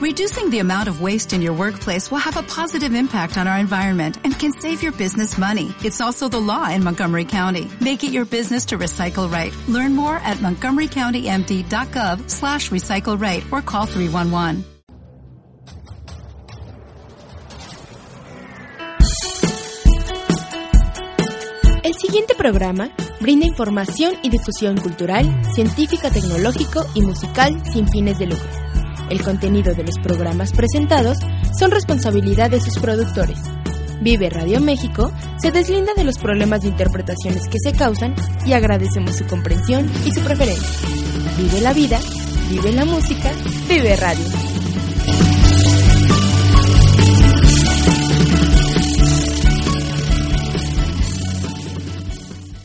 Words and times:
Reducing 0.00 0.48
the 0.48 0.60
amount 0.60 0.88
of 0.88 1.02
waste 1.02 1.34
in 1.34 1.42
your 1.42 1.52
workplace 1.52 2.10
will 2.10 2.24
have 2.24 2.38
a 2.38 2.42
positive 2.42 2.94
impact 2.94 3.36
on 3.36 3.46
our 3.46 3.58
environment 3.58 4.16
and 4.24 4.32
can 4.32 4.50
save 4.50 4.82
your 4.82 4.92
business 4.92 5.36
money. 5.36 5.74
It's 5.84 6.00
also 6.00 6.26
the 6.26 6.40
law 6.40 6.70
in 6.70 6.82
Montgomery 6.82 7.26
County. 7.26 7.68
Make 7.82 8.02
it 8.02 8.10
your 8.10 8.24
business 8.24 8.64
to 8.66 8.78
recycle 8.78 9.30
right. 9.30 9.54
Learn 9.68 9.94
more 9.94 10.16
at 10.16 10.38
montgomerycountymd.gov 10.38 12.30
slash 12.30 12.70
recycle 12.70 13.20
right 13.20 13.44
or 13.52 13.60
call 13.60 13.84
311. 13.84 14.64
El 21.84 21.92
siguiente 21.92 22.34
programa 22.38 22.90
brinda 23.20 23.44
información 23.44 24.14
y 24.22 24.30
difusión 24.30 24.78
cultural, 24.78 25.26
científica, 25.54 26.10
tecnológico 26.10 26.86
y 26.94 27.02
musical 27.02 27.62
sin 27.66 27.86
fines 27.86 28.18
de 28.18 28.28
lucro. 28.28 28.69
El 29.10 29.22
contenido 29.22 29.74
de 29.74 29.82
los 29.82 29.96
programas 30.02 30.52
presentados 30.52 31.18
son 31.58 31.72
responsabilidad 31.72 32.50
de 32.50 32.60
sus 32.60 32.78
productores. 32.78 33.38
Vive 34.00 34.30
Radio 34.30 34.60
México 34.60 35.12
se 35.38 35.50
deslinda 35.50 35.92
de 35.94 36.04
los 36.04 36.16
problemas 36.18 36.62
de 36.62 36.68
interpretaciones 36.68 37.48
que 37.48 37.58
se 37.58 37.72
causan 37.72 38.14
y 38.46 38.52
agradecemos 38.52 39.16
su 39.16 39.26
comprensión 39.26 39.90
y 40.06 40.12
su 40.12 40.20
preferencia. 40.20 40.88
Vive 41.36 41.60
la 41.60 41.72
vida, 41.74 41.98
vive 42.48 42.72
la 42.72 42.84
música, 42.84 43.30
vive 43.68 43.96
radio. 43.96 44.24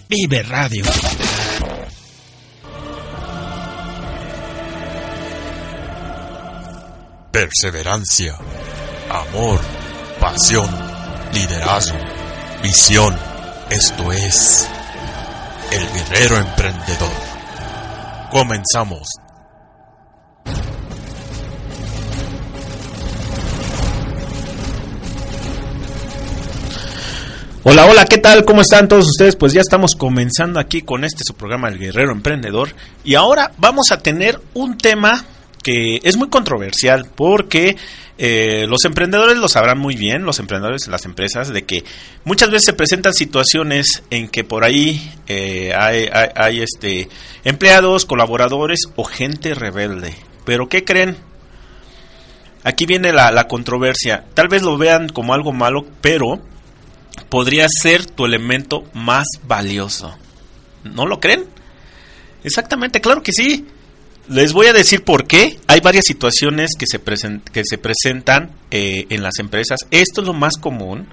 Vive 0.08 0.44
Radio. 0.44 0.86
Perseverancia, 7.36 8.34
amor, 9.10 9.60
pasión, 10.22 10.70
liderazgo, 11.34 12.00
visión. 12.64 13.14
Esto 13.70 14.10
es 14.14 14.66
El 15.70 15.86
Guerrero 15.86 16.38
Emprendedor. 16.38 17.12
Comenzamos. 18.32 19.10
Hola, 27.66 27.86
hola, 27.88 28.06
¿qué 28.06 28.20
tal? 28.20 28.46
¿Cómo 28.46 28.62
están 28.62 28.88
todos 28.88 29.08
ustedes? 29.08 29.36
Pues 29.36 29.52
ya 29.52 29.60
estamos 29.60 29.96
comenzando 29.98 30.58
aquí 30.58 30.84
con 30.84 31.04
este 31.04 31.24
su 31.26 31.36
programa 31.36 31.68
El 31.68 31.80
Guerrero 31.80 32.14
Emprendedor 32.14 32.70
y 33.04 33.16
ahora 33.16 33.52
vamos 33.58 33.92
a 33.92 33.98
tener 33.98 34.40
un 34.54 34.78
tema 34.78 35.26
que 35.66 36.00
es 36.04 36.16
muy 36.16 36.30
controversial 36.30 37.10
porque 37.16 37.76
eh, 38.20 38.68
los 38.70 38.86
emprendedores 38.86 39.38
lo 39.38 39.48
sabrán 39.48 39.80
muy 39.80 39.96
bien, 39.96 40.24
los 40.24 40.38
emprendedores 40.38 40.86
en 40.86 40.92
las 40.92 41.06
empresas, 41.06 41.52
de 41.52 41.64
que 41.64 41.84
muchas 42.24 42.52
veces 42.52 42.66
se 42.68 42.74
presentan 42.74 43.16
situaciones 43.16 44.04
en 44.12 44.28
que 44.28 44.44
por 44.44 44.64
ahí 44.64 45.12
eh, 45.26 45.74
hay, 45.76 46.08
hay, 46.14 46.30
hay 46.36 46.62
este, 46.62 47.10
empleados, 47.44 48.06
colaboradores 48.06 48.82
o 48.96 49.06
gente 49.06 49.56
rebelde. 49.56 50.16
Pero 50.46 50.70
¿qué 50.70 50.84
creen? 50.84 51.18
Aquí 52.64 52.86
viene 52.86 53.12
la, 53.12 53.32
la 53.32 53.48
controversia. 53.48 54.24
Tal 54.36 54.50
vez 54.50 54.62
lo 54.62 54.78
vean 54.78 55.10
como 55.10 55.34
algo 55.34 55.52
malo, 55.52 55.84
pero 56.00 56.44
podría 57.30 57.66
ser 57.68 58.06
tu 58.06 58.26
elemento 58.26 58.84
más 58.94 59.26
valioso. 59.48 60.16
¿No 60.84 61.08
lo 61.08 61.20
creen? 61.20 61.46
Exactamente, 62.44 63.02
claro 63.02 63.24
que 63.24 63.32
sí. 63.32 63.66
Les 64.28 64.54
voy 64.54 64.66
a 64.68 64.74
decir 64.74 65.04
por 65.04 65.28
qué. 65.28 65.60
Hay 65.68 65.82
varias 65.82 66.06
situaciones 66.06 66.72
que 66.78 66.88
se, 66.88 67.00
que 67.00 67.62
se 67.64 67.78
presentan 67.78 68.52
eh, 68.72 69.06
en 69.10 69.22
las 69.22 69.38
empresas. 69.38 69.82
Esto 69.92 70.22
es 70.22 70.28
lo 70.28 70.34
más 70.34 70.58
común. 70.58 71.08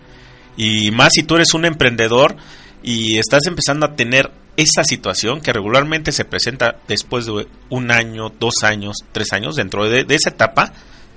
Y 0.57 0.91
más 0.93 1.11
si 1.15 1.23
tú 1.23 1.37
eres 1.37 1.53
un 1.53 1.67
emprendedor 1.67 2.37
y 2.83 3.19
estás 3.19 3.47
empezando 3.47 3.85
a 3.85 3.97
tener 3.97 4.31
esa 4.57 4.85
situación 4.85 5.41
que 5.41 5.53
regularmente 5.53 6.13
se 6.13 6.25
presenta 6.25 6.77
después 6.89 7.27
de 7.27 7.47
un 7.69 7.91
año, 7.91 8.31
dos 8.41 8.63
años, 8.63 8.97
tres 9.13 9.33
años. 9.33 9.57
Dentro 9.57 9.89
de, 9.89 10.05
de 10.05 10.15
esa 10.15 10.31
etapa 10.31 10.73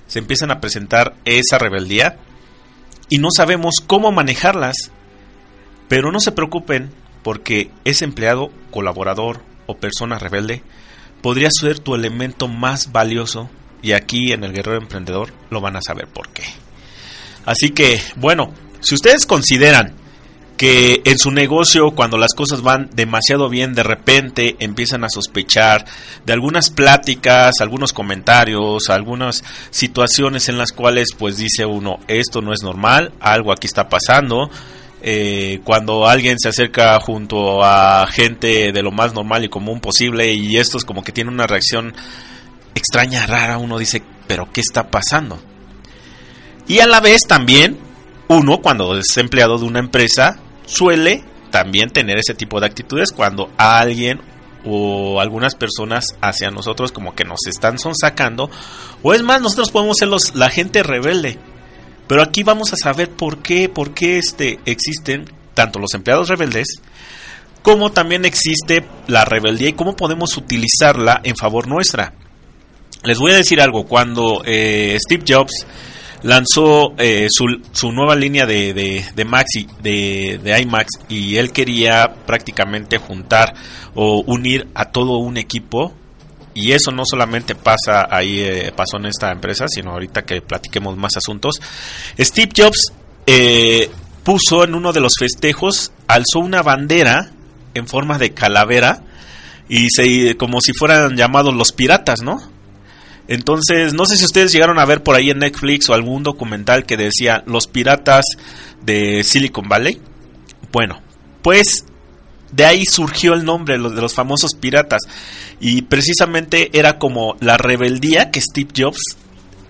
se 0.08 0.20
empiezan 0.20 0.52
a 0.52 0.60
presentar 0.60 1.16
esa 1.24 1.58
rebeldía 1.58 2.18
y 3.08 3.20
no 3.20 3.30
sabemos 3.34 3.76
cómo 3.86 4.12
manejarlas. 4.12 4.76
Pero 5.88 6.12
no 6.12 6.20
se 6.20 6.34
preocupen 6.34 6.92
porque 7.24 7.72
ese 7.86 8.04
empleado, 8.04 8.52
colaborador 8.72 9.42
o 9.66 9.78
persona 9.78 10.20
rebelde 10.20 10.62
podría 11.26 11.50
ser 11.50 11.80
tu 11.80 11.96
elemento 11.96 12.48
más 12.48 12.92
valioso 12.92 13.50
y 13.82 13.94
aquí 13.94 14.32
en 14.32 14.44
el 14.44 14.54
Guerrero 14.54 14.78
Emprendedor 14.78 15.34
lo 15.50 15.60
van 15.60 15.76
a 15.76 15.82
saber 15.82 16.08
por 16.08 16.30
qué. 16.30 16.44
Así 17.48 17.72
que, 17.72 18.00
bueno, 18.16 18.54
si 18.82 18.94
ustedes 18.94 19.26
consideran 19.26 19.96
que 20.56 21.02
en 21.04 21.18
su 21.18 21.32
negocio 21.32 21.96
cuando 21.96 22.20
las 22.20 22.36
cosas 22.36 22.62
van 22.62 22.92
demasiado 22.94 23.50
bien 23.50 23.74
de 23.74 23.82
repente 23.82 24.56
empiezan 24.60 25.04
a 25.04 25.10
sospechar 25.10 25.86
de 26.28 26.34
algunas 26.34 26.70
pláticas, 26.70 27.56
algunos 27.60 27.92
comentarios, 27.92 28.92
algunas 28.92 29.44
situaciones 29.72 30.48
en 30.48 30.60
las 30.60 30.74
cuales 30.74 31.08
pues 31.18 31.38
dice 31.38 31.66
uno 31.66 32.02
esto 32.08 32.44
no 32.44 32.54
es 32.54 32.62
normal, 32.62 33.14
algo 33.20 33.52
aquí 33.52 33.66
está 33.66 33.90
pasando. 33.90 34.52
Eh, 35.02 35.60
cuando 35.64 36.08
alguien 36.08 36.40
se 36.40 36.50
acerca 36.50 37.00
junto 37.00 37.64
a 37.64 38.08
gente 38.08 38.72
de 38.72 38.82
lo 38.82 38.92
más 38.92 39.14
normal 39.14 39.44
y 39.44 39.50
común 39.50 39.80
posible 39.80 40.34
y 40.34 40.58
esto 40.58 40.78
es 40.78 40.86
como 40.86 41.04
que 41.04 41.12
tiene 41.12 41.30
una 41.30 41.46
reacción 41.46 41.94
extraña, 42.74 43.28
rara, 43.28 43.58
uno 43.58 43.78
dice, 43.78 44.02
pero 44.28 44.50
¿qué 44.52 44.62
está 44.62 44.90
pasando? 44.90 45.40
Y 46.68 46.80
a 46.80 46.88
la 46.88 47.02
vez 47.02 47.28
también 47.28 47.78
uno 48.28 48.62
cuando 48.62 48.98
es 48.98 49.16
empleado 49.18 49.58
de 49.60 49.66
una 49.66 49.80
empresa 49.80 50.40
suele 50.66 51.24
también 51.52 51.90
tener 51.90 52.18
ese 52.18 52.34
tipo 52.34 52.60
de 52.60 52.66
actitudes 52.66 53.12
cuando 53.12 53.52
alguien 53.58 54.20
o 54.66 55.22
algunas 55.22 55.56
personas 55.56 56.16
hacia 56.22 56.50
nosotros 56.50 56.92
como 56.92 57.14
que 57.14 57.24
nos 57.24 57.46
están 57.48 57.78
sonsacando 57.78 58.50
o 59.04 59.14
es 59.14 59.22
más 59.22 59.42
nosotros 59.42 59.70
podemos 59.70 59.98
ser 59.98 60.08
los, 60.08 60.34
la 60.34 60.50
gente 60.50 60.82
rebelde 60.82 61.38
pero 62.08 62.22
aquí 62.22 62.44
vamos 62.44 62.74
a 62.74 62.78
saber 62.78 63.10
por 63.10 63.42
qué 63.42 63.70
por 63.70 63.94
qué 63.94 64.18
este 64.18 64.60
existen 64.66 65.26
tanto 65.54 65.80
los 65.80 65.94
empleados 65.94 66.30
rebeldes 66.30 66.82
como 67.62 67.92
también 67.92 68.26
existe 68.26 68.86
la 69.08 69.26
rebeldía 69.26 69.70
y 69.70 69.74
cómo 69.74 69.96
podemos 69.96 70.38
utilizarla 70.38 71.22
en 71.24 71.36
favor 71.36 71.68
nuestra 71.68 72.14
les 73.04 73.20
voy 73.20 73.32
a 73.32 73.36
decir 73.36 73.62
algo 73.62 73.86
cuando 73.86 74.42
eh, 74.46 74.98
Steve 75.00 75.24
Jobs 75.28 75.66
lanzó 76.26 76.94
eh, 76.98 77.28
su, 77.30 77.62
su, 77.72 77.92
nueva 77.92 78.16
línea 78.16 78.48
de, 78.48 78.74
de, 78.74 79.06
de 79.16 79.26
Maxi, 79.26 79.68
de, 79.82 80.40
de, 80.44 80.60
iMax, 80.60 80.88
y 81.08 81.38
él 81.38 81.52
quería 81.52 82.16
prácticamente 82.26 82.98
juntar 82.98 83.54
o 83.94 84.24
unir 84.26 84.68
a 84.74 84.86
todo 84.86 85.20
un 85.20 85.38
equipo. 85.38 85.94
Y 86.56 86.72
eso 86.72 86.90
no 86.92 87.04
solamente 87.06 87.54
pasa 87.54 88.08
ahí, 88.10 88.40
eh, 88.40 88.72
pasó 88.76 88.98
en 88.98 89.08
esta 89.08 89.32
empresa, 89.32 89.68
sino 89.68 89.92
ahorita 89.92 90.24
que 90.24 90.42
platiquemos 90.42 90.98
más 90.98 91.18
asuntos. 91.18 91.62
Steve 92.18 92.50
Jobs 92.56 92.94
eh, 93.28 93.92
puso 94.24 94.64
en 94.64 94.74
uno 94.74 94.94
de 94.94 95.02
los 95.02 95.14
festejos, 95.20 95.92
alzó 96.08 96.40
una 96.40 96.64
bandera 96.64 97.30
en 97.74 97.88
forma 97.88 98.18
de 98.18 98.34
calavera 98.34 99.04
y 99.68 99.90
se, 99.90 100.38
como 100.38 100.62
si 100.62 100.72
fueran 100.74 101.18
llamados 101.18 101.54
los 101.54 101.74
piratas, 101.74 102.22
¿no? 102.22 102.42
Entonces, 103.28 103.94
no 103.94 104.06
sé 104.06 104.16
si 104.18 104.24
ustedes 104.24 104.54
llegaron 104.54 104.80
a 104.80 104.86
ver 104.86 105.04
por 105.04 105.16
ahí 105.16 105.32
en 105.32 105.40
Netflix 105.40 105.90
o 105.90 105.94
algún 105.94 106.24
documental 106.24 106.86
que 106.86 106.96
decía 106.96 107.44
Los 107.48 107.68
piratas 107.68 108.24
de 108.82 109.24
Silicon 109.24 109.68
Valley. 109.68 110.00
Bueno, 110.72 111.02
pues 111.42 111.86
de 112.56 112.66
ahí 112.66 112.86
surgió 112.86 113.34
el 113.34 113.44
nombre 113.44 113.78
de 113.78 113.80
los 113.80 114.14
famosos 114.14 114.52
piratas. 114.56 115.02
Y 115.60 115.84
precisamente 115.84 116.78
era 116.78 116.98
como 116.98 117.36
la 117.40 117.58
rebeldía 117.58 118.32
que 118.32 118.42
Steve 118.42 118.70
Jobs 118.76 119.18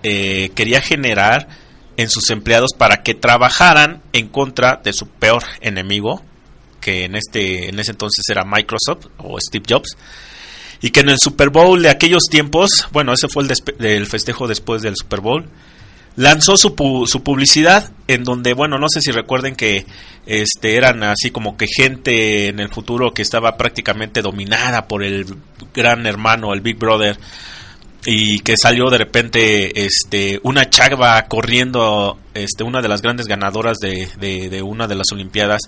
eh, 0.02 0.50
quería 0.54 0.80
generar 0.80 1.48
en 1.96 2.10
sus 2.10 2.30
empleados 2.30 2.72
para 2.76 3.02
que 3.02 3.14
trabajaran 3.14 4.02
en 4.12 4.28
contra 4.28 4.80
de 4.82 4.92
su 4.92 5.08
peor 5.08 5.42
enemigo, 5.60 6.22
que 6.80 7.04
en 7.04 7.16
este 7.16 7.70
en 7.70 7.78
ese 7.80 7.92
entonces 7.92 8.24
era 8.28 8.44
Microsoft 8.44 9.06
o 9.18 9.40
Steve 9.40 9.64
Jobs 9.68 9.96
y 10.80 10.90
que 10.90 11.00
en 11.00 11.08
el 11.08 11.18
Super 11.18 11.50
Bowl 11.50 11.82
de 11.82 11.88
aquellos 11.88 12.24
tiempos, 12.30 12.86
bueno, 12.92 13.12
ese 13.12 13.28
fue 13.28 13.44
el, 13.44 13.52
el 13.84 14.06
festejo 14.06 14.46
después 14.46 14.82
del 14.82 14.94
Super 14.96 15.20
Bowl, 15.20 15.48
lanzó 16.16 16.56
su, 16.56 16.74
pu 16.74 17.06
su, 17.06 17.22
publicidad 17.22 17.92
en 18.08 18.24
donde, 18.24 18.54
bueno, 18.54 18.78
no 18.78 18.88
sé 18.88 19.00
si 19.00 19.12
recuerden 19.12 19.54
que 19.54 19.86
este 20.26 20.76
eran 20.76 21.02
así 21.04 21.30
como 21.30 21.56
que 21.56 21.66
gente 21.66 22.48
en 22.48 22.58
el 22.58 22.68
futuro 22.68 23.12
que 23.12 23.22
estaba 23.22 23.56
prácticamente 23.56 24.22
dominada 24.22 24.88
por 24.88 25.04
el 25.04 25.26
gran 25.74 26.06
hermano, 26.06 26.52
el 26.52 26.62
Big 26.62 26.76
Brother, 26.76 27.18
y 28.04 28.38
que 28.40 28.54
salió 28.56 28.88
de 28.88 28.98
repente 28.98 29.84
este 29.84 30.40
una 30.42 30.70
chagua 30.70 31.22
corriendo 31.22 32.18
este 32.34 32.62
una 32.62 32.80
de 32.80 32.88
las 32.88 33.02
grandes 33.02 33.26
ganadoras 33.26 33.78
de, 33.78 34.08
de, 34.18 34.48
de 34.48 34.62
una 34.62 34.86
de 34.86 34.94
las 34.94 35.10
olimpiadas 35.12 35.62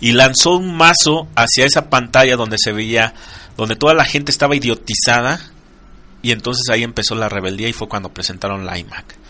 y 0.00 0.12
lanzó 0.12 0.56
un 0.56 0.74
mazo 0.74 1.28
hacia 1.36 1.66
esa 1.66 1.90
pantalla 1.90 2.36
donde 2.36 2.56
se 2.58 2.72
veía 2.72 3.12
donde 3.58 3.76
toda 3.76 3.92
la 3.94 4.06
gente 4.06 4.32
estaba 4.32 4.56
idiotizada 4.56 5.38
Y 6.22 6.30
entonces 6.32 6.70
ahí 6.70 6.82
empezó 6.82 7.14
la 7.14 7.28
rebeldía 7.28 7.68
y 7.68 7.72
fue 7.72 7.88
cuando 7.88 8.08
presentaron 8.08 8.64
la 8.64 8.78
iMac. 8.78 9.21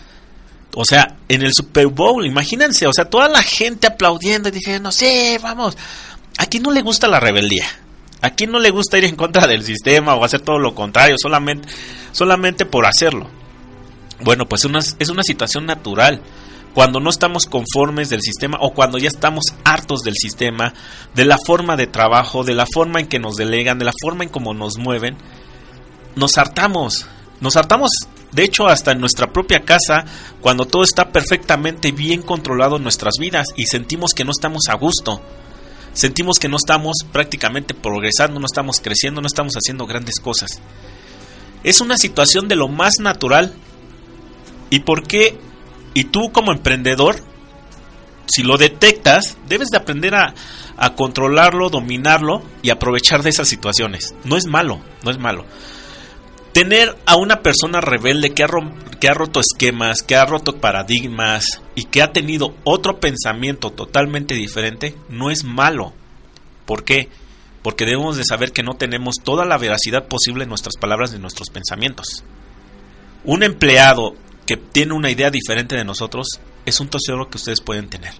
O 0.74 0.84
sea, 0.84 1.16
en 1.28 1.42
el 1.42 1.52
Super 1.52 1.88
Bowl, 1.88 2.24
imagínense, 2.24 2.86
o 2.86 2.92
sea, 2.92 3.04
toda 3.04 3.28
la 3.28 3.42
gente 3.42 3.86
aplaudiendo 3.86 4.48
y 4.48 4.52
diciendo, 4.52 4.90
sí, 4.90 5.36
vamos. 5.42 5.76
¿A 6.38 6.46
quién 6.46 6.62
no 6.62 6.70
le 6.70 6.80
gusta 6.80 7.08
la 7.08 7.20
rebeldía? 7.20 7.66
¿A 8.22 8.30
quién 8.30 8.50
no 8.50 8.58
le 8.58 8.70
gusta 8.70 8.96
ir 8.98 9.04
en 9.04 9.16
contra 9.16 9.46
del 9.46 9.64
sistema 9.64 10.14
o 10.14 10.24
hacer 10.24 10.40
todo 10.40 10.58
lo 10.58 10.74
contrario 10.74 11.16
solamente, 11.20 11.68
solamente 12.12 12.64
por 12.64 12.86
hacerlo? 12.86 13.28
Bueno, 14.20 14.46
pues 14.48 14.66
es 14.98 15.08
una 15.08 15.22
situación 15.22 15.66
natural. 15.66 16.22
Cuando 16.74 17.00
no 17.00 17.10
estamos 17.10 17.44
conformes 17.44 18.08
del 18.08 18.22
sistema 18.22 18.56
o 18.60 18.72
cuando 18.72 18.96
ya 18.96 19.08
estamos 19.08 19.44
hartos 19.64 20.02
del 20.02 20.14
sistema, 20.14 20.72
de 21.14 21.26
la 21.26 21.36
forma 21.44 21.76
de 21.76 21.86
trabajo, 21.86 22.44
de 22.44 22.54
la 22.54 22.64
forma 22.72 23.00
en 23.00 23.08
que 23.08 23.18
nos 23.18 23.36
delegan, 23.36 23.78
de 23.78 23.84
la 23.84 23.92
forma 24.00 24.24
en 24.24 24.30
cómo 24.30 24.54
nos 24.54 24.78
mueven, 24.78 25.18
nos 26.14 26.38
hartamos. 26.38 27.06
Nos 27.40 27.56
hartamos, 27.56 27.90
de 28.32 28.44
hecho, 28.44 28.66
hasta 28.66 28.92
en 28.92 29.00
nuestra 29.00 29.30
propia 29.30 29.60
casa, 29.60 30.06
cuando 30.40 30.64
todo 30.64 30.82
está 30.82 31.12
perfectamente 31.12 31.92
bien 31.92 32.22
controlado 32.22 32.76
en 32.76 32.82
nuestras 32.82 33.14
vidas 33.18 33.48
y 33.56 33.66
sentimos 33.66 34.14
que 34.14 34.24
no 34.24 34.30
estamos 34.30 34.62
a 34.68 34.74
gusto. 34.74 35.20
Sentimos 35.92 36.38
que 36.38 36.48
no 36.48 36.56
estamos 36.56 36.96
prácticamente 37.12 37.74
progresando, 37.74 38.40
no 38.40 38.46
estamos 38.46 38.80
creciendo, 38.80 39.20
no 39.20 39.26
estamos 39.26 39.54
haciendo 39.54 39.86
grandes 39.86 40.18
cosas. 40.18 40.62
Es 41.62 41.82
una 41.82 41.98
situación 41.98 42.48
de 42.48 42.56
lo 42.56 42.68
más 42.68 42.94
natural. 43.00 43.54
¿Y 44.70 44.80
por 44.80 45.06
qué? 45.06 45.38
Y 45.92 46.04
tú 46.04 46.32
como 46.32 46.52
emprendedor, 46.52 47.16
si 48.24 48.42
lo 48.42 48.56
detectas, 48.56 49.36
debes 49.46 49.68
de 49.68 49.76
aprender 49.76 50.14
a, 50.14 50.34
a 50.78 50.94
controlarlo, 50.94 51.68
dominarlo 51.68 52.42
y 52.62 52.70
aprovechar 52.70 53.22
de 53.22 53.28
esas 53.28 53.48
situaciones. 53.48 54.14
No 54.24 54.38
es 54.38 54.46
malo, 54.46 54.80
no 55.04 55.10
es 55.10 55.18
malo. 55.18 55.44
Tener 56.52 56.98
a 57.06 57.16
una 57.16 57.40
persona 57.40 57.80
rebelde 57.80 58.34
que 58.34 58.42
ha, 58.42 59.14
roto 59.14 59.40
esquemas, 59.40 60.02
que 60.02 60.16
ha 60.16 60.26
roto 60.26 60.58
paradigmas 60.58 61.62
y 61.74 61.84
que 61.84 62.02
ha 62.02 62.12
tenido 62.12 62.54
otro 62.64 63.00
pensamiento 63.00 63.70
totalmente 63.70 64.34
diferente, 64.34 64.94
no 65.08 65.30
es 65.30 65.44
malo. 65.44 65.94
¿Por 66.66 66.84
qué? 66.84 67.08
Porque 67.62 67.86
debemos 67.86 68.18
de 68.18 68.24
saber 68.24 68.52
que 68.52 68.62
no 68.62 68.74
tenemos 68.74 69.16
toda 69.24 69.46
la 69.46 69.56
veracidad 69.56 70.08
posible 70.08 70.42
en 70.42 70.50
nuestras 70.50 70.76
palabras 70.76 71.12
y 71.12 71.16
en 71.16 71.22
nuestros 71.22 71.48
pensamientos. 71.48 72.22
Un 73.24 73.42
empleado 73.42 74.14
que 74.44 74.58
tiene 74.58 74.92
una 74.92 75.10
idea 75.10 75.30
diferente 75.30 75.74
de 75.74 75.84
nosotros 75.84 76.26
es 76.66 76.80
un 76.80 76.88
tesoro 76.88 77.30
que 77.30 77.38
ustedes 77.38 77.62
pueden 77.62 77.88
tener. 77.88 78.12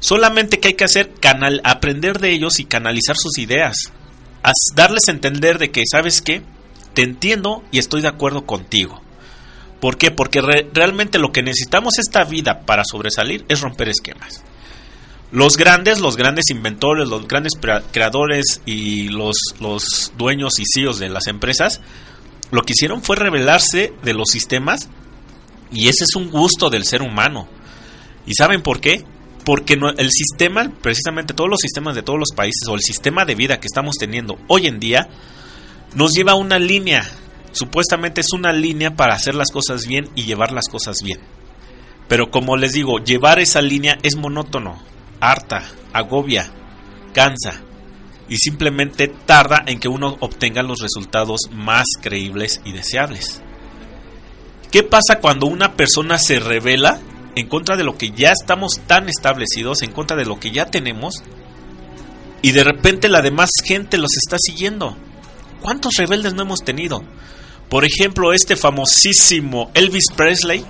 Solamente 0.00 0.58
que 0.58 0.68
hay 0.68 0.74
que 0.74 0.84
hacer 0.84 1.12
canal, 1.20 1.60
aprender 1.62 2.18
de 2.18 2.32
ellos 2.32 2.58
y 2.58 2.64
canalizar 2.64 3.16
sus 3.16 3.38
ideas. 3.38 3.76
darles 4.74 5.02
a 5.06 5.12
entender 5.12 5.58
de 5.58 5.70
que, 5.70 5.84
¿sabes 5.86 6.20
qué? 6.20 6.42
Entiendo 7.02 7.62
y 7.70 7.78
estoy 7.78 8.02
de 8.02 8.08
acuerdo 8.08 8.46
contigo. 8.46 9.00
¿Por 9.80 9.96
qué? 9.96 10.10
Porque 10.10 10.40
realmente 10.40 11.18
lo 11.18 11.32
que 11.32 11.42
necesitamos 11.42 11.98
esta 11.98 12.24
vida 12.24 12.60
para 12.66 12.84
sobresalir 12.84 13.44
es 13.48 13.60
romper 13.60 13.88
esquemas. 13.88 14.42
Los 15.32 15.56
grandes, 15.56 16.00
los 16.00 16.16
grandes 16.16 16.50
inventores, 16.50 17.08
los 17.08 17.26
grandes 17.26 17.52
creadores 17.92 18.60
y 18.66 19.08
los, 19.08 19.36
los 19.60 20.12
dueños 20.18 20.58
y 20.58 20.64
CEOs 20.66 20.98
de 20.98 21.08
las 21.08 21.28
empresas, 21.28 21.80
lo 22.50 22.62
que 22.62 22.72
hicieron 22.72 23.02
fue 23.02 23.16
revelarse 23.16 23.92
de 24.02 24.12
los 24.12 24.28
sistemas 24.30 24.88
y 25.72 25.88
ese 25.88 26.04
es 26.04 26.14
un 26.16 26.30
gusto 26.30 26.68
del 26.68 26.84
ser 26.84 27.00
humano. 27.00 27.48
¿Y 28.26 28.34
saben 28.34 28.62
por 28.62 28.80
qué? 28.80 29.04
Porque 29.44 29.78
el 29.96 30.10
sistema, 30.10 30.70
precisamente 30.82 31.32
todos 31.32 31.48
los 31.48 31.60
sistemas 31.60 31.94
de 31.94 32.02
todos 32.02 32.18
los 32.18 32.32
países 32.34 32.68
o 32.68 32.74
el 32.74 32.80
sistema 32.80 33.24
de 33.24 33.34
vida 33.34 33.60
que 33.60 33.66
estamos 33.66 33.96
teniendo 33.96 34.38
hoy 34.48 34.66
en 34.66 34.80
día, 34.80 35.08
nos 35.94 36.12
lleva 36.12 36.32
a 36.32 36.36
una 36.36 36.58
línea. 36.58 37.08
Supuestamente 37.52 38.20
es 38.20 38.32
una 38.32 38.52
línea 38.52 38.94
para 38.94 39.14
hacer 39.14 39.34
las 39.34 39.50
cosas 39.50 39.86
bien 39.86 40.08
y 40.14 40.24
llevar 40.24 40.52
las 40.52 40.68
cosas 40.68 41.02
bien. 41.02 41.20
Pero 42.08 42.30
como 42.30 42.56
les 42.56 42.72
digo, 42.72 42.98
llevar 42.98 43.38
esa 43.38 43.62
línea 43.62 43.98
es 44.02 44.16
monótono, 44.16 44.80
harta, 45.20 45.64
agobia, 45.92 46.50
cansa 47.12 47.60
y 48.28 48.36
simplemente 48.36 49.08
tarda 49.08 49.62
en 49.66 49.80
que 49.80 49.88
uno 49.88 50.16
obtenga 50.20 50.62
los 50.62 50.80
resultados 50.80 51.40
más 51.52 51.86
creíbles 52.00 52.60
y 52.64 52.72
deseables. 52.72 53.42
¿Qué 54.70 54.84
pasa 54.84 55.18
cuando 55.20 55.46
una 55.46 55.74
persona 55.74 56.16
se 56.16 56.38
revela 56.38 57.00
en 57.34 57.48
contra 57.48 57.76
de 57.76 57.82
lo 57.82 57.98
que 57.98 58.12
ya 58.12 58.30
estamos 58.30 58.80
tan 58.86 59.08
establecidos, 59.08 59.82
en 59.82 59.90
contra 59.90 60.16
de 60.16 60.24
lo 60.24 60.38
que 60.38 60.52
ya 60.52 60.66
tenemos, 60.66 61.24
y 62.40 62.52
de 62.52 62.62
repente 62.62 63.08
la 63.08 63.20
demás 63.20 63.50
gente 63.64 63.98
los 63.98 64.16
está 64.16 64.36
siguiendo? 64.38 64.96
¿Cuántos 65.60 65.94
rebeldes 65.96 66.34
no 66.34 66.42
hemos 66.42 66.60
tenido? 66.60 67.02
Por 67.68 67.84
ejemplo, 67.84 68.32
este 68.32 68.56
famosísimo 68.56 69.70
Elvis 69.74 70.06
Presley. 70.16 70.64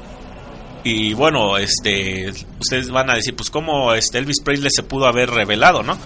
Y 0.85 1.15
bueno, 1.15 1.57
este, 1.59 2.31
ustedes 2.59 2.91
van 2.91 3.11
a 3.11 3.15
decir, 3.15 3.35
pues 3.35 3.51
cómo 3.51 3.95
este 3.95 4.19
Elvis 4.19 4.41
Presley 4.43 4.71
se 4.71 4.83
pudo 4.83 5.07
haber 5.07 5.31
revelado, 5.31 5.83
¿no? 5.83 5.99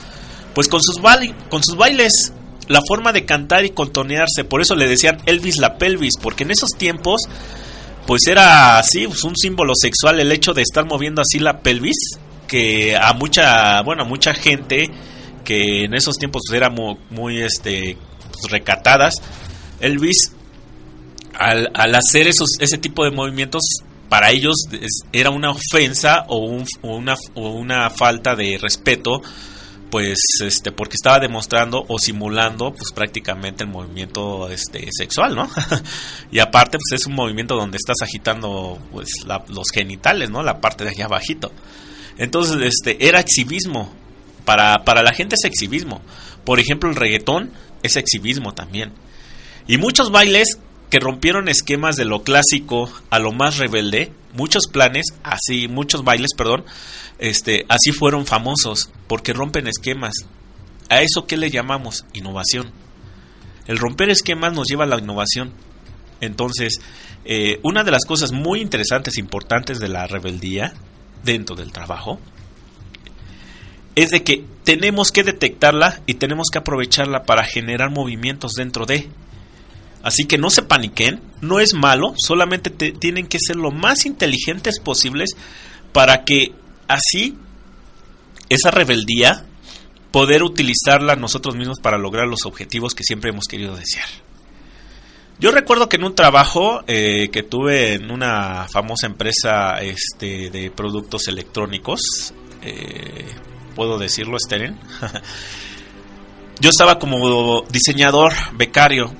Pues 0.55 0.69
con 0.69 0.81
sus, 0.83 1.01
bailes, 1.01 2.33
la 2.69 2.81
forma 2.87 3.13
de 3.13 3.25
cantar 3.25 3.65
y 3.65 3.71
contonearse, 3.71 4.45
por 4.45 4.61
eso 4.61 4.77
le 4.77 4.89
decían 4.89 5.21
Elvis 5.27 5.59
la 5.59 5.79
pelvis, 5.79 6.15
porque 6.21 6.45
en 6.45 6.53
esos 6.53 6.71
tiempos, 6.71 7.23
pues 8.07 8.27
era 8.29 8.79
así, 8.79 9.07
pues 9.09 9.25
un 9.25 9.37
símbolo 9.37 9.75
sexual 9.75 10.21
el 10.21 10.31
hecho 10.31 10.55
de 10.55 10.63
estar 10.63 10.87
moviendo 10.87 11.23
así 11.23 11.41
la 11.41 11.61
pelvis, 11.61 12.19
que 12.47 12.97
a 12.97 13.13
mucha, 13.15 13.83
bueno, 13.83 14.05
a 14.05 14.07
mucha 14.07 14.33
gente 14.33 14.91
que 15.45 15.85
en 15.85 15.95
esos 15.95 16.19
tiempos 16.19 16.43
era 16.53 16.71
muy, 16.71 16.97
muy 17.11 17.43
este, 17.43 17.97
recatadas, 18.51 19.15
Elvis, 19.81 20.33
al, 21.35 21.71
al 21.75 21.95
hacer 21.95 22.27
esos, 22.27 22.51
ese 22.61 22.79
tipo 22.79 23.05
de 23.05 23.11
movimientos, 23.11 23.63
para 24.09 24.31
ellos 24.31 24.55
era 25.13 25.31
una 25.31 25.51
ofensa 25.51 26.25
o, 26.29 26.39
un, 26.39 26.65
una, 26.83 27.17
o 27.35 27.51
una 27.51 27.91
falta 27.91 28.37
de 28.37 28.59
respeto 28.61 29.23
pues 29.91 30.19
este 30.41 30.73
porque 30.73 30.97
estaba 30.97 31.21
demostrando 31.21 31.85
o 31.87 31.99
simulando 31.99 32.73
pues 32.73 32.91
prácticamente 32.93 33.63
el 33.63 33.71
movimiento 33.71 34.49
este 34.49 34.89
sexual 34.91 35.37
no 35.37 35.49
y 36.33 36.41
aparte 36.41 36.79
pues 36.79 37.01
es 37.01 37.07
un 37.07 37.15
movimiento 37.15 37.55
donde 37.55 37.77
estás 37.77 38.03
agitando 38.03 38.79
pues 38.91 39.09
los 39.27 39.67
genitales 39.73 40.31
no 40.31 40.43
la 40.43 40.61
parte 40.61 40.85
de 40.85 40.91
allá 40.91 41.05
abajito. 41.05 41.53
Entonces 42.19 42.57
este 42.63 43.07
era 43.07 43.21
exhibismo 43.21 43.93
para 44.45 44.85
para 44.85 45.03
la 45.03 45.13
gente 45.13 45.37
es 45.37 45.45
exhibismo 45.45 46.03
por 46.45 46.59
ejemplo 46.59 46.91
el 46.91 46.97
reggaetón 46.97 47.53
es 47.85 47.97
exhibismo 47.97 48.55
también. 48.55 48.93
Y 49.69 49.79
muchos 49.79 50.11
bailes 50.11 50.59
que 50.91 50.99
rompieron 50.99 51.49
esquemas 51.49 51.97
de 51.97 52.05
lo 52.05 52.23
clásico 52.23 52.91
a 53.11 53.19
lo 53.19 53.33
más 53.33 53.59
rebelde, 53.59 54.13
muchos 54.33 54.67
planes, 54.67 55.07
así, 55.23 55.69
muchos 55.69 56.05
bailes, 56.05 56.31
perdón, 56.37 56.65
este, 57.19 57.65
así 57.69 57.93
fueron 57.93 58.27
famosos, 58.27 58.91
porque 59.07 59.33
rompen 59.33 59.69
esquemas. 59.69 60.15
¿A 60.89 61.01
eso 61.01 61.27
qué 61.27 61.37
le 61.37 61.51
llamamos? 61.51 62.05
Innovación. 62.13 62.73
El 63.67 63.79
romper 63.79 64.11
esquemas 64.11 64.53
nos 64.53 64.69
lleva 64.69 64.85
a 64.85 64.89
la 64.89 64.99
innovación. 64.99 65.53
Entonces, 66.21 66.81
eh, 67.25 67.59
una 67.63 67.85
de 67.85 67.91
las 67.91 68.05
cosas 68.05 68.33
muy 68.33 68.61
interesantes, 68.61 69.19
importantes 69.19 69.81
de 69.81 69.89
la 69.89 70.07
rebeldía 70.07 70.75
dentro 71.23 71.57
del 71.57 71.73
trabajo, 71.73 72.21
es 73.95 74.11
de 74.11 74.23
que 74.23 74.45
tenemos 74.65 75.13
que 75.13 75.23
detectarla 75.23 76.01
y 76.07 76.15
tenemos 76.15 76.49
que 76.51 76.59
aprovecharla 76.59 77.25
para 77.25 77.45
generar 77.45 77.91
movimientos 77.91 78.53
dentro 78.55 78.87
de. 78.87 79.09
Así 80.03 80.25
que 80.25 80.37
no 80.37 80.51
se 80.51 80.63
paniquen, 80.63 81.21
no 81.41 81.61
es 81.61 81.75
malo, 81.75 82.15
solamente 82.19 82.71
tienen 82.71 83.27
que 83.27 83.39
ser 83.41 83.57
lo 83.57 83.71
más 83.71 84.05
inteligentes 84.05 84.79
posibles 84.79 85.31
para 85.93 86.25
que 86.25 86.53
así 86.89 87.39
esa 88.51 88.71
rebeldía 88.71 89.47
poder 90.11 90.43
utilizarla 90.43 91.17
nosotros 91.17 91.57
mismos 91.57 91.81
para 91.81 91.99
lograr 91.99 92.29
los 92.29 92.45
objetivos 92.45 92.95
que 92.95 93.03
siempre 93.03 93.31
hemos 93.31 93.47
querido 93.47 93.75
desear. 93.77 94.07
Yo 95.41 95.51
recuerdo 95.51 95.89
que 95.89 95.97
en 95.97 96.05
un 96.05 96.15
trabajo 96.15 96.83
eh, 96.87 97.29
que 97.33 97.43
tuve 97.43 97.95
en 97.95 98.11
una 98.11 98.67
famosa 98.73 99.07
empresa 99.07 99.81
este, 99.81 100.51
de 100.51 100.71
productos 100.71 101.27
electrónicos, 101.27 102.33
eh, 102.63 103.27
puedo 103.75 103.99
decirlo, 103.99 104.37
Steren. 104.39 104.79
Yo 106.61 106.71
estaba 106.71 106.99
como 106.99 107.63
diseñador 107.71 108.33
becario. 108.57 109.13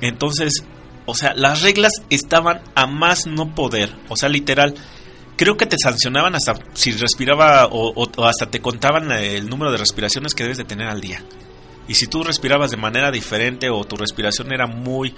Entonces, 0.00 0.64
o 1.06 1.14
sea, 1.14 1.34
las 1.34 1.62
reglas 1.62 1.92
estaban 2.08 2.62
a 2.74 2.86
más 2.86 3.26
no 3.26 3.54
poder. 3.54 3.92
O 4.08 4.16
sea, 4.16 4.28
literal. 4.28 4.74
Creo 5.36 5.56
que 5.56 5.66
te 5.66 5.76
sancionaban 5.82 6.34
hasta 6.34 6.54
si 6.74 6.92
respiraba 6.92 7.68
o, 7.70 8.08
hasta 8.24 8.46
te 8.50 8.60
contaban 8.60 9.10
el 9.10 9.48
número 9.48 9.72
de 9.72 9.78
respiraciones 9.78 10.34
que 10.34 10.42
debes 10.42 10.58
de 10.58 10.64
tener 10.64 10.86
al 10.86 11.00
día. 11.00 11.22
Y 11.88 11.94
si 11.94 12.06
tú 12.06 12.22
respirabas 12.22 12.70
de 12.70 12.76
manera 12.76 13.10
diferente 13.10 13.70
o 13.70 13.82
tu 13.84 13.96
respiración 13.96 14.52
era 14.52 14.66
muy 14.66 15.14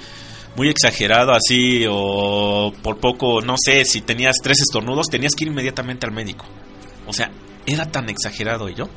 muy 0.55 0.69
exagerado 0.69 1.33
así 1.33 1.85
o 1.89 2.73
por 2.83 2.99
poco, 2.99 3.41
no 3.41 3.57
sé, 3.63 3.85
si 3.85 4.03
tenías 4.03 4.37
tres 4.43 4.61
estornudos, 4.61 5.09
tenías 5.09 5.35
que 5.35 5.45
ir 5.45 5.51
inmediatamente 5.51 6.07
al 6.07 6.13
médico. 6.13 6.45
O 7.07 7.13
sea, 7.13 7.31
era 7.67 7.91
tan 7.91 8.09
exagerado 8.09 8.69
yo. 8.69 8.89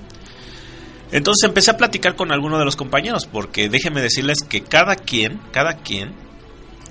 Entonces 1.12 1.48
empecé 1.48 1.72
a 1.72 1.78
platicar 1.78 2.16
con 2.16 2.32
alguno 2.32 2.58
de 2.58 2.66
los 2.66 2.76
compañeros, 2.76 3.26
porque 3.26 3.70
déjenme 3.70 4.02
decirles 4.02 4.40
que 4.48 4.62
cada 4.62 4.96
quien, 4.96 5.40
cada 5.52 5.78
quien 5.78 6.14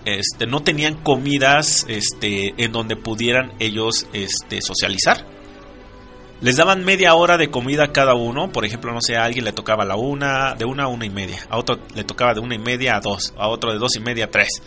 este, 0.05 0.47
no 0.47 0.63
tenían 0.63 0.95
comidas 0.95 1.87
este, 1.89 2.55
en 2.63 2.73
donde 2.73 2.97
pudieran 2.97 3.53
ellos 3.59 4.07
este, 4.13 4.61
socializar. 4.63 5.27
Les 6.41 6.57
daban 6.57 6.85
media 6.85 7.15
hora 7.15 7.39
de 7.39 7.51
comida 7.51 7.85
a 7.85 7.93
cada 7.93 8.15
uno. 8.15 8.53
Por 8.53 8.65
ejemplo, 8.65 8.93
no 8.93 9.01
sé, 9.01 9.17
a 9.17 9.25
alguien 9.25 9.45
le 9.45 9.53
tocaba 9.53 9.85
la 9.85 9.97
una, 9.97 10.55
de 10.55 10.67
una 10.67 10.85
a 10.85 10.89
una 10.89 11.07
y 11.07 11.11
media. 11.11 11.39
A 11.49 11.59
otro 11.59 11.79
le 11.95 12.05
tocaba 12.05 12.35
de 12.35 12.41
una 12.41 12.55
y 12.55 12.59
media 12.59 12.97
a 12.97 13.01
dos. 13.01 13.33
A 13.39 13.49
otro 13.49 13.73
de 13.73 13.79
dos 13.79 13.97
y 13.97 14.01
media 14.01 14.27
a 14.27 14.31
tres. 14.31 14.63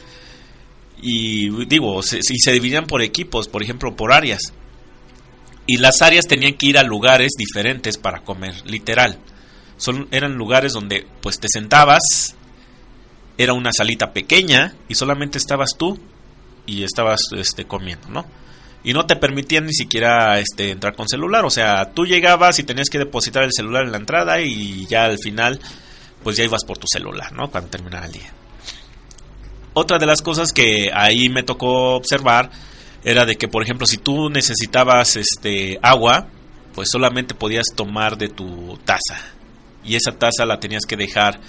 Y 0.99 1.65
digo, 1.65 2.01
si 2.01 2.23
se, 2.23 2.33
se 2.35 2.51
dividían 2.51 2.87
por 2.87 3.03
equipos, 3.03 3.47
por 3.47 3.61
ejemplo, 3.61 3.95
por 3.95 4.11
áreas. 4.11 4.53
Y 5.67 5.77
las 5.77 6.01
áreas 6.01 6.25
tenían 6.25 6.53
que 6.53 6.67
ir 6.67 6.77
a 6.77 6.83
lugares 6.83 7.33
diferentes 7.37 7.97
para 7.97 8.21
comer, 8.21 8.55
literal. 8.65 9.19
Son, 9.75 10.07
eran 10.11 10.35
lugares 10.35 10.73
donde 10.73 11.05
pues 11.21 11.39
te 11.39 11.47
sentabas, 11.49 12.35
era 13.37 13.53
una 13.53 13.71
salita 13.71 14.13
pequeña 14.13 14.73
y 14.87 14.95
solamente 14.95 15.37
estabas 15.37 15.71
tú 15.77 15.99
y 16.65 16.83
estabas 16.83 17.21
este, 17.35 17.65
comiendo, 17.65 18.09
¿no? 18.09 18.25
Y 18.83 18.93
no 18.93 19.05
te 19.05 19.17
permitían 19.17 19.65
ni 19.65 19.73
siquiera 19.73 20.39
este, 20.39 20.71
entrar 20.71 20.95
con 20.95 21.07
celular, 21.07 21.43
o 21.45 21.49
sea, 21.49 21.91
tú 21.93 22.05
llegabas 22.05 22.57
y 22.59 22.63
tenías 22.63 22.89
que 22.89 22.99
depositar 22.99 23.43
el 23.43 23.51
celular 23.53 23.83
en 23.83 23.91
la 23.91 23.97
entrada 23.97 24.39
y 24.39 24.87
ya 24.87 25.05
al 25.05 25.19
final 25.19 25.59
pues 26.23 26.37
ya 26.37 26.43
ibas 26.43 26.63
por 26.63 26.77
tu 26.77 26.87
celular, 26.87 27.33
¿no? 27.33 27.51
Cuando 27.51 27.69
terminara 27.69 28.05
el 28.05 28.11
día. 28.13 28.33
Otra 29.73 29.99
de 29.99 30.05
las 30.05 30.21
cosas 30.21 30.51
que 30.51 30.89
ahí 30.93 31.29
me 31.29 31.43
tocó 31.43 31.95
observar 31.95 32.49
era 33.07 33.25
de 33.25 33.37
que, 33.37 33.47
por 33.47 33.63
ejemplo, 33.63 33.87
si 33.87 33.95
tú 33.95 34.29
necesitabas 34.29 35.15
este 35.15 35.79
agua, 35.81 36.27
pues 36.75 36.89
solamente 36.91 37.33
podías 37.33 37.67
tomar 37.73 38.17
de 38.17 38.27
tu 38.27 38.77
taza. 38.83 39.17
Y 39.85 39.95
esa 39.95 40.11
taza 40.11 40.45
la 40.45 40.59
tenías 40.59 40.83
que 40.85 40.97
dejar 40.97 41.39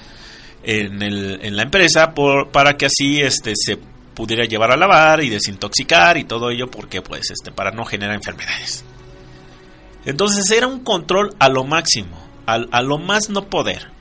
en, 0.62 1.02
el, 1.02 1.40
en 1.42 1.56
la 1.56 1.64
empresa 1.64 2.14
por, 2.14 2.52
para 2.52 2.76
que 2.76 2.86
así 2.86 3.20
este, 3.20 3.54
se 3.56 3.76
pudiera 4.14 4.44
llevar 4.44 4.70
a 4.70 4.76
lavar 4.76 5.20
y 5.20 5.30
desintoxicar 5.30 6.16
y 6.16 6.22
todo 6.22 6.48
ello 6.50 6.70
porque 6.70 7.02
pues 7.02 7.28
este 7.32 7.50
para 7.50 7.72
no 7.72 7.84
generar 7.84 8.14
enfermedades. 8.14 8.84
Entonces 10.04 10.48
era 10.52 10.68
un 10.68 10.84
control 10.84 11.34
a 11.40 11.48
lo 11.48 11.64
máximo, 11.64 12.24
a, 12.46 12.60
a 12.70 12.82
lo 12.82 12.98
más 12.98 13.30
no 13.30 13.50
poder. 13.50 13.97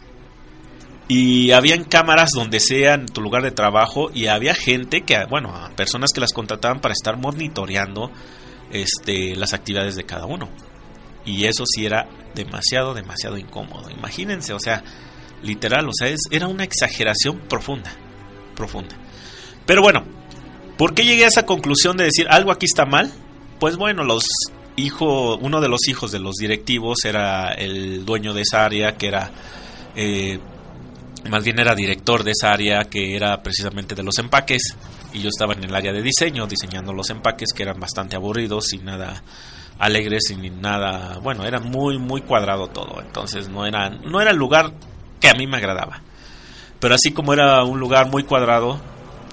Y 1.07 1.51
habían 1.51 1.85
cámaras 1.85 2.31
donde 2.35 2.59
sea 2.59 2.95
en 2.95 3.05
tu 3.05 3.21
lugar 3.21 3.43
de 3.43 3.51
trabajo 3.51 4.11
y 4.13 4.27
había 4.27 4.53
gente 4.53 5.01
que, 5.01 5.17
bueno, 5.29 5.53
personas 5.75 6.11
que 6.13 6.19
las 6.19 6.33
contrataban 6.33 6.81
para 6.81 6.93
estar 6.93 7.17
monitoreando 7.17 8.11
este, 8.71 9.35
las 9.35 9.53
actividades 9.53 9.95
de 9.95 10.03
cada 10.03 10.25
uno. 10.25 10.49
Y 11.25 11.45
eso 11.45 11.63
sí 11.65 11.85
era 11.85 12.09
demasiado, 12.35 12.93
demasiado 12.93 13.37
incómodo. 13.37 13.89
Imagínense, 13.89 14.53
o 14.53 14.59
sea, 14.59 14.83
literal, 15.43 15.87
o 15.87 15.93
sea, 15.93 16.09
es, 16.09 16.21
era 16.31 16.47
una 16.47 16.63
exageración 16.63 17.39
profunda, 17.47 17.91
profunda. 18.55 18.95
Pero 19.65 19.81
bueno, 19.81 20.03
¿por 20.77 20.93
qué 20.93 21.03
llegué 21.03 21.25
a 21.25 21.29
esa 21.29 21.45
conclusión 21.45 21.97
de 21.97 22.05
decir 22.05 22.27
algo 22.29 22.51
aquí 22.51 22.65
está 22.65 22.85
mal? 22.85 23.11
Pues 23.59 23.77
bueno, 23.77 24.03
los 24.03 24.25
hijo, 24.77 25.37
uno 25.37 25.59
de 25.59 25.67
los 25.67 25.87
hijos 25.87 26.11
de 26.11 26.19
los 26.19 26.35
directivos 26.35 27.03
era 27.03 27.51
el 27.51 28.05
dueño 28.05 28.33
de 28.33 28.43
esa 28.43 28.63
área, 28.63 28.95
que 28.95 29.07
era, 29.07 29.31
eh, 29.95 30.39
más 31.29 31.43
bien 31.43 31.59
era 31.59 31.75
director 31.75 32.23
de 32.23 32.31
esa 32.31 32.51
área, 32.51 32.83
que 32.85 33.15
era 33.15 33.41
precisamente 33.41 33.95
de 33.95 34.03
los 34.03 34.17
empaques, 34.17 34.75
y 35.13 35.19
yo 35.19 35.29
estaba 35.29 35.53
en 35.53 35.63
el 35.63 35.75
área 35.75 35.91
de 35.91 36.01
diseño, 36.01 36.47
diseñando 36.47 36.93
los 36.93 37.09
empaques, 37.09 37.53
que 37.53 37.63
eran 37.63 37.79
bastante 37.79 38.15
aburridos 38.15 38.73
y 38.73 38.79
nada 38.79 39.23
alegres 39.79 40.31
y 40.31 40.49
nada, 40.49 41.19
bueno, 41.19 41.45
era 41.45 41.59
muy 41.59 41.99
muy 41.99 42.21
cuadrado 42.21 42.67
todo, 42.67 42.99
entonces 42.99 43.47
no 43.47 43.65
era 43.65 43.89
no 43.89 44.19
era 44.21 44.31
el 44.31 44.37
lugar 44.37 44.73
que 45.19 45.29
a 45.29 45.33
mí 45.33 45.47
me 45.47 45.57
agradaba. 45.57 46.01
Pero 46.79 46.95
así 46.95 47.11
como 47.11 47.33
era 47.33 47.63
un 47.63 47.79
lugar 47.79 48.09
muy 48.09 48.23
cuadrado, 48.23 48.79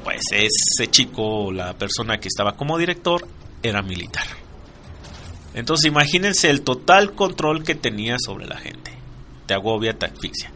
pues 0.02 0.22
ese 0.32 0.90
chico, 0.90 1.52
la 1.52 1.74
persona 1.74 2.18
que 2.18 2.28
estaba 2.28 2.52
como 2.56 2.78
director, 2.78 3.26
era 3.62 3.82
militar. 3.82 4.26
Entonces 5.54 5.86
imagínense 5.86 6.50
el 6.50 6.62
total 6.62 7.12
control 7.12 7.62
que 7.62 7.74
tenía 7.74 8.16
sobre 8.18 8.46
la 8.46 8.56
gente. 8.56 8.92
Te 9.46 9.54
agobia, 9.54 9.92
te 9.92 10.06
asfixia. 10.06 10.53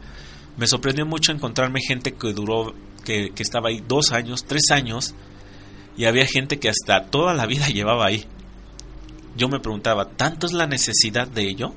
Me 0.59 0.67
sorprendió 0.67 1.05
mucho 1.05 1.31
encontrarme 1.31 1.79
gente 1.81 2.13
que 2.13 2.33
duró, 2.33 2.75
que, 3.05 3.31
que 3.31 3.43
estaba 3.43 3.69
ahí 3.69 3.81
dos 3.87 4.11
años, 4.11 4.43
tres 4.45 4.69
años, 4.71 5.15
y 5.97 6.05
había 6.05 6.25
gente 6.27 6.59
que 6.59 6.69
hasta 6.69 7.05
toda 7.05 7.33
la 7.33 7.45
vida 7.45 7.67
llevaba 7.73 8.05
ahí. 8.05 8.25
Yo 9.37 9.47
me 9.47 9.59
preguntaba, 9.59 10.05
¿tanto 10.05 10.45
es 10.45 10.53
la 10.53 10.67
necesidad 10.67 11.27
de 11.27 11.49
ello? 11.49 11.73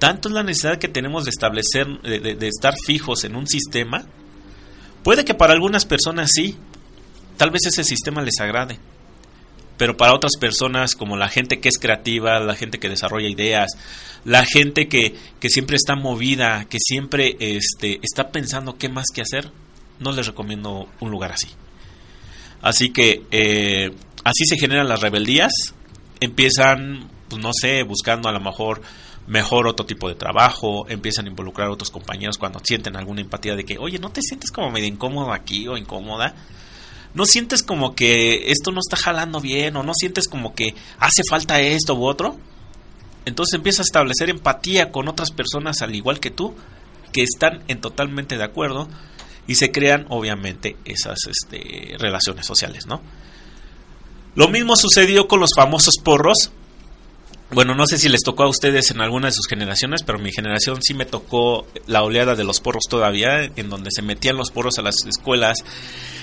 tanto 0.00 0.28
es 0.28 0.34
la 0.34 0.42
necesidad 0.42 0.78
que 0.78 0.88
tenemos 0.88 1.24
de 1.24 1.30
establecer, 1.30 1.86
de, 2.02 2.18
de, 2.18 2.34
de, 2.34 2.48
estar 2.48 2.74
fijos 2.84 3.22
en 3.24 3.36
un 3.36 3.46
sistema, 3.46 4.06
puede 5.04 5.24
que 5.24 5.34
para 5.34 5.52
algunas 5.52 5.84
personas 5.84 6.30
sí, 6.32 6.56
tal 7.36 7.50
vez 7.50 7.66
ese 7.66 7.84
sistema 7.84 8.22
les 8.22 8.40
agrade, 8.40 8.80
pero 9.80 9.96
para 9.96 10.12
otras 10.12 10.32
personas 10.38 10.94
como 10.94 11.16
la 11.16 11.30
gente 11.30 11.58
que 11.58 11.70
es 11.70 11.78
creativa, 11.78 12.38
la 12.38 12.54
gente 12.54 12.78
que 12.78 12.90
desarrolla 12.90 13.30
ideas, 13.30 13.70
la 14.26 14.44
gente 14.44 14.88
que, 14.88 15.14
que 15.40 15.48
siempre 15.48 15.76
está 15.76 15.96
movida, 15.96 16.66
que 16.68 16.76
siempre 16.78 17.38
este, 17.40 17.98
está 18.02 18.30
pensando 18.30 18.76
qué 18.76 18.90
más 18.90 19.06
que 19.14 19.22
hacer, 19.22 19.50
no 19.98 20.12
les 20.12 20.26
recomiendo 20.26 20.86
un 21.00 21.10
lugar 21.10 21.32
así. 21.32 21.48
Así 22.60 22.90
que 22.90 23.22
eh, 23.30 23.90
así 24.22 24.44
se 24.44 24.58
generan 24.58 24.86
las 24.86 25.00
rebeldías, 25.00 25.52
empiezan, 26.20 27.08
pues 27.30 27.42
no 27.42 27.52
sé, 27.58 27.82
buscando 27.82 28.28
a 28.28 28.32
lo 28.32 28.40
mejor 28.40 28.82
mejor 29.28 29.66
otro 29.66 29.86
tipo 29.86 30.10
de 30.10 30.14
trabajo, 30.14 30.86
empiezan 30.90 31.24
a 31.24 31.30
involucrar 31.30 31.68
a 31.68 31.72
otros 31.72 31.88
compañeros 31.90 32.36
cuando 32.36 32.60
sienten 32.62 32.96
alguna 32.96 33.22
empatía 33.22 33.56
de 33.56 33.64
que, 33.64 33.78
oye, 33.78 33.98
¿no 33.98 34.10
te 34.10 34.20
sientes 34.20 34.50
como 34.50 34.70
medio 34.70 34.88
incómodo 34.88 35.32
aquí 35.32 35.66
o 35.68 35.78
incómoda? 35.78 36.34
¿No 37.14 37.26
sientes 37.26 37.62
como 37.62 37.94
que 37.94 38.50
esto 38.52 38.70
no 38.70 38.80
está 38.80 38.96
jalando 38.96 39.40
bien 39.40 39.76
o 39.76 39.82
no 39.82 39.92
sientes 39.94 40.28
como 40.28 40.54
que 40.54 40.74
hace 40.98 41.22
falta 41.28 41.60
esto 41.60 41.94
u 41.94 42.04
otro? 42.04 42.38
Entonces 43.24 43.54
empieza 43.54 43.82
a 43.82 43.84
establecer 43.84 44.30
empatía 44.30 44.90
con 44.90 45.08
otras 45.08 45.30
personas 45.30 45.82
al 45.82 45.94
igual 45.94 46.20
que 46.20 46.30
tú, 46.30 46.54
que 47.12 47.22
están 47.22 47.62
en 47.68 47.80
totalmente 47.80 48.38
de 48.38 48.44
acuerdo 48.44 48.88
y 49.46 49.56
se 49.56 49.72
crean 49.72 50.06
obviamente 50.08 50.76
esas 50.84 51.18
este, 51.28 51.96
relaciones 51.98 52.46
sociales, 52.46 52.86
¿no? 52.86 53.02
Lo 54.36 54.48
mismo 54.48 54.76
sucedió 54.76 55.26
con 55.26 55.40
los 55.40 55.50
famosos 55.56 55.94
porros, 56.02 56.52
bueno, 57.52 57.74
no 57.74 57.86
sé 57.86 57.98
si 57.98 58.08
les 58.08 58.22
tocó 58.22 58.44
a 58.44 58.48
ustedes 58.48 58.90
en 58.92 59.00
alguna 59.00 59.26
de 59.26 59.32
sus 59.32 59.46
generaciones, 59.48 60.02
pero 60.04 60.18
mi 60.18 60.30
generación 60.30 60.80
sí 60.82 60.94
me 60.94 61.04
tocó 61.04 61.66
la 61.86 62.02
oleada 62.02 62.36
de 62.36 62.44
los 62.44 62.60
porros 62.60 62.84
todavía, 62.88 63.42
en 63.44 63.68
donde 63.68 63.90
se 63.90 64.02
metían 64.02 64.36
los 64.36 64.50
porros 64.50 64.78
a 64.78 64.82
las 64.82 65.04
escuelas 65.06 65.58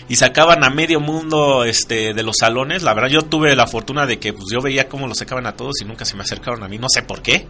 y 0.07 0.15
sacaban 0.15 0.63
a 0.63 0.69
medio 0.69 1.01
mundo 1.01 1.65
este 1.65 2.13
de 2.13 2.23
los 2.23 2.37
salones. 2.37 2.83
La 2.83 2.93
verdad 2.93 3.09
yo 3.09 3.23
tuve 3.23 3.55
la 3.55 3.67
fortuna 3.67 4.05
de 4.05 4.19
que 4.19 4.31
pues, 4.31 4.45
yo 4.51 4.61
veía 4.61 4.87
cómo 4.87 5.07
los 5.07 5.17
sacaban 5.17 5.47
a 5.47 5.57
todos 5.57 5.81
y 5.81 5.85
nunca 5.85 6.05
se 6.05 6.15
me 6.15 6.23
acercaron 6.23 6.63
a 6.63 6.69
mí, 6.69 6.77
no 6.77 6.87
sé 6.89 7.01
por 7.01 7.21
qué. 7.21 7.45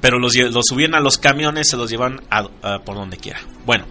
Pero 0.00 0.18
los, 0.18 0.32
subían 0.62 0.94
a 0.94 1.00
los 1.00 1.18
camiones, 1.18 1.68
se 1.68 1.76
los 1.76 1.90
llevan 1.90 2.20
a, 2.30 2.48
a, 2.62 2.78
por 2.80 2.96
donde 2.96 3.16
quiera. 3.16 3.40
Bueno, 3.64 3.84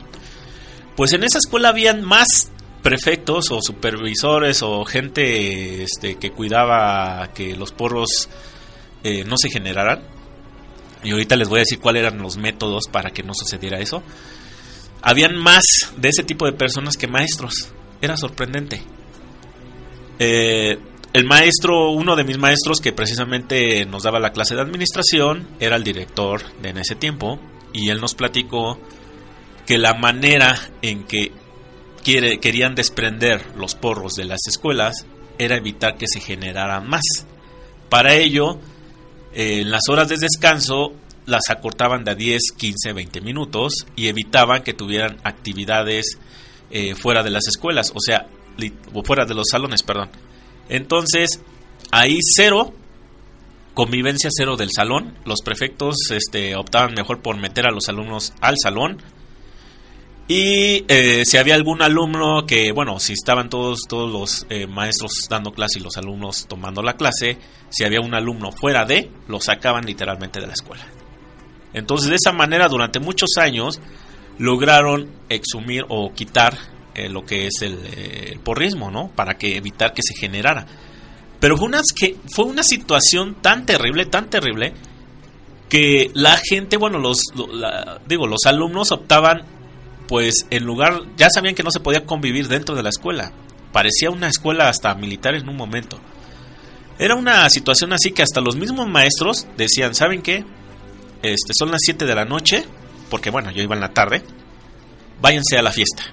pues 0.97 1.13
en 1.13 1.23
esa 1.23 1.37
escuela 1.37 1.69
habían 1.69 2.01
más 2.01 2.51
prefectos 2.81 3.51
o 3.51 3.61
supervisores 3.61 4.61
o 4.63 4.85
gente 4.85 5.83
este, 5.83 6.15
que 6.15 6.31
cuidaba 6.31 7.31
que 7.33 7.55
los 7.55 7.71
porros 7.71 8.29
eh, 9.03 9.23
no 9.25 9.37
se 9.37 9.49
generaran. 9.49 10.01
Y 11.03 11.11
ahorita 11.11 11.35
les 11.35 11.47
voy 11.47 11.59
a 11.59 11.61
decir 11.61 11.79
cuáles 11.79 12.01
eran 12.01 12.21
los 12.21 12.37
métodos 12.37 12.85
para 12.91 13.11
que 13.11 13.23
no 13.23 13.33
sucediera 13.33 13.79
eso. 13.79 14.03
Habían 15.01 15.37
más 15.37 15.63
de 15.95 16.09
ese 16.09 16.23
tipo 16.23 16.45
de 16.45 16.53
personas 16.53 16.97
que 16.97 17.07
maestros. 17.07 17.71
Era 18.01 18.17
sorprendente. 18.17 18.81
Eh, 20.19 20.77
el 21.13 21.25
maestro, 21.25 21.91
uno 21.91 22.15
de 22.15 22.23
mis 22.23 22.37
maestros 22.37 22.79
que 22.79 22.93
precisamente 22.93 23.85
nos 23.85 24.03
daba 24.03 24.19
la 24.19 24.33
clase 24.33 24.55
de 24.55 24.61
administración, 24.61 25.47
era 25.59 25.75
el 25.75 25.83
director 25.83 26.41
de 26.61 26.69
en 26.69 26.77
ese 26.77 26.95
tiempo. 26.95 27.39
Y 27.73 27.89
él 27.89 28.01
nos 28.01 28.15
platicó 28.15 28.79
que 29.65 29.77
la 29.77 29.93
manera 29.93 30.57
en 30.81 31.03
que 31.03 31.31
quiere, 32.03 32.39
querían 32.39 32.73
desprender 32.73 33.45
los 33.55 33.75
porros 33.75 34.13
de 34.13 34.25
las 34.25 34.39
escuelas 34.47 35.05
era 35.37 35.57
evitar 35.57 35.97
que 35.97 36.07
se 36.07 36.19
generaran 36.19 36.87
más. 36.87 37.03
Para 37.89 38.15
ello, 38.15 38.59
eh, 39.33 39.61
en 39.61 39.71
las 39.71 39.83
horas 39.89 40.09
de 40.09 40.17
descanso 40.17 40.93
las 41.25 41.49
acortaban 41.49 42.03
de 42.03 42.15
10, 42.15 42.51
15, 42.57 42.93
20 42.93 43.21
minutos 43.21 43.85
y 43.95 44.07
evitaban 44.07 44.63
que 44.63 44.73
tuvieran 44.73 45.17
actividades 45.23 46.17
eh, 46.71 46.95
fuera 46.95 47.21
de 47.23 47.29
las 47.29 47.47
escuelas, 47.47 47.91
o 47.93 47.99
sea, 47.99 48.27
o 48.93 49.03
fuera 49.03 49.25
de 49.25 49.35
los 49.35 49.47
salones, 49.51 49.83
perdón. 49.83 50.09
Entonces, 50.69 51.41
ahí 51.91 52.19
cero, 52.21 52.73
convivencia 53.73 54.29
cero 54.31 54.55
del 54.55 54.69
salón. 54.75 55.17
Los 55.25 55.41
prefectos 55.41 55.95
este, 56.11 56.55
optaban 56.55 56.93
mejor 56.93 57.21
por 57.21 57.37
meter 57.37 57.67
a 57.67 57.71
los 57.71 57.89
alumnos 57.89 58.33
al 58.41 58.55
salón. 58.61 59.01
Y 60.27 60.83
eh, 60.89 61.23
si 61.25 61.37
había 61.37 61.55
algún 61.55 61.81
alumno 61.81 62.45
que, 62.45 62.73
bueno, 62.73 62.99
si 62.99 63.13
estaban 63.13 63.49
todos, 63.49 63.79
todos 63.87 64.11
los 64.11 64.45
eh, 64.49 64.67
maestros 64.67 65.11
dando 65.29 65.51
clase 65.53 65.79
y 65.79 65.83
los 65.83 65.95
alumnos 65.95 66.47
tomando 66.49 66.81
la 66.81 66.97
clase, 66.97 67.37
si 67.69 67.85
había 67.85 68.01
un 68.01 68.13
alumno 68.13 68.51
fuera 68.51 68.83
de, 68.85 69.09
lo 69.27 69.39
sacaban 69.39 69.85
literalmente 69.85 70.41
de 70.41 70.47
la 70.47 70.53
escuela. 70.53 70.85
Entonces, 71.73 72.09
de 72.09 72.15
esa 72.15 72.33
manera, 72.33 72.67
durante 72.67 72.99
muchos 72.99 73.29
años, 73.37 73.79
lograron 74.37 75.09
exumir 75.29 75.85
o 75.87 76.13
quitar 76.13 76.57
eh, 76.95 77.09
lo 77.09 77.23
que 77.23 77.47
es 77.47 77.61
el, 77.61 77.77
eh, 77.85 78.29
el, 78.31 78.39
porrismo, 78.39 78.89
¿no? 78.89 79.09
Para 79.09 79.37
que 79.37 79.55
evitar 79.55 79.93
que 79.93 80.01
se 80.01 80.15
generara. 80.19 80.65
Pero 81.39 81.55
fue 81.55 81.67
una, 81.67 81.81
que, 81.95 82.17
fue 82.33 82.45
una 82.45 82.63
situación 82.63 83.35
tan 83.41 83.65
terrible, 83.65 84.07
tan 84.07 84.29
terrible, 84.29 84.73
que 85.69 86.09
la 86.13 86.37
gente, 86.37 86.77
bueno, 86.77 86.97
los, 86.97 87.19
digo, 88.07 88.25
los 88.25 88.45
alumnos 88.45 88.91
optaban, 88.91 89.43
pues 90.07 90.45
en 90.49 90.63
lugar, 90.63 91.01
ya 91.17 91.29
sabían 91.29 91.55
que 91.55 91.63
no 91.63 91.71
se 91.71 91.79
podía 91.79 92.05
convivir 92.05 92.47
dentro 92.47 92.75
de 92.75 92.83
la 92.83 92.89
escuela. 92.89 93.31
Parecía 93.71 94.09
una 94.09 94.27
escuela 94.27 94.69
hasta 94.69 94.95
militar 94.95 95.35
en 95.35 95.47
un 95.49 95.55
momento. 95.55 95.99
Era 96.99 97.15
una 97.15 97.49
situación 97.49 97.93
así 97.93 98.11
que 98.11 98.23
hasta 98.23 98.41
los 98.41 98.55
mismos 98.55 98.87
maestros 98.87 99.47
decían, 99.55 99.93
¿saben 99.93 100.21
qué? 100.21 100.45
Este, 101.21 101.53
son 101.57 101.71
las 101.71 101.81
7 101.83 102.05
de 102.05 102.15
la 102.15 102.25
noche, 102.25 102.65
porque 103.09 103.29
bueno, 103.29 103.51
yo 103.51 103.61
iba 103.61 103.75
en 103.75 103.81
la 103.81 103.93
tarde, 103.93 104.23
váyanse 105.21 105.57
a 105.57 105.61
la 105.61 105.71
fiesta. 105.71 106.03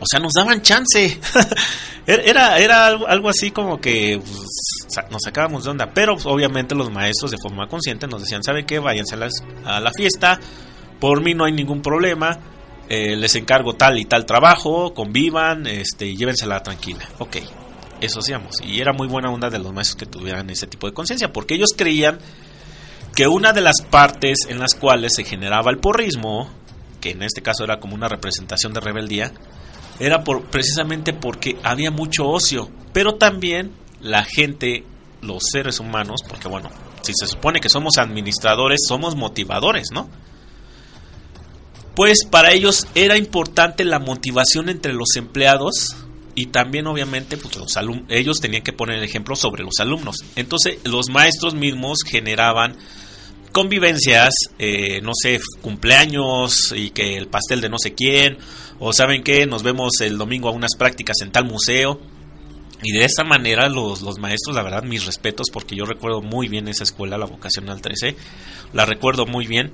O 0.00 0.06
sea, 0.06 0.20
nos 0.20 0.32
daban 0.32 0.60
chance. 0.62 1.18
era 2.06 2.58
era 2.58 2.86
algo, 2.86 3.28
así 3.28 3.50
como 3.50 3.80
que 3.80 4.20
pues, 4.20 5.08
nos 5.10 5.22
sacábamos 5.22 5.64
de 5.64 5.70
onda. 5.70 5.90
Pero 5.94 6.16
obviamente 6.24 6.74
los 6.74 6.90
maestros 6.90 7.30
de 7.30 7.38
forma 7.38 7.68
consciente 7.68 8.06
nos 8.06 8.22
decían, 8.22 8.42
¿saben 8.42 8.66
qué? 8.66 8.78
Váyanse 8.78 9.16
a, 9.64 9.80
la 9.80 9.92
fiesta. 9.92 10.40
Por 11.00 11.22
mí 11.22 11.34
no 11.34 11.44
hay 11.44 11.52
ningún 11.52 11.80
problema. 11.80 12.38
Eh, 12.88 13.16
les 13.16 13.34
encargo 13.36 13.74
tal 13.74 13.98
y 13.98 14.04
tal 14.04 14.26
trabajo. 14.26 14.94
Convivan. 14.94 15.66
Este, 15.66 16.14
llévensela 16.14 16.62
tranquila. 16.62 17.08
Ok. 17.18 17.36
Eso 18.00 18.20
hacíamos. 18.20 18.56
Y 18.62 18.80
era 18.80 18.92
muy 18.92 19.08
buena 19.08 19.30
onda 19.30 19.50
de 19.50 19.58
los 19.58 19.72
maestros 19.72 19.96
que 19.96 20.06
tuvieran 20.06 20.50
ese 20.50 20.66
tipo 20.66 20.86
de 20.86 20.92
conciencia. 20.92 21.32
Porque 21.32 21.54
ellos 21.54 21.70
creían 21.76 22.18
que 23.14 23.28
una 23.28 23.52
de 23.52 23.60
las 23.60 23.82
partes 23.82 24.38
en 24.48 24.58
las 24.58 24.74
cuales 24.74 25.12
se 25.14 25.24
generaba 25.24 25.70
el 25.70 25.78
porrismo, 25.78 26.50
que 27.00 27.10
en 27.10 27.22
este 27.22 27.42
caso 27.42 27.64
era 27.64 27.78
como 27.78 27.94
una 27.94 28.08
representación 28.08 28.72
de 28.72 28.80
rebeldía, 28.80 29.32
era 30.00 30.24
por, 30.24 30.44
precisamente 30.46 31.12
porque 31.12 31.56
había 31.62 31.90
mucho 31.90 32.26
ocio, 32.28 32.68
pero 32.92 33.14
también 33.14 33.72
la 34.00 34.24
gente, 34.24 34.84
los 35.22 35.44
seres 35.50 35.78
humanos, 35.78 36.22
porque 36.28 36.48
bueno, 36.48 36.70
si 37.02 37.12
se 37.14 37.26
supone 37.26 37.60
que 37.60 37.68
somos 37.68 37.98
administradores, 37.98 38.80
somos 38.86 39.14
motivadores, 39.14 39.88
¿no? 39.92 40.08
Pues 41.94 42.24
para 42.24 42.52
ellos 42.52 42.86
era 42.94 43.16
importante 43.16 43.84
la 43.84 43.98
motivación 43.98 44.68
entre 44.68 44.92
los 44.92 45.16
empleados 45.16 45.96
y 46.34 46.46
también 46.46 46.86
obviamente 46.88 47.36
pues 47.36 47.56
los 47.56 47.78
ellos 48.08 48.40
tenían 48.40 48.62
que 48.62 48.72
poner 48.72 48.98
el 48.98 49.04
ejemplo 49.04 49.36
sobre 49.36 49.62
los 49.62 49.78
alumnos. 49.78 50.16
Entonces 50.34 50.78
los 50.84 51.08
maestros 51.08 51.54
mismos 51.54 51.98
generaban 52.04 52.76
convivencias, 53.52 54.34
eh, 54.58 55.00
no 55.02 55.12
sé, 55.14 55.40
cumpleaños 55.62 56.74
y 56.76 56.90
que 56.90 57.16
el 57.16 57.28
pastel 57.28 57.60
de 57.60 57.68
no 57.68 57.78
sé 57.78 57.94
quién, 57.94 58.38
o 58.80 58.92
saben 58.92 59.22
que 59.22 59.46
nos 59.46 59.62
vemos 59.62 60.00
el 60.00 60.18
domingo 60.18 60.48
a 60.48 60.52
unas 60.52 60.74
prácticas 60.76 61.20
en 61.22 61.30
tal 61.30 61.44
museo. 61.44 62.00
Y 62.82 62.92
de 62.92 63.04
esta 63.04 63.22
manera 63.22 63.68
los, 63.68 64.02
los 64.02 64.18
maestros, 64.18 64.56
la 64.56 64.62
verdad, 64.64 64.82
mis 64.82 65.06
respetos, 65.06 65.46
porque 65.52 65.76
yo 65.76 65.84
recuerdo 65.84 66.20
muy 66.20 66.48
bien 66.48 66.66
esa 66.66 66.82
escuela, 66.82 67.16
la 67.16 67.26
vocacional 67.26 67.80
13, 67.80 68.16
la 68.72 68.84
recuerdo 68.84 69.24
muy 69.24 69.46
bien, 69.46 69.72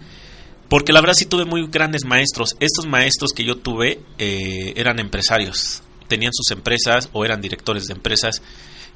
porque 0.71 0.93
la 0.93 1.01
verdad 1.01 1.15
sí 1.15 1.27
tuve 1.27 1.45
muy 1.45 1.67
grandes 1.67 2.05
maestros. 2.05 2.57
Estos 2.61 2.87
maestros 2.87 3.33
que 3.33 3.45
yo 3.45 3.57
tuve 3.57 4.01
eh, 4.19 4.73
eran 4.77 5.01
empresarios, 5.01 5.83
tenían 6.07 6.33
sus 6.33 6.53
empresas 6.53 7.11
o 7.13 7.25
eran 7.25 7.41
directores 7.41 7.87
de 7.87 7.95
empresas 7.95 8.41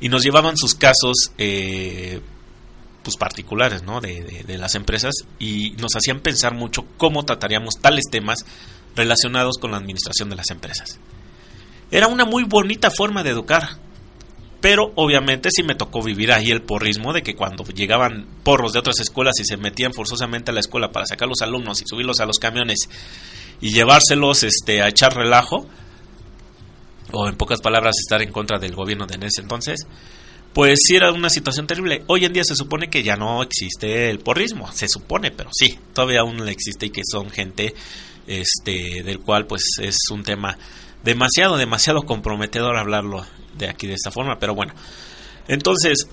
y 0.00 0.08
nos 0.08 0.22
llevaban 0.22 0.56
sus 0.56 0.76
casos 0.76 1.32
eh, 1.36 2.20
pues 3.02 3.16
particulares 3.16 3.82
¿no? 3.82 4.00
De, 4.00 4.44
de, 4.46 4.56
las 4.58 4.76
empresas 4.76 5.14
y 5.40 5.72
nos 5.72 5.96
hacían 5.96 6.20
pensar 6.20 6.54
mucho 6.54 6.86
cómo 6.96 7.24
trataríamos 7.24 7.74
tales 7.80 8.04
temas 8.08 8.38
relacionados 8.94 9.58
con 9.58 9.72
la 9.72 9.78
administración 9.78 10.30
de 10.30 10.36
las 10.36 10.50
empresas. 10.50 11.00
Era 11.90 12.06
una 12.06 12.24
muy 12.24 12.44
bonita 12.44 12.92
forma 12.92 13.24
de 13.24 13.30
educar, 13.30 13.80
pero 14.64 14.92
obviamente 14.94 15.50
sí 15.54 15.62
me 15.62 15.74
tocó 15.74 16.02
vivir 16.02 16.32
ahí 16.32 16.50
el 16.50 16.62
porrismo 16.62 17.12
de 17.12 17.22
que 17.22 17.34
cuando 17.34 17.64
llegaban 17.64 18.26
porros 18.44 18.72
de 18.72 18.78
otras 18.78 18.98
escuelas 18.98 19.34
y 19.38 19.44
se 19.44 19.58
metían 19.58 19.92
forzosamente 19.92 20.52
a 20.52 20.54
la 20.54 20.60
escuela 20.60 20.90
para 20.90 21.04
sacar 21.04 21.28
los 21.28 21.42
alumnos 21.42 21.82
y 21.82 21.84
subirlos 21.86 22.20
a 22.20 22.24
los 22.24 22.38
camiones 22.38 22.88
y 23.60 23.74
llevárselos 23.74 24.42
este, 24.42 24.80
a 24.80 24.88
echar 24.88 25.14
relajo, 25.14 25.68
o 27.12 27.28
en 27.28 27.36
pocas 27.36 27.60
palabras 27.60 27.96
estar 27.98 28.22
en 28.22 28.32
contra 28.32 28.58
del 28.58 28.74
gobierno 28.74 29.04
de 29.04 29.26
ese 29.26 29.42
entonces, 29.42 29.86
pues 30.54 30.78
sí 30.82 30.96
era 30.96 31.12
una 31.12 31.28
situación 31.28 31.66
terrible. 31.66 32.02
Hoy 32.06 32.24
en 32.24 32.32
día 32.32 32.44
se 32.44 32.56
supone 32.56 32.88
que 32.88 33.02
ya 33.02 33.16
no 33.16 33.42
existe 33.42 34.08
el 34.08 34.20
porrismo, 34.20 34.72
se 34.72 34.88
supone, 34.88 35.30
pero 35.30 35.50
sí, 35.52 35.78
todavía 35.92 36.20
aún 36.20 36.48
existe 36.48 36.86
y 36.86 36.90
que 36.90 37.02
son 37.04 37.28
gente 37.28 37.74
este 38.26 39.02
del 39.02 39.18
cual 39.18 39.46
pues 39.46 39.72
es 39.82 39.98
un 40.10 40.22
tema 40.22 40.56
demasiado 41.02 41.58
demasiado 41.58 42.04
comprometedor 42.04 42.78
hablarlo 42.78 43.26
de 43.56 43.68
aquí 43.68 43.86
de 43.86 43.94
esta 43.94 44.10
forma, 44.10 44.38
pero 44.38 44.54
bueno. 44.54 44.74
Entonces, 45.48 46.08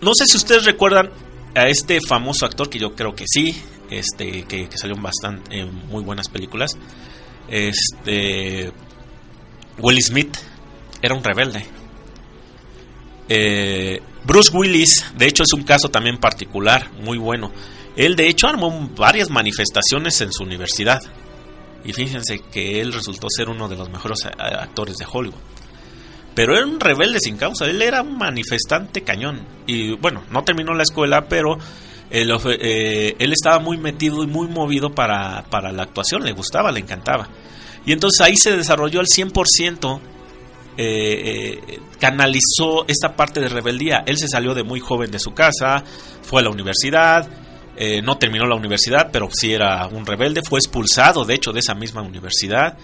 no 0.00 0.14
sé 0.14 0.26
si 0.26 0.36
ustedes 0.36 0.64
recuerdan 0.64 1.10
a 1.54 1.68
este 1.68 1.98
famoso 2.06 2.46
actor 2.46 2.68
que 2.68 2.78
yo 2.78 2.94
creo 2.94 3.14
que 3.14 3.24
sí, 3.26 3.60
este 3.90 4.44
que, 4.44 4.68
salió 4.76 4.96
en 4.96 5.02
bastante 5.02 5.58
en 5.58 5.74
muy 5.88 6.02
buenas 6.02 6.28
películas. 6.28 6.76
Este 7.48 8.72
Will 9.78 10.02
Smith 10.02 10.36
era 11.02 11.14
un 11.14 11.22
rebelde 11.22 11.64
eh, 13.28 14.00
Bruce 14.24 14.50
Willis, 14.56 15.04
de 15.16 15.26
hecho, 15.26 15.42
es 15.42 15.52
un 15.52 15.64
caso 15.64 15.88
también 15.88 16.18
particular, 16.18 16.90
muy 17.00 17.18
bueno. 17.18 17.52
Él, 17.96 18.16
de 18.16 18.28
hecho, 18.28 18.46
armó 18.46 18.88
varias 18.96 19.30
manifestaciones 19.30 20.20
en 20.20 20.32
su 20.32 20.44
universidad. 20.44 21.00
Y 21.84 21.92
fíjense 21.92 22.40
que 22.40 22.80
él 22.80 22.92
resultó 22.92 23.28
ser 23.30 23.48
uno 23.48 23.68
de 23.68 23.76
los 23.76 23.88
mejores 23.88 24.18
actores 24.26 24.96
de 24.96 25.06
Hollywood. 25.10 25.38
Pero 26.36 26.56
era 26.56 26.64
un 26.64 26.78
rebelde 26.78 27.18
sin 27.18 27.36
causa, 27.36 27.64
él 27.64 27.82
era 27.82 28.02
un 28.02 28.16
manifestante 28.16 29.02
cañón. 29.02 29.40
Y 29.66 29.96
bueno, 29.96 30.22
no 30.30 30.44
terminó 30.44 30.72
la 30.74 30.84
escuela, 30.84 31.26
pero 31.28 31.58
él, 32.10 32.30
eh, 32.60 33.16
él 33.18 33.32
estaba 33.32 33.58
muy 33.58 33.78
metido 33.78 34.22
y 34.22 34.28
muy 34.28 34.46
movido 34.46 34.94
para, 34.94 35.44
para 35.50 35.72
la 35.72 35.82
actuación, 35.82 36.22
le 36.22 36.32
gustaba, 36.32 36.70
le 36.70 36.78
encantaba. 36.78 37.28
Y 37.84 37.92
entonces 37.92 38.20
ahí 38.20 38.36
se 38.36 38.56
desarrolló 38.56 39.00
al 39.00 39.06
100% 39.06 40.00
eh, 40.78 41.58
eh, 41.68 41.80
canalizó 41.98 42.84
esta 42.86 43.16
parte 43.16 43.40
de 43.40 43.48
rebeldía. 43.48 44.04
Él 44.06 44.18
se 44.18 44.28
salió 44.28 44.52
de 44.52 44.62
muy 44.62 44.78
joven 44.78 45.10
de 45.10 45.18
su 45.18 45.32
casa, 45.32 45.82
fue 46.22 46.42
a 46.42 46.44
la 46.44 46.50
universidad, 46.50 47.26
eh, 47.76 48.02
no 48.02 48.18
terminó 48.18 48.46
la 48.46 48.56
universidad, 48.56 49.08
pero 49.10 49.28
sí 49.32 49.54
era 49.54 49.86
un 49.86 50.04
rebelde, 50.04 50.42
fue 50.42 50.58
expulsado 50.58 51.24
de 51.24 51.34
hecho 51.34 51.52
de 51.52 51.60
esa 51.60 51.74
misma 51.74 52.02
universidad 52.02 52.76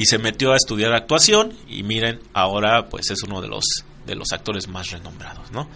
y 0.00 0.06
se 0.06 0.18
metió 0.18 0.52
a 0.52 0.56
estudiar 0.56 0.92
actuación 0.92 1.52
y 1.68 1.82
miren, 1.82 2.20
ahora 2.32 2.88
pues 2.88 3.10
es 3.10 3.22
uno 3.22 3.42
de 3.42 3.48
los, 3.48 3.64
de 4.06 4.14
los 4.14 4.32
actores 4.32 4.66
más 4.68 4.90
renombrados, 4.90 5.50
¿no? 5.52 5.68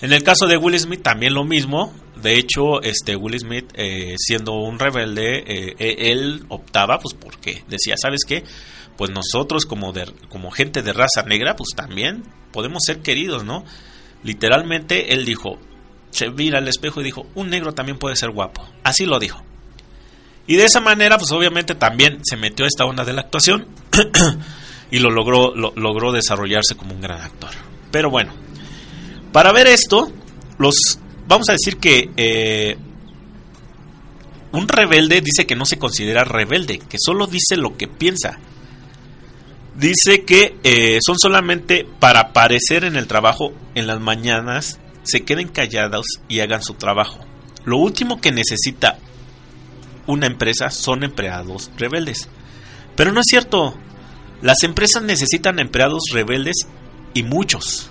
En 0.00 0.12
el 0.12 0.22
caso 0.24 0.46
de 0.46 0.56
Will 0.56 0.78
Smith 0.78 1.02
también 1.02 1.34
lo 1.34 1.44
mismo. 1.44 1.94
De 2.20 2.36
hecho, 2.36 2.82
este 2.82 3.14
Will 3.14 3.38
Smith, 3.38 3.70
eh, 3.74 4.16
siendo 4.18 4.54
un 4.54 4.78
rebelde, 4.78 5.74
él 5.78 6.44
optaba, 6.48 6.98
pues 6.98 7.14
porque 7.14 7.62
decía, 7.68 7.94
¿sabes 7.96 8.24
qué? 8.26 8.42
pues 8.96 9.10
nosotros 9.10 9.66
como, 9.66 9.92
de, 9.92 10.06
como 10.28 10.50
gente 10.50 10.82
de 10.82 10.92
raza 10.92 11.22
negra, 11.26 11.56
pues 11.56 11.70
también 11.74 12.24
podemos 12.52 12.82
ser 12.84 13.00
queridos, 13.00 13.44
¿no? 13.44 13.64
Literalmente 14.22 15.12
él 15.12 15.24
dijo, 15.24 15.58
se 16.10 16.30
mira 16.30 16.58
al 16.58 16.68
espejo 16.68 17.00
y 17.00 17.04
dijo, 17.04 17.26
un 17.34 17.50
negro 17.50 17.72
también 17.72 17.98
puede 17.98 18.16
ser 18.16 18.30
guapo. 18.30 18.66
Así 18.82 19.06
lo 19.06 19.18
dijo. 19.18 19.42
Y 20.46 20.56
de 20.56 20.64
esa 20.64 20.80
manera, 20.80 21.18
pues 21.18 21.30
obviamente 21.32 21.74
también 21.74 22.20
se 22.22 22.36
metió 22.36 22.64
a 22.64 22.68
esta 22.68 22.84
onda 22.84 23.04
de 23.04 23.12
la 23.12 23.22
actuación 23.22 23.66
y 24.90 24.98
lo 24.98 25.10
logró, 25.10 25.54
lo, 25.54 25.72
logró 25.76 26.12
desarrollarse 26.12 26.76
como 26.76 26.94
un 26.94 27.00
gran 27.00 27.20
actor. 27.20 27.50
Pero 27.90 28.10
bueno, 28.10 28.32
para 29.32 29.52
ver 29.52 29.66
esto, 29.66 30.12
los 30.58 30.98
vamos 31.26 31.48
a 31.48 31.52
decir 31.52 31.78
que 31.78 32.10
eh, 32.16 32.76
un 34.52 34.68
rebelde 34.68 35.20
dice 35.20 35.46
que 35.46 35.56
no 35.56 35.64
se 35.64 35.78
considera 35.78 36.24
rebelde, 36.24 36.78
que 36.78 36.98
solo 36.98 37.26
dice 37.26 37.56
lo 37.56 37.76
que 37.76 37.88
piensa 37.88 38.38
Dice 39.74 40.24
que 40.24 40.56
eh, 40.62 40.98
son 41.04 41.18
solamente 41.18 41.84
para 41.98 42.20
aparecer 42.20 42.84
en 42.84 42.94
el 42.94 43.08
trabajo 43.08 43.52
en 43.74 43.88
las 43.88 44.00
mañanas, 44.00 44.78
se 45.02 45.24
queden 45.24 45.48
callados 45.48 46.06
y 46.28 46.40
hagan 46.40 46.62
su 46.62 46.74
trabajo. 46.74 47.18
Lo 47.64 47.78
último 47.78 48.20
que 48.20 48.30
necesita 48.30 48.98
una 50.06 50.26
empresa 50.26 50.70
son 50.70 51.04
empleados 51.04 51.70
rebeldes. 51.76 52.28
Pero 52.96 53.12
no 53.12 53.20
es 53.20 53.26
cierto. 53.28 53.74
Las 54.42 54.62
empresas 54.62 55.02
necesitan 55.02 55.58
empleados 55.58 56.04
rebeldes 56.12 56.66
y 57.14 57.22
muchos. 57.22 57.90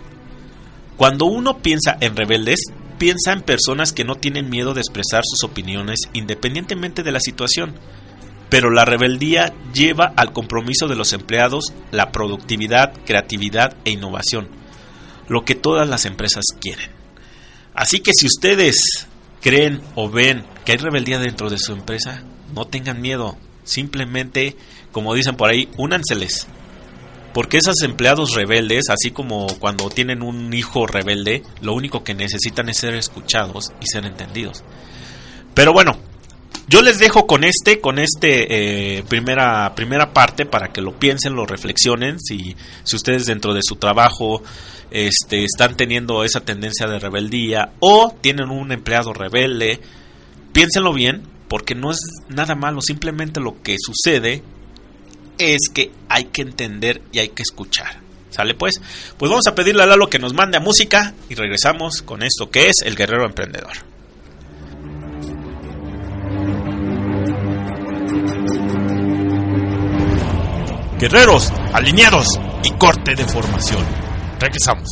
Cuando 0.98 1.26
uno 1.26 1.60
piensa 1.60 1.98
en 2.00 2.16
rebeldes, 2.16 2.60
piensa 2.98 3.34
en 3.34 3.42
personas 3.42 3.92
que 3.92 4.04
no 4.04 4.16
tienen 4.16 4.50
miedo 4.50 4.74
de 4.74 4.82
expresar 4.82 5.24
sus 5.26 5.44
opiniones 5.44 6.02
independientemente 6.14 7.02
de 7.02 7.12
la 7.12 7.20
situación 7.20 7.76
pero 8.54 8.70
la 8.70 8.86
rebeldía 8.86 9.52
lleva 9.74 10.14
al 10.16 10.32
compromiso 10.32 10.88
de 10.88 10.96
los 10.96 11.12
empleados 11.14 11.74
la 11.90 12.12
productividad, 12.12 12.94
creatividad 13.04 13.76
e 13.84 13.90
innovación, 13.90 14.48
lo 15.28 15.44
que 15.44 15.56
todas 15.56 15.90
las 15.90 16.06
empresas 16.06 16.44
quieren. 16.62 16.92
Así 17.74 18.02
que 18.02 18.12
si 18.14 18.28
ustedes 18.28 19.08
creen 19.44 19.82
o 19.94 20.10
ven 20.10 20.44
que 20.66 20.72
hay 20.72 20.78
rebeldía 20.80 21.20
dentro 21.20 21.50
de 21.50 21.60
su 21.60 21.74
empresa, 21.74 22.24
no 22.56 22.66
tengan 22.66 23.02
miedo, 23.02 23.38
simplemente, 23.64 24.56
como 24.92 25.14
dicen 25.14 25.36
por 25.36 25.50
ahí, 25.50 25.70
únanseles, 25.78 26.48
Porque 27.34 27.58
esos 27.58 27.82
empleados 27.82 28.36
rebeldes, 28.36 28.90
así 28.90 29.10
como 29.12 29.48
cuando 29.60 29.90
tienen 29.90 30.22
un 30.22 30.54
hijo 30.54 30.86
rebelde, 30.86 31.42
lo 31.62 31.74
único 31.74 32.04
que 32.04 32.14
necesitan 32.14 32.70
es 32.70 32.78
ser 32.78 32.94
escuchados 32.94 33.72
y 33.82 33.88
ser 33.88 34.06
entendidos. 34.06 34.64
Pero 35.56 35.74
bueno, 35.74 35.98
yo 36.68 36.82
les 36.82 37.00
dejo 37.00 37.28
con 37.28 37.44
este, 37.44 37.82
con 37.82 37.98
este 38.00 38.98
eh, 38.98 39.04
primera, 39.04 39.74
primera 39.76 40.14
parte 40.14 40.46
para 40.46 40.72
que 40.72 40.82
lo 40.82 40.98
piensen, 40.98 41.36
lo 41.36 41.46
reflexionen. 41.46 42.20
Si, 42.20 42.56
si 42.84 42.96
ustedes 42.96 43.26
dentro 43.26 43.54
de 43.54 43.62
su 43.64 43.76
trabajo 43.76 44.44
este, 44.94 45.44
están 45.44 45.76
teniendo 45.76 46.24
esa 46.24 46.42
tendencia 46.42 46.86
de 46.86 47.00
rebeldía 47.00 47.74
o 47.80 48.16
tienen 48.22 48.52
un 48.52 48.72
empleado 48.72 49.12
rebelde, 49.12 49.82
piénsenlo 50.54 50.94
bien, 50.94 51.24
porque 51.50 51.74
no 51.74 51.90
es 51.92 51.98
nada 52.30 52.54
malo, 52.54 52.80
simplemente 52.80 53.42
lo 53.42 53.62
que 53.64 53.76
sucede 53.80 54.44
es 55.40 55.62
que 55.74 55.92
hay 56.10 56.26
que 56.26 56.44
entender 56.44 57.02
y 57.12 57.20
hay 57.20 57.30
que 57.30 57.42
escuchar. 57.42 58.02
¿Sale 58.30 58.54
pues? 58.54 58.80
Pues 59.18 59.30
vamos 59.30 59.48
a 59.48 59.56
pedirle 59.56 59.82
a 59.82 59.88
Lalo 59.88 60.10
que 60.10 60.20
nos 60.20 60.34
mande 60.34 60.58
a 60.58 60.60
música 60.60 61.14
y 61.28 61.34
regresamos 61.34 62.04
con 62.04 62.22
esto 62.22 62.52
que 62.52 62.68
es 62.70 62.76
el 62.86 62.96
guerrero 62.96 63.26
emprendedor. 63.26 63.74
Guerreros, 71.00 71.52
alineados 71.74 72.28
y 72.64 72.72
corte 72.78 73.16
de 73.16 73.26
formación. 73.26 74.13
Regresamos. 74.44 74.90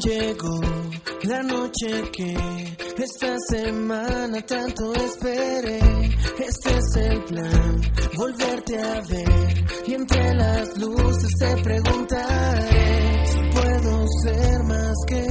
llegó 0.00 0.60
la 1.24 1.42
noche 1.42 2.10
que 2.12 2.34
esta 3.02 3.36
semana 3.48 4.40
tanto 4.42 4.92
esperé. 4.94 5.78
Este 6.38 6.70
es 6.78 6.96
el 6.96 7.24
plan, 7.24 7.80
volverte 8.16 8.82
a 8.82 9.00
ver 9.08 9.64
y 9.86 9.94
entre 9.94 10.34
las 10.34 10.78
luces 10.78 11.30
te 11.38 11.62
preguntaré 11.62 13.26
si 13.26 13.38
puedo 13.52 14.06
ser 14.24 14.62
más 14.64 14.94
que 15.06 15.26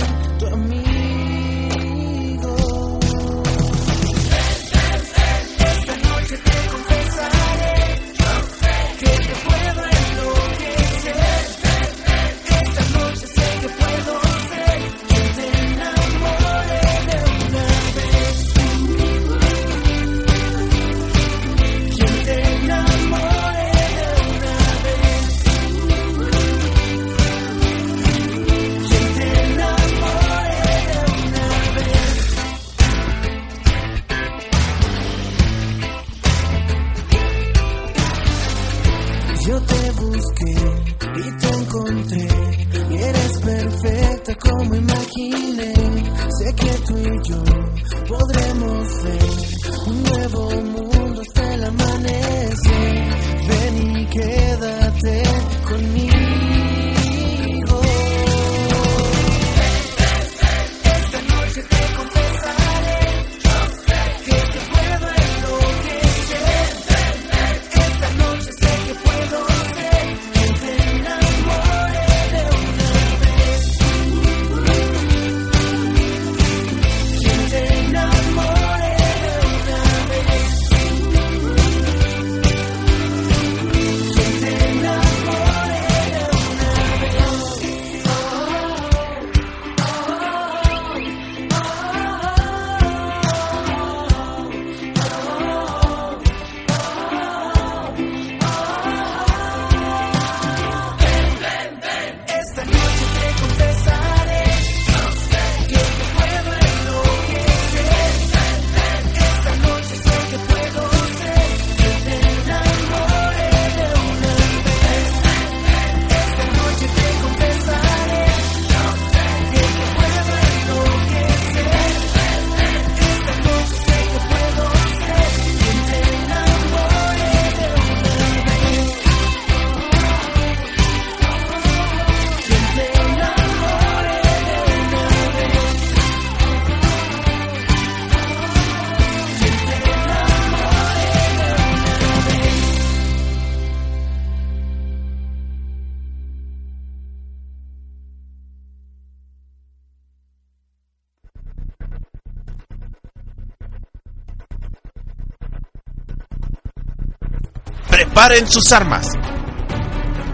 Preparen 158.19 158.51
sus 158.51 158.69
armas. 158.73 159.07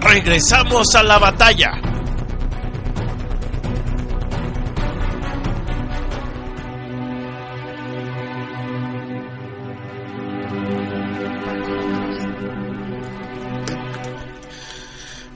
Regresamos 0.01 0.95
a 0.95 1.03
la 1.03 1.19
batalla. 1.19 1.69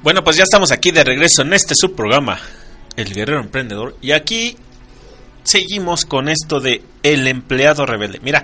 Bueno, 0.02 0.24
pues 0.24 0.38
ya 0.38 0.42
estamos 0.42 0.72
aquí 0.72 0.90
de 0.90 1.04
regreso 1.04 1.44
en 1.44 1.54
este 1.54 1.76
subprograma, 1.76 2.40
El 2.96 3.14
Guerrero 3.14 3.42
Emprendedor, 3.42 3.96
y 4.02 4.14
aquí 4.14 4.58
seguimos 5.44 6.04
con 6.04 6.28
esto 6.28 6.60
de 6.60 6.82
el 7.04 7.28
empleado 7.28 7.86
rebelde. 7.86 8.20
Mira, 8.24 8.44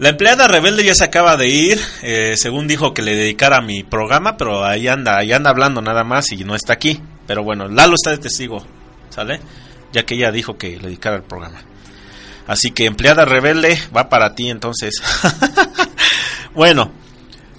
la 0.00 0.08
empleada 0.08 0.48
rebelde 0.48 0.82
ya 0.82 0.94
se 0.94 1.04
acaba 1.04 1.36
de 1.36 1.48
ir, 1.48 1.78
eh, 2.00 2.32
según 2.38 2.66
dijo 2.66 2.94
que 2.94 3.02
le 3.02 3.14
dedicara 3.14 3.60
mi 3.60 3.82
programa, 3.82 4.38
pero 4.38 4.64
ahí 4.64 4.88
anda, 4.88 5.18
ahí 5.18 5.30
anda 5.30 5.50
hablando 5.50 5.82
nada 5.82 6.04
más 6.04 6.32
y 6.32 6.42
no 6.42 6.54
está 6.54 6.72
aquí. 6.72 7.02
Pero 7.26 7.44
bueno, 7.44 7.68
Lalo 7.68 7.96
está 7.96 8.10
de 8.10 8.16
testigo, 8.16 8.64
¿sale? 9.10 9.40
Ya 9.92 10.06
que 10.06 10.14
ella 10.14 10.32
dijo 10.32 10.56
que 10.56 10.78
le 10.78 10.84
dedicara 10.84 11.16
el 11.16 11.22
programa. 11.22 11.60
Así 12.46 12.70
que 12.70 12.86
empleada 12.86 13.26
rebelde 13.26 13.78
va 13.94 14.08
para 14.08 14.34
ti 14.34 14.48
entonces. 14.48 14.94
bueno, 16.54 16.92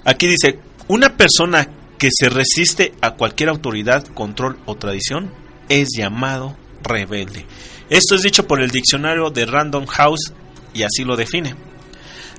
aquí 0.04 0.26
dice, 0.26 0.58
una 0.88 1.16
persona 1.16 1.68
que 1.96 2.08
se 2.10 2.28
resiste 2.28 2.92
a 3.02 3.12
cualquier 3.12 3.50
autoridad, 3.50 4.04
control 4.08 4.58
o 4.66 4.74
tradición 4.74 5.32
es 5.68 5.90
llamado 5.96 6.56
rebelde. 6.82 7.46
Esto 7.88 8.16
es 8.16 8.22
dicho 8.22 8.48
por 8.48 8.60
el 8.60 8.72
diccionario 8.72 9.30
de 9.30 9.46
Random 9.46 9.86
House 9.86 10.32
y 10.74 10.82
así 10.82 11.04
lo 11.04 11.14
define. 11.14 11.54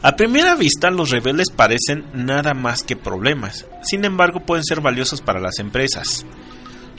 A 0.04 0.18
primera 0.18 0.56
vista 0.56 0.92
los 0.92 1.12
rebeldes 1.12 1.50
parecen 1.50 2.04
nada 2.14 2.54
más 2.54 2.84
que 2.84 2.98
problemas, 2.98 3.66
sin 3.84 4.04
embargo 4.04 4.42
pueden 4.42 4.66
ser 4.66 4.82
valiosos 4.82 5.22
para 5.22 5.40
las 5.40 5.60
empresas. 5.60 6.26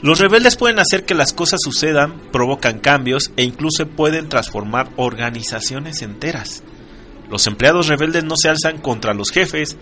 Los 0.01 0.19
rebeldes 0.19 0.55
pueden 0.55 0.79
hacer 0.79 1.05
que 1.05 1.13
las 1.13 1.31
cosas 1.31 1.59
sucedan, 1.63 2.19
provocan 2.31 2.79
cambios 2.79 3.31
e 3.37 3.43
incluso 3.43 3.85
pueden 3.85 4.27
transformar 4.27 4.89
organizaciones 4.95 6.01
enteras. 6.01 6.63
Los 7.29 7.45
empleados 7.45 7.89
rebeldes 7.89 8.23
no 8.23 8.33
se 8.37 8.49
alzan 8.49 8.79
contra 8.79 9.13
los 9.13 9.29
jefes, 9.29 9.77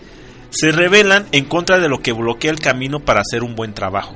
se 0.50 0.70
rebelan 0.70 1.26
en 1.32 1.46
contra 1.46 1.78
de 1.78 1.88
lo 1.88 2.00
que 2.00 2.12
bloquea 2.12 2.50
el 2.50 2.60
camino 2.60 3.00
para 3.00 3.22
hacer 3.22 3.42
un 3.42 3.54
buen 3.54 3.72
trabajo. 3.72 4.14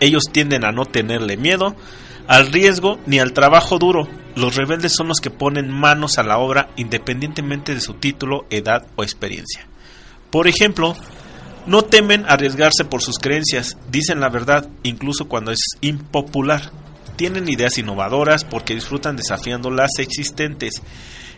Ellos 0.00 0.24
tienden 0.30 0.66
a 0.66 0.70
no 0.70 0.84
tenerle 0.84 1.38
miedo 1.38 1.76
al 2.30 2.46
riesgo 2.52 3.00
ni 3.06 3.18
al 3.18 3.32
trabajo 3.32 3.80
duro. 3.80 4.06
Los 4.36 4.54
rebeldes 4.54 4.94
son 4.94 5.08
los 5.08 5.18
que 5.18 5.30
ponen 5.30 5.68
manos 5.68 6.16
a 6.16 6.22
la 6.22 6.38
obra 6.38 6.70
independientemente 6.76 7.74
de 7.74 7.80
su 7.80 7.94
título, 7.94 8.46
edad 8.50 8.86
o 8.94 9.02
experiencia. 9.02 9.66
Por 10.30 10.46
ejemplo, 10.46 10.94
no 11.66 11.82
temen 11.82 12.24
arriesgarse 12.28 12.84
por 12.84 13.02
sus 13.02 13.18
creencias, 13.18 13.76
dicen 13.90 14.20
la 14.20 14.28
verdad 14.28 14.68
incluso 14.84 15.26
cuando 15.26 15.50
es 15.50 15.58
impopular. 15.80 16.70
Tienen 17.16 17.48
ideas 17.48 17.78
innovadoras 17.78 18.44
porque 18.44 18.76
disfrutan 18.76 19.16
desafiando 19.16 19.72
las 19.72 19.98
existentes 19.98 20.82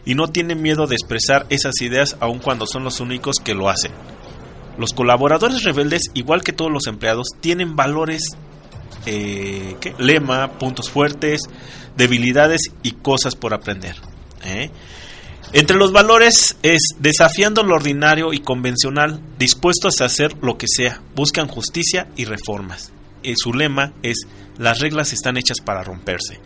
y 0.04 0.14
no 0.14 0.28
tienen 0.28 0.60
miedo 0.60 0.86
de 0.86 0.96
expresar 0.96 1.46
esas 1.48 1.80
ideas 1.80 2.18
aun 2.20 2.38
cuando 2.38 2.66
son 2.66 2.84
los 2.84 3.00
únicos 3.00 3.36
que 3.42 3.54
lo 3.54 3.70
hacen. 3.70 3.92
Los 4.76 4.92
colaboradores 4.92 5.62
rebeldes, 5.62 6.10
igual 6.12 6.42
que 6.42 6.52
todos 6.52 6.70
los 6.70 6.86
empleados, 6.86 7.28
tienen 7.40 7.76
valores, 7.76 8.36
eh, 9.06 9.76
¿qué? 9.80 9.94
lema, 9.98 10.58
puntos 10.58 10.90
fuertes, 10.90 11.42
debilidades 11.96 12.60
y 12.82 12.92
cosas 12.92 13.36
por 13.36 13.54
aprender. 13.54 13.96
¿eh? 14.44 14.70
Entre 15.52 15.76
los 15.76 15.92
valores 15.92 16.56
es 16.62 16.80
desafiando 16.98 17.62
lo 17.62 17.74
ordinario 17.74 18.32
y 18.32 18.38
convencional, 18.38 19.20
dispuestos 19.38 20.00
a 20.00 20.06
hacer 20.06 20.34
lo 20.40 20.56
que 20.56 20.66
sea, 20.66 21.02
buscan 21.14 21.48
justicia 21.48 22.08
y 22.16 22.24
reformas. 22.24 22.92
Y 23.22 23.34
su 23.36 23.52
lema 23.52 23.92
es 24.02 24.26
las 24.58 24.78
reglas 24.78 25.12
están 25.12 25.36
hechas 25.36 25.58
para 25.64 25.82
romperse. 25.82 26.40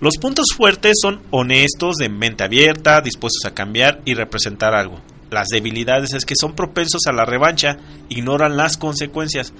Los 0.00 0.16
puntos 0.18 0.48
fuertes 0.56 0.96
son 1.00 1.22
honestos, 1.30 1.96
de 1.96 2.08
mente 2.08 2.44
abierta, 2.44 3.00
dispuestos 3.00 3.44
a 3.46 3.54
cambiar 3.54 4.00
y 4.04 4.14
representar 4.14 4.74
algo. 4.74 5.00
Las 5.30 5.48
debilidades 5.48 6.12
es 6.14 6.24
que 6.24 6.36
son 6.38 6.54
propensos 6.54 7.02
a 7.06 7.12
la 7.12 7.24
revancha, 7.24 7.78
ignoran 8.08 8.56
las 8.56 8.76
consecuencias 8.76 9.52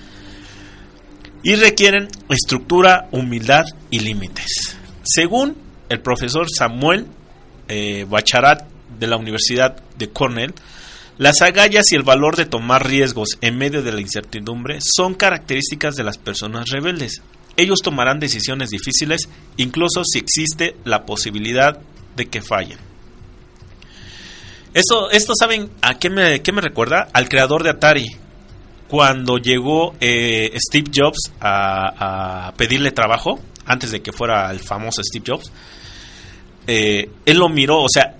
y 1.42 1.54
requieren 1.54 2.08
estructura, 2.28 3.08
humildad 3.12 3.64
y 3.90 4.00
límites. 4.00 4.76
Según 5.04 5.56
el 5.88 6.00
profesor 6.00 6.46
Samuel 6.50 7.06
eh, 7.68 8.06
Bacharat 8.08 8.66
de 8.98 9.06
la 9.06 9.16
Universidad 9.16 9.82
de 9.96 10.10
Cornell, 10.10 10.54
las 11.18 11.42
agallas 11.42 11.90
y 11.90 11.96
el 11.96 12.04
valor 12.04 12.36
de 12.36 12.46
tomar 12.46 12.86
riesgos 12.86 13.38
en 13.40 13.58
medio 13.58 13.82
de 13.82 13.92
la 13.92 14.00
incertidumbre 14.00 14.78
son 14.80 15.14
características 15.14 15.96
de 15.96 16.04
las 16.04 16.16
personas 16.16 16.68
rebeldes. 16.70 17.22
Ellos 17.56 17.80
tomarán 17.82 18.20
decisiones 18.20 18.70
difíciles 18.70 19.28
incluso 19.56 20.02
si 20.04 20.18
existe 20.18 20.76
la 20.84 21.04
posibilidad 21.04 21.80
de 22.14 22.26
que 22.26 22.40
fallen. 22.40 22.78
Esto, 24.74 25.10
esto 25.10 25.32
¿saben 25.36 25.70
a 25.82 25.98
qué 25.98 26.08
me, 26.08 26.40
qué 26.40 26.52
me 26.52 26.60
recuerda? 26.60 27.08
Al 27.12 27.28
creador 27.28 27.64
de 27.64 27.70
Atari. 27.70 28.16
Cuando 28.88 29.36
llegó 29.36 29.94
eh, 30.00 30.56
Steve 30.56 30.90
Jobs 30.94 31.30
a, 31.40 32.52
pedirle 32.56 32.90
trabajo, 32.90 33.38
antes 33.66 33.90
de 33.90 34.00
que 34.00 34.12
fuera 34.12 34.50
el 34.50 34.60
famoso 34.60 35.02
Steve 35.02 35.24
Jobs, 35.26 35.52
eh, 36.66 37.10
él 37.26 37.36
lo 37.36 37.50
miró, 37.50 37.82
o 37.82 37.88
sea, 37.88 38.16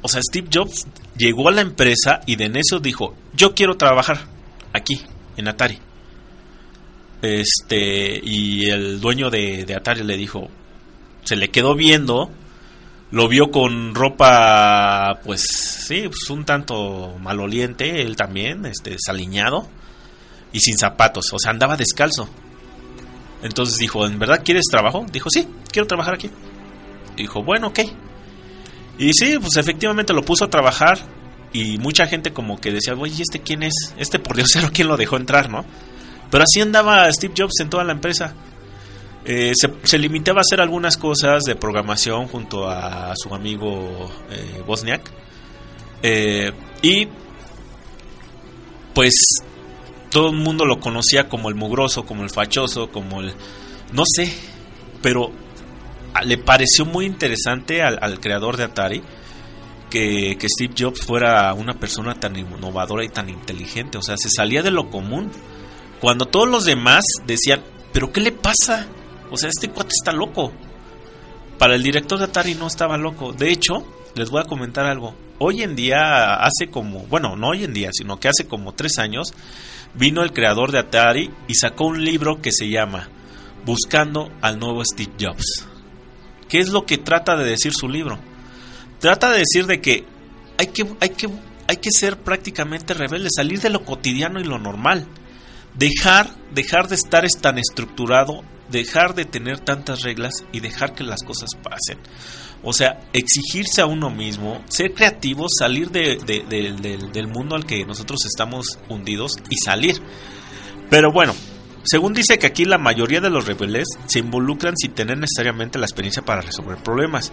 o 0.00 0.08
sea, 0.08 0.20
Steve 0.22 0.48
Jobs 0.52 0.86
llegó 1.16 1.48
a 1.48 1.52
la 1.52 1.62
empresa 1.62 2.20
y 2.26 2.36
de 2.36 2.48
necio 2.48 2.78
dijo, 2.78 3.16
yo 3.34 3.56
quiero 3.56 3.76
trabajar 3.76 4.20
aquí, 4.72 5.00
en 5.36 5.48
Atari. 5.48 5.78
Este, 7.20 8.20
y 8.22 8.70
el 8.70 9.00
dueño 9.00 9.30
de, 9.30 9.64
de 9.64 9.74
Atari 9.74 10.04
le 10.04 10.16
dijo, 10.16 10.48
se 11.24 11.34
le 11.34 11.48
quedó 11.48 11.74
viendo, 11.74 12.30
lo 13.10 13.26
vio 13.26 13.50
con 13.50 13.96
ropa, 13.96 15.18
pues 15.24 15.42
sí, 15.42 16.02
pues 16.06 16.30
un 16.30 16.44
tanto 16.44 17.16
maloliente, 17.18 18.02
él 18.02 18.14
también, 18.14 18.64
este, 18.64 18.90
desaliñado 18.90 19.66
y 20.52 20.60
sin 20.60 20.78
zapatos, 20.78 21.32
o 21.32 21.38
sea, 21.38 21.50
andaba 21.50 21.76
descalzo. 21.76 22.28
Entonces 23.42 23.78
dijo, 23.78 24.06
¿en 24.06 24.18
verdad 24.18 24.42
quieres 24.44 24.64
trabajo? 24.70 25.06
Dijo, 25.12 25.28
sí, 25.30 25.46
quiero 25.70 25.86
trabajar 25.86 26.14
aquí. 26.14 26.30
Dijo, 27.16 27.42
bueno, 27.42 27.68
ok. 27.68 27.80
Y 28.98 29.12
sí, 29.12 29.38
pues 29.38 29.56
efectivamente 29.56 30.12
lo 30.12 30.22
puso 30.22 30.44
a 30.44 30.50
trabajar 30.50 30.98
y 31.52 31.78
mucha 31.78 32.06
gente 32.06 32.32
como 32.32 32.60
que 32.60 32.72
decía, 32.72 32.94
oye, 32.94 33.14
¿y 33.18 33.22
este 33.22 33.40
quién 33.40 33.62
es? 33.62 33.94
Este 33.96 34.18
por 34.18 34.36
Dios, 34.36 34.50
¿quién 34.72 34.88
lo 34.88 34.96
dejó 34.96 35.16
entrar, 35.16 35.48
no? 35.50 35.64
Pero 36.30 36.44
así 36.44 36.60
andaba 36.60 37.10
Steve 37.12 37.34
Jobs 37.36 37.60
en 37.60 37.70
toda 37.70 37.84
la 37.84 37.92
empresa. 37.92 38.34
Eh, 39.24 39.52
se, 39.54 39.72
se, 39.82 39.98
limitaba 39.98 40.40
a 40.40 40.40
hacer 40.40 40.60
algunas 40.60 40.96
cosas 40.96 41.42
de 41.42 41.54
programación 41.54 42.28
junto 42.28 42.68
a 42.68 43.12
su 43.16 43.34
amigo 43.34 44.10
eh, 44.30 44.62
Bosniak. 44.66 45.02
Eh, 46.02 46.50
y 46.82 47.08
pues 48.94 49.14
todo 50.10 50.30
el 50.30 50.36
mundo 50.36 50.64
lo 50.64 50.80
conocía 50.80 51.28
como 51.28 51.48
el 51.48 51.54
mugroso, 51.54 52.04
como 52.04 52.22
el 52.22 52.30
fachoso, 52.30 52.90
como 52.90 53.20
el... 53.20 53.34
no 53.92 54.04
sé, 54.06 54.32
pero 55.02 55.32
le 56.24 56.38
pareció 56.38 56.84
muy 56.84 57.06
interesante 57.06 57.82
al, 57.82 58.20
creador 58.20 58.56
de 58.56 58.64
Atari 58.64 59.02
que, 59.90 60.36
que, 60.38 60.48
Steve 60.48 60.74
Jobs 60.76 61.00
fuera 61.00 61.52
una 61.54 61.74
persona 61.74 62.14
tan 62.14 62.36
innovadora 62.36 63.04
y 63.04 63.08
tan 63.08 63.28
inteligente, 63.28 63.98
o 63.98 64.02
sea, 64.02 64.16
se 64.18 64.28
salía 64.28 64.62
de 64.62 64.70
lo 64.70 64.90
común. 64.90 65.30
Cuando 66.00 66.26
todos 66.26 66.48
los 66.48 66.64
demás 66.64 67.04
decían, 67.26 67.62
pero 67.92 68.12
¿qué 68.12 68.20
le 68.20 68.32
pasa? 68.32 68.86
O 69.30 69.36
sea, 69.36 69.48
este 69.48 69.68
cuate 69.70 69.94
está 69.98 70.12
loco. 70.12 70.52
Para 71.58 71.74
el 71.74 71.82
director 71.82 72.18
de 72.18 72.26
Atari 72.26 72.54
no 72.54 72.66
estaba 72.66 72.96
loco. 72.96 73.32
De 73.32 73.50
hecho, 73.50 73.84
les 74.14 74.30
voy 74.30 74.40
a 74.40 74.44
comentar 74.44 74.86
algo. 74.86 75.14
Hoy 75.38 75.62
en 75.62 75.74
día, 75.74 76.34
hace 76.34 76.68
como, 76.70 77.00
bueno, 77.06 77.36
no 77.36 77.48
hoy 77.48 77.64
en 77.64 77.72
día, 77.72 77.90
sino 77.92 78.18
que 78.18 78.28
hace 78.28 78.46
como 78.46 78.74
tres 78.74 78.98
años, 78.98 79.32
vino 79.94 80.22
el 80.22 80.32
creador 80.32 80.72
de 80.72 80.78
Atari 80.78 81.30
y 81.46 81.54
sacó 81.54 81.86
un 81.86 82.04
libro 82.04 82.40
que 82.40 82.52
se 82.52 82.68
llama 82.68 83.08
Buscando 83.64 84.30
al 84.40 84.58
nuevo 84.58 84.84
Steve 84.84 85.12
Jobs. 85.20 85.66
¿Qué 86.48 86.58
es 86.58 86.68
lo 86.68 86.86
que 86.86 86.98
trata 86.98 87.36
de 87.36 87.44
decir 87.44 87.72
su 87.72 87.88
libro? 87.88 88.18
Trata 89.00 89.30
de 89.30 89.38
decir 89.38 89.66
de 89.66 89.80
que 89.80 90.04
hay 90.58 90.68
que, 90.68 90.86
hay 91.00 91.10
que, 91.10 91.28
hay 91.66 91.76
que 91.76 91.90
ser 91.90 92.18
prácticamente 92.18 92.94
rebelde, 92.94 93.28
salir 93.34 93.60
de 93.60 93.70
lo 93.70 93.84
cotidiano 93.84 94.40
y 94.40 94.44
lo 94.44 94.58
normal. 94.58 95.06
Dejar, 95.74 96.28
dejar 96.52 96.88
de 96.88 96.96
estar 96.96 97.24
tan 97.40 97.58
estructurado, 97.58 98.42
dejar 98.70 99.14
de 99.14 99.24
tener 99.24 99.60
tantas 99.60 100.02
reglas 100.02 100.32
y 100.52 100.60
dejar 100.60 100.94
que 100.94 101.04
las 101.04 101.22
cosas 101.22 101.50
pasen. 101.62 101.98
O 102.62 102.72
sea, 102.72 103.00
exigirse 103.12 103.80
a 103.80 103.86
uno 103.86 104.10
mismo, 104.10 104.62
ser 104.68 104.92
creativo, 104.92 105.46
salir 105.48 105.90
de, 105.90 106.16
de, 106.16 106.42
de, 106.42 106.98
del 107.12 107.28
mundo 107.28 107.54
al 107.54 107.64
que 107.64 107.84
nosotros 107.84 108.20
estamos 108.26 108.78
hundidos 108.88 109.36
y 109.48 109.56
salir. 109.64 110.00
Pero 110.90 111.12
bueno, 111.12 111.34
según 111.84 112.14
dice 112.14 112.38
que 112.38 112.48
aquí 112.48 112.64
la 112.64 112.78
mayoría 112.78 113.20
de 113.20 113.30
los 113.30 113.46
rebeldes 113.46 113.86
se 114.06 114.18
involucran 114.18 114.76
sin 114.76 114.92
tener 114.92 115.18
necesariamente 115.18 115.78
la 115.78 115.86
experiencia 115.86 116.24
para 116.24 116.40
resolver 116.40 116.78
problemas. 116.78 117.32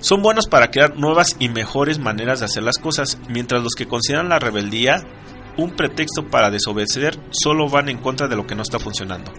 Son 0.00 0.22
buenos 0.22 0.46
para 0.46 0.70
crear 0.70 0.96
nuevas 0.96 1.36
y 1.38 1.48
mejores 1.48 1.98
maneras 1.98 2.40
de 2.40 2.46
hacer 2.46 2.62
las 2.62 2.78
cosas, 2.78 3.18
mientras 3.28 3.62
los 3.62 3.74
que 3.74 3.86
consideran 3.86 4.28
la 4.28 4.38
rebeldía 4.38 5.02
un 5.56 5.70
pretexto 5.70 6.26
para 6.28 6.50
desobedecer 6.50 7.18
solo 7.30 7.68
van 7.68 7.88
en 7.88 7.98
contra 7.98 8.28
de 8.28 8.36
lo 8.36 8.46
que 8.46 8.54
no 8.54 8.62
está 8.62 8.78
funcionando. 8.78 9.32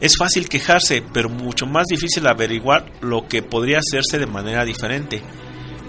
Es 0.00 0.16
fácil 0.16 0.48
quejarse, 0.48 1.02
pero 1.12 1.28
mucho 1.28 1.66
más 1.66 1.86
difícil 1.86 2.26
averiguar 2.26 2.90
lo 3.00 3.26
que 3.26 3.42
podría 3.42 3.80
hacerse 3.80 4.18
de 4.18 4.26
manera 4.26 4.64
diferente. 4.64 5.22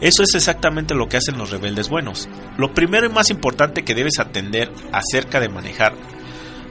Eso 0.02 0.24
es 0.24 0.34
exactamente 0.34 0.96
lo 0.96 1.08
que 1.08 1.18
hacen 1.18 1.38
los 1.38 1.52
rebeldes 1.52 1.90
buenos. 1.90 2.28
Lo 2.58 2.74
primero 2.74 3.06
y 3.06 3.10
más 3.10 3.30
importante 3.30 3.84
que 3.84 3.94
debes 3.94 4.20
atender 4.20 4.72
acerca 4.92 5.40
de 5.40 5.50
manejar 5.50 5.94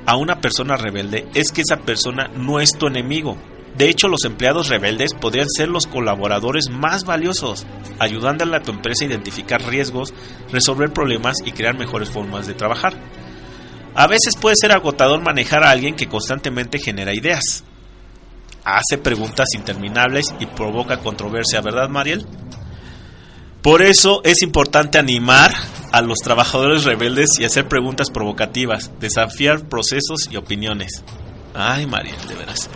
a 0.07 0.17
una 0.17 0.41
persona 0.41 0.77
rebelde 0.77 1.29
es 1.35 1.53
que 1.53 1.61
esa 1.61 1.77
persona 1.77 2.29
no 2.35 2.61
es 2.61 2.73
tu 2.73 2.87
enemigo. 2.87 3.37
De 3.77 3.89
hecho, 3.89 4.09
los 4.09 4.25
empleados 4.25 4.69
rebeldes 4.69 5.15
podrían 5.15 5.49
ser 5.49 5.69
los 5.69 5.87
colaboradores 5.87 6.71
más 6.71 7.05
valiosos, 7.05 7.67
ayudándole 7.99 8.57
a 8.57 8.63
tu 8.63 8.73
empresa 8.73 9.05
a 9.05 9.09
identificar 9.09 9.63
riesgos, 9.63 10.15
resolver 10.51 10.93
problemas 10.93 11.37
y 11.45 11.53
crear 11.53 11.79
mejores 11.79 12.09
formas 12.09 12.47
de 12.47 12.55
trabajar. 12.55 12.95
A 13.99 14.07
veces 14.07 14.37
puede 14.41 14.55
ser 14.55 14.71
agotador 14.71 15.21
manejar 15.23 15.65
a 15.65 15.71
alguien 15.71 15.97
que 15.97 16.07
constantemente 16.07 16.79
genera 16.79 17.13
ideas, 17.13 17.65
hace 18.63 18.97
preguntas 18.97 19.49
interminables 19.55 20.33
y 20.39 20.47
provoca 20.47 21.01
controversia, 21.01 21.61
¿verdad, 21.63 21.89
Mariel? 21.89 22.25
Por 23.61 23.83
eso 23.83 24.21
es 24.23 24.43
importante 24.43 24.99
animar 24.99 25.53
a 25.91 26.01
los 26.01 26.19
trabajadores 26.19 26.85
rebeldes 26.85 27.41
y 27.41 27.45
hacer 27.45 27.67
preguntas 27.67 28.09
provocativas, 28.11 28.93
desafiar 29.01 29.69
procesos 29.69 30.29
y 30.31 30.37
opiniones. 30.37 31.03
Ay, 31.53 31.87
Mariel, 31.87 32.25
de 32.29 32.37
veras. 32.37 32.71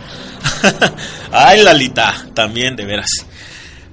Ay, 1.31 1.63
Lalita, 1.63 2.27
también, 2.33 2.75
de 2.75 2.83
veras. 2.83 3.09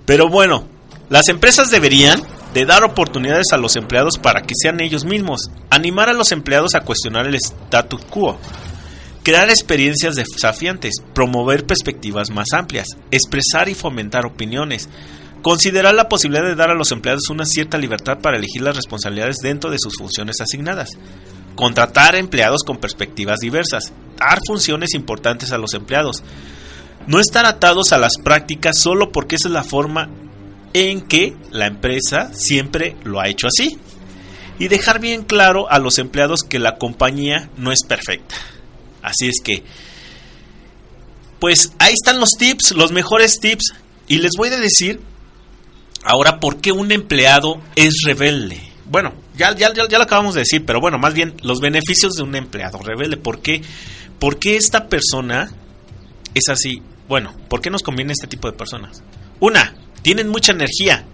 Pero 0.05 0.29
bueno, 0.29 0.67
las 1.09 1.29
empresas 1.29 1.71
deberían 1.71 2.21
de 2.55 2.67
dar 2.67 2.83
oportunidades 2.85 3.47
a 3.53 3.57
los 3.57 3.77
empleados 3.77 4.19
para 4.19 4.43
que 4.43 4.55
sean 4.61 4.81
ellos 4.81 5.05
mismos, 5.05 5.51
animar 5.71 6.09
a 6.09 6.15
los 6.15 6.33
empleados 6.33 6.75
a 6.75 6.81
cuestionar 6.81 7.27
el 7.27 7.37
status 7.37 8.05
quo. 8.07 8.39
crear 9.23 9.51
experiencias 9.51 10.15
desafiantes, 10.15 10.95
promover 11.15 11.67
perspectivas 11.67 12.31
más 12.31 12.53
amplias, 12.53 12.89
expresar 13.11 13.69
y 13.69 13.75
fomentar 13.75 14.25
opiniones, 14.25 14.89
considerar 15.43 15.95
la 15.95 16.09
posibilidad 16.09 16.45
de 16.45 16.55
dar 16.55 16.71
a 16.71 16.75
los 16.75 16.91
empleados 16.91 17.29
una 17.29 17.45
cierta 17.45 17.79
libertad 17.79 18.19
para 18.23 18.39
elegir 18.39 18.63
las 18.63 18.77
responsabilidades 18.77 19.37
dentro 19.43 19.71
de 19.71 19.79
sus 19.79 19.95
funciones 19.99 20.41
asignadas, 20.41 20.97
contratar 21.55 22.15
empleados 22.17 22.63
con 22.65 22.79
perspectivas 22.79 23.41
diversas, 23.41 23.93
dar 24.17 24.39
funciones 24.47 24.95
importantes 24.95 25.53
a 25.53 25.59
los 25.59 25.75
empleados, 25.75 26.23
no 27.07 27.21
estar 27.21 27.45
atados 27.45 27.93
a 27.93 27.99
las 27.99 28.13
prácticas 28.25 28.79
solo 28.79 29.13
porque 29.13 29.37
esa 29.37 29.49
es 29.49 29.55
la 29.55 29.65
forma 29.65 30.09
en 30.73 31.03
que 31.03 31.37
la 31.51 31.67
empresa 31.67 32.33
siempre 32.33 32.97
lo 33.05 33.21
ha 33.21 33.29
hecho 33.29 33.47
así. 33.47 33.79
Y 34.59 34.69
dejar 34.69 35.01
bien 35.01 35.25
claro 35.25 35.71
a 35.71 35.79
los 35.79 35.99
empleados 35.99 36.43
que 36.43 36.59
la 36.59 36.77
compañía 36.77 37.49
no 37.57 37.73
es 37.73 37.83
perfecta. 37.87 38.35
Así 39.03 39.29
es 39.29 39.37
que, 39.43 39.65
pues 41.39 41.73
ahí 41.79 41.95
están 41.95 42.21
los 42.21 42.33
tips, 42.33 42.73
los 42.73 42.93
mejores 42.93 43.41
tips. 43.41 43.73
Y 44.07 44.19
les 44.19 44.33
voy 44.37 44.49
a 44.51 44.59
decir 44.59 45.01
ahora 46.05 46.41
por 46.41 46.61
qué 46.61 46.73
un 46.73 46.93
empleado 46.93 47.61
es 47.75 48.03
rebelde. 48.05 48.61
Bueno, 48.85 49.15
ya, 49.37 49.55
ya, 49.55 49.73
ya, 49.73 49.89
ya 49.89 49.99
lo 49.99 50.05
acabamos 50.05 50.35
de 50.35 50.41
decir, 50.41 50.67
pero 50.67 50.81
bueno, 50.81 50.99
más 50.99 51.15
bien 51.15 51.35
los 51.43 51.61
beneficios 51.61 52.13
de 52.15 52.25
un 52.25 52.35
empleado 52.35 52.79
rebelde. 52.79 53.17
¿Por 53.17 53.41
qué, 53.41 53.63
¿Por 54.19 54.39
qué 54.39 54.57
esta 54.57 54.89
persona 54.89 55.51
es 56.35 56.49
así? 56.51 56.83
Bueno, 57.09 57.35
¿por 57.49 57.63
qué 57.63 57.71
nos 57.71 57.83
conviene 57.83 58.13
este 58.13 58.27
tipo 58.27 58.51
de 58.51 58.57
personas? 58.57 59.03
Una, 59.41 59.75
tienen 60.03 60.29
mucha 60.29 60.53
energía. 60.53 61.05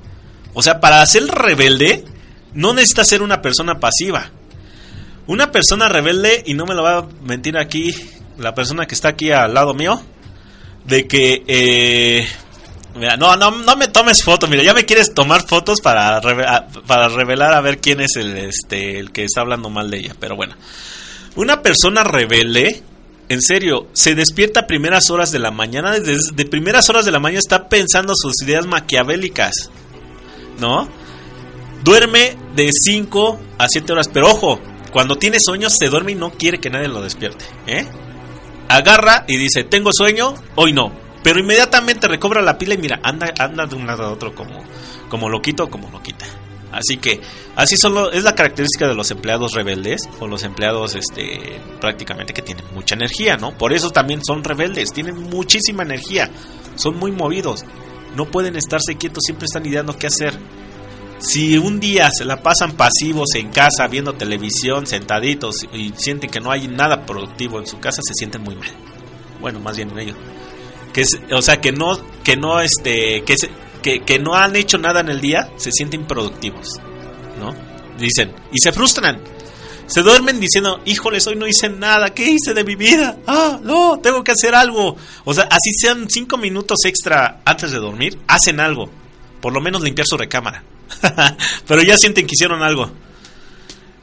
O 0.54 0.62
sea, 0.62 0.80
para 0.80 1.04
ser 1.06 1.24
rebelde, 1.26 2.04
no 2.54 2.72
necesita 2.72 3.04
ser 3.04 3.22
una 3.22 3.42
persona 3.42 3.78
pasiva. 3.80 4.30
Una 5.26 5.50
persona 5.50 5.88
rebelde, 5.88 6.42
y 6.46 6.54
no 6.54 6.66
me 6.66 6.74
lo 6.74 6.82
va 6.82 6.98
a 6.98 7.06
mentir 7.22 7.58
aquí 7.58 7.94
la 8.38 8.54
persona 8.54 8.86
que 8.86 8.94
está 8.94 9.08
aquí 9.08 9.30
al 9.32 9.54
lado 9.54 9.74
mío, 9.74 10.00
de 10.84 11.06
que... 11.08 11.42
Eh, 11.46 12.26
mira, 12.94 13.16
no, 13.16 13.36
no, 13.36 13.50
no 13.50 13.76
me 13.76 13.88
tomes 13.88 14.22
fotos, 14.22 14.48
mira, 14.48 14.62
ya 14.62 14.72
me 14.72 14.84
quieres 14.86 15.12
tomar 15.14 15.46
fotos 15.46 15.80
para, 15.80 16.20
reve- 16.22 16.46
a- 16.46 16.66
para 16.86 17.08
revelar 17.08 17.54
a 17.54 17.60
ver 17.60 17.78
quién 17.80 18.00
es 18.00 18.16
el, 18.16 18.36
este, 18.36 18.98
el 19.00 19.10
que 19.10 19.24
está 19.24 19.40
hablando 19.40 19.68
mal 19.68 19.90
de 19.90 19.98
ella. 19.98 20.14
Pero 20.20 20.36
bueno, 20.36 20.54
una 21.34 21.60
persona 21.60 22.04
rebelde, 22.04 22.82
en 23.28 23.42
serio, 23.42 23.88
se 23.92 24.14
despierta 24.14 24.60
a 24.60 24.66
primeras 24.66 25.10
horas 25.10 25.32
de 25.32 25.38
la 25.38 25.50
mañana, 25.50 25.98
desde 25.98 26.34
de 26.34 26.44
primeras 26.44 26.88
horas 26.88 27.04
de 27.04 27.10
la 27.10 27.18
mañana 27.18 27.40
está 27.40 27.68
pensando 27.68 28.14
sus 28.16 28.40
ideas 28.42 28.66
maquiavélicas, 28.66 29.70
¿no? 30.60 30.88
Duerme 31.82 32.36
de 32.54 32.70
5 32.72 33.40
a 33.58 33.68
7 33.68 33.92
horas, 33.92 34.08
pero 34.08 34.28
ojo, 34.28 34.60
cuando 34.92 35.16
tiene 35.16 35.40
sueños 35.40 35.74
se 35.78 35.88
duerme 35.88 36.12
y 36.12 36.14
no 36.16 36.30
quiere 36.30 36.58
que 36.58 36.70
nadie 36.70 36.88
lo 36.88 37.02
despierte, 37.02 37.44
¿eh? 37.66 37.86
Agarra 38.68 39.24
y 39.28 39.36
dice, 39.36 39.64
tengo 39.64 39.90
sueño, 39.92 40.34
hoy 40.54 40.72
no. 40.72 40.92
Pero 41.22 41.40
inmediatamente 41.40 42.06
recobra 42.08 42.42
la 42.42 42.58
pila 42.58 42.74
y 42.74 42.78
mira, 42.78 43.00
anda, 43.02 43.32
anda 43.38 43.66
de 43.66 43.74
un 43.74 43.86
lado 43.86 44.04
a 44.04 44.12
otro 44.12 44.34
como, 44.34 44.62
como 45.08 45.28
loquito 45.28 45.64
o 45.64 45.70
como 45.70 45.90
loquita. 45.90 46.26
Así 46.76 46.98
que, 46.98 47.20
así 47.54 47.76
solo 47.76 48.12
es 48.12 48.22
la 48.22 48.34
característica 48.34 48.86
de 48.86 48.94
los 48.94 49.10
empleados 49.10 49.52
rebeldes 49.54 50.08
o 50.20 50.26
los 50.26 50.42
empleados 50.42 50.94
este 50.94 51.58
prácticamente 51.80 52.34
que 52.34 52.42
tienen 52.42 52.64
mucha 52.74 52.94
energía, 52.94 53.36
¿no? 53.36 53.56
Por 53.56 53.72
eso 53.72 53.90
también 53.90 54.22
son 54.24 54.44
rebeldes, 54.44 54.92
tienen 54.92 55.16
muchísima 55.16 55.82
energía, 55.84 56.30
son 56.76 56.98
muy 56.98 57.12
movidos, 57.12 57.64
no 58.14 58.26
pueden 58.26 58.56
estarse 58.56 58.96
quietos, 58.96 59.22
siempre 59.24 59.46
están 59.46 59.64
ideando 59.64 59.96
qué 59.96 60.08
hacer. 60.08 60.38
Si 61.18 61.56
un 61.56 61.80
día 61.80 62.10
se 62.12 62.26
la 62.26 62.42
pasan 62.42 62.72
pasivos 62.72 63.34
en 63.36 63.50
casa 63.50 63.86
viendo 63.88 64.12
televisión, 64.12 64.86
sentaditos 64.86 65.66
y 65.72 65.92
sienten 65.96 66.28
que 66.28 66.40
no 66.40 66.50
hay 66.50 66.68
nada 66.68 67.06
productivo 67.06 67.58
en 67.58 67.66
su 67.66 67.78
casa, 67.80 68.02
se 68.06 68.12
sienten 68.12 68.42
muy 68.42 68.54
mal. 68.54 68.68
Bueno, 69.40 69.58
más 69.60 69.76
bien 69.78 69.90
en 69.92 69.98
ellos. 69.98 70.16
Que 70.92 71.00
es, 71.02 71.18
o 71.32 71.40
sea, 71.40 71.58
que 71.60 71.72
no 71.72 71.98
que 72.22 72.36
no 72.36 72.60
este 72.60 73.22
que, 73.24 73.36
se- 73.38 73.50
que 74.04 74.18
no 74.18 74.34
han 74.34 74.56
hecho 74.56 74.78
nada 74.78 75.00
en 75.00 75.08
el 75.08 75.20
día, 75.20 75.50
se 75.56 75.70
sienten 75.70 76.06
productivos, 76.06 76.80
¿no? 77.38 77.54
Dicen 77.98 78.34
y 78.52 78.58
se 78.60 78.72
frustran. 78.72 79.20
Se 79.86 80.02
duermen 80.02 80.40
diciendo, 80.40 80.80
híjoles, 80.84 81.26
hoy 81.28 81.36
no 81.36 81.46
hice 81.46 81.68
nada, 81.68 82.12
¿qué 82.12 82.28
hice 82.28 82.54
de 82.54 82.64
mi 82.64 82.74
vida? 82.74 83.18
Ah, 83.26 83.60
no, 83.62 84.00
tengo 84.00 84.24
que 84.24 84.32
hacer 84.32 84.54
algo. 84.54 84.96
O 85.24 85.32
sea, 85.32 85.44
así 85.44 85.70
sean 85.80 86.10
cinco 86.10 86.36
minutos 86.36 86.78
extra 86.84 87.40
antes 87.44 87.70
de 87.70 87.78
dormir, 87.78 88.18
hacen 88.26 88.58
algo. 88.58 88.90
Por 89.40 89.52
lo 89.52 89.60
menos 89.60 89.82
limpiar 89.82 90.06
su 90.08 90.16
recámara. 90.16 90.64
Pero 91.68 91.82
ya 91.82 91.96
sienten 91.96 92.26
que 92.26 92.32
hicieron 92.34 92.62
algo. 92.62 92.90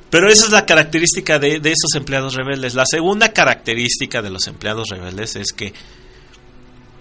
Pero 0.09 0.29
esa 0.29 0.45
es 0.45 0.51
la 0.51 0.65
característica 0.65 1.37
de 1.37 1.57
esos 1.57 1.95
empleados 1.95 2.35
rebeldes. 2.35 2.75
La 2.75 2.85
segunda 2.85 3.33
característica 3.33 4.21
de 4.21 4.29
los 4.29 4.47
empleados 4.47 4.87
rebeldes 4.89 5.35
es 5.35 5.51
que, 5.51 5.73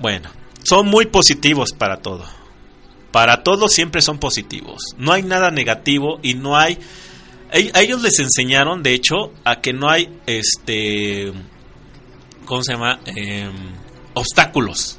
bueno, 0.00 0.30
son 0.64 0.88
muy 0.88 1.06
positivos 1.06 1.72
para 1.72 1.98
todo. 1.98 2.24
Para 3.12 3.42
todo 3.42 3.68
siempre 3.68 4.00
son 4.02 4.18
positivos. 4.18 4.82
No 4.96 5.12
hay 5.12 5.22
nada 5.22 5.50
negativo 5.50 6.18
y 6.22 6.34
no 6.34 6.56
hay... 6.56 6.78
A 7.74 7.80
ellos 7.80 8.00
les 8.00 8.18
enseñaron, 8.18 8.82
de 8.82 8.94
hecho, 8.94 9.32
a 9.44 9.60
que 9.60 9.72
no 9.74 9.90
hay, 9.90 10.08
este... 10.26 11.32
¿Cómo 12.46 12.62
se 12.62 12.72
llama? 12.72 12.98
Em, 13.04 13.52
obstáculos. 14.14 14.98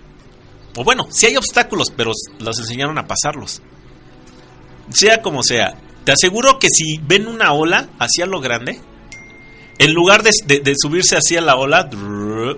O 0.76 0.84
bueno, 0.84 1.08
sí 1.10 1.26
hay 1.26 1.36
obstáculos, 1.38 1.88
pero 1.96 2.12
los 2.40 2.60
enseñaron 2.60 2.98
a 3.00 3.08
pasarlos. 3.08 3.62
Sea 4.92 5.22
como 5.22 5.42
sea, 5.44 5.76
te 6.04 6.12
aseguro 6.12 6.60
que 6.60 6.68
si 6.70 7.00
ven 7.00 7.28
una 7.28 7.54
ola 7.54 7.90
hacia 8.00 8.26
lo 8.28 8.40
grande, 8.42 8.80
en 9.80 9.94
lugar 9.94 10.22
de, 10.24 10.32
de- 10.46 10.60
de 10.60 10.76
subirse 10.78 11.16
hacia 11.18 11.42
la 11.42 11.56
ola, 11.56 11.90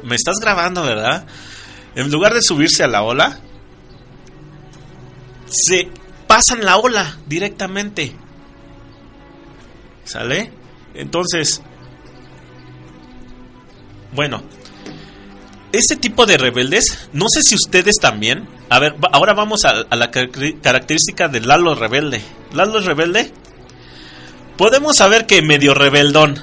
me 0.04 0.16
estás 0.16 0.36
grabando, 0.42 0.84
¿verdad? 0.84 1.26
En 1.96 2.12
lugar 2.12 2.34
de 2.34 2.42
subirse 2.42 2.84
a 2.84 2.88
la 2.88 3.04
ola, 3.04 3.40
se 5.48 5.90
pasan 6.28 6.64
la 6.66 6.78
ola 6.78 7.18
directamente. 7.28 8.16
¿Sale? 10.04 10.52
Entonces, 10.94 11.62
bueno, 14.14 14.44
este 15.72 15.96
tipo 15.96 16.26
de 16.26 16.38
rebeldes, 16.38 17.10
no 17.12 17.28
sé 17.30 17.42
si 17.42 17.56
ustedes 17.56 17.96
también. 17.98 18.48
A 18.70 18.80
ver, 18.80 18.96
ahora 19.12 19.34
vamos 19.34 19.66
a, 19.66 19.84
a 19.90 19.96
la 19.96 20.12
car- 20.12 20.30
característica 20.62 21.28
de 21.28 21.42
Lalo 21.42 21.76
rebelde. 21.76 22.22
Lalo 22.54 22.80
rebelde. 22.80 23.32
Podemos 24.58 24.96
saber 24.98 25.26
que 25.26 25.42
medio 25.42 25.74
rebeldón. 25.74 26.42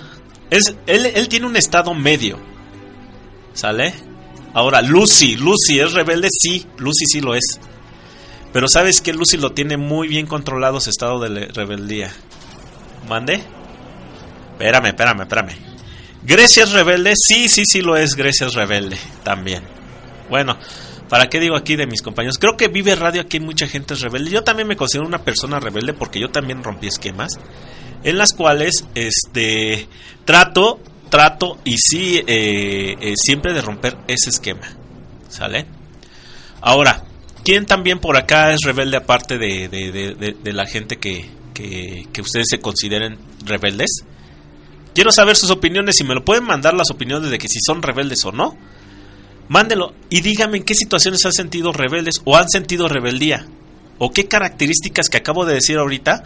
Es, 0.50 0.74
él, 0.86 1.06
él 1.06 1.28
tiene 1.28 1.46
un 1.46 1.56
estado 1.56 1.94
medio. 1.94 2.38
¿Sale? 3.54 3.94
Ahora, 4.52 4.82
Lucy. 4.82 5.36
Lucy 5.36 5.80
es 5.80 5.92
rebelde, 5.94 6.28
sí. 6.30 6.66
Lucy 6.76 7.06
sí 7.06 7.20
lo 7.22 7.34
es. 7.34 7.58
Pero 8.52 8.68
sabes 8.68 9.00
que 9.00 9.12
Lucy 9.12 9.38
lo 9.38 9.52
tiene 9.52 9.76
muy 9.76 10.08
bien 10.08 10.26
controlado 10.26 10.80
su 10.80 10.90
estado 10.90 11.20
de 11.20 11.46
rebeldía. 11.46 12.12
¿Mande? 13.08 13.42
Espérame, 14.52 14.86
espérame, 14.86 15.20
espérame. 15.22 15.72
Grecia 16.22 16.64
es 16.64 16.72
rebelde, 16.72 17.14
sí, 17.16 17.48
sí, 17.48 17.64
sí 17.64 17.80
lo 17.80 17.96
es. 17.96 18.14
Grecia 18.14 18.46
es 18.46 18.54
rebelde 18.54 18.98
también. 19.24 19.62
Bueno, 20.28 20.56
¿para 21.08 21.28
qué 21.28 21.40
digo 21.40 21.56
aquí 21.56 21.76
de 21.76 21.86
mis 21.86 22.02
compañeros? 22.02 22.38
Creo 22.38 22.56
que 22.56 22.68
vive 22.68 22.94
radio 22.94 23.22
aquí 23.22 23.40
mucha 23.40 23.66
gente 23.66 23.94
es 23.94 24.00
rebelde. 24.00 24.30
Yo 24.30 24.44
también 24.44 24.68
me 24.68 24.76
considero 24.76 25.06
una 25.06 25.24
persona 25.24 25.58
rebelde 25.58 25.94
porque 25.94 26.20
yo 26.20 26.30
también 26.30 26.62
rompí 26.62 26.86
esquemas 26.86 27.38
en 28.04 28.18
las 28.18 28.32
cuales 28.32 28.84
este 28.94 29.88
trato, 30.24 30.80
trato 31.08 31.58
y 31.64 31.76
sí 31.78 32.22
eh, 32.26 32.96
eh, 33.00 33.14
siempre 33.16 33.52
de 33.52 33.62
romper 33.62 33.96
ese 34.06 34.30
esquema. 34.30 34.68
¿Sale? 35.28 35.66
Ahora, 36.60 37.04
¿quién 37.44 37.66
también 37.66 37.98
por 37.98 38.16
acá 38.16 38.52
es 38.52 38.60
rebelde 38.62 38.96
aparte 38.96 39.38
de, 39.38 39.68
de- 39.68 40.34
de- 40.42 40.52
la 40.52 40.66
gente 40.66 40.96
que, 40.98 41.28
que, 41.54 42.06
que 42.12 42.20
ustedes 42.20 42.46
se 42.50 42.60
consideren 42.60 43.18
rebeldes? 43.44 44.04
Quiero 44.94 45.10
saber 45.10 45.36
sus 45.36 45.50
opiniones 45.50 45.98
y 46.00 46.04
me 46.04 46.14
lo 46.14 46.24
pueden 46.24 46.44
mandar 46.44 46.74
las 46.74 46.90
opiniones 46.90 47.30
de 47.30 47.38
que 47.38 47.48
si 47.48 47.58
son 47.64 47.82
rebeldes 47.82 48.24
o 48.24 48.32
no. 48.32 48.56
Mándelo 49.48 49.94
y 50.10 50.20
díganme 50.20 50.58
en 50.58 50.64
qué 50.64 50.74
situaciones 50.74 51.24
han 51.24 51.32
sentido 51.32 51.72
rebeldes 51.72 52.20
o 52.24 52.36
han 52.36 52.48
sentido 52.48 52.88
rebeldía. 52.88 53.46
O 53.98 54.10
qué 54.10 54.26
características 54.26 55.08
que 55.08 55.18
acabo 55.18 55.44
de 55.44 55.54
decir 55.54 55.78
ahorita, 55.78 56.24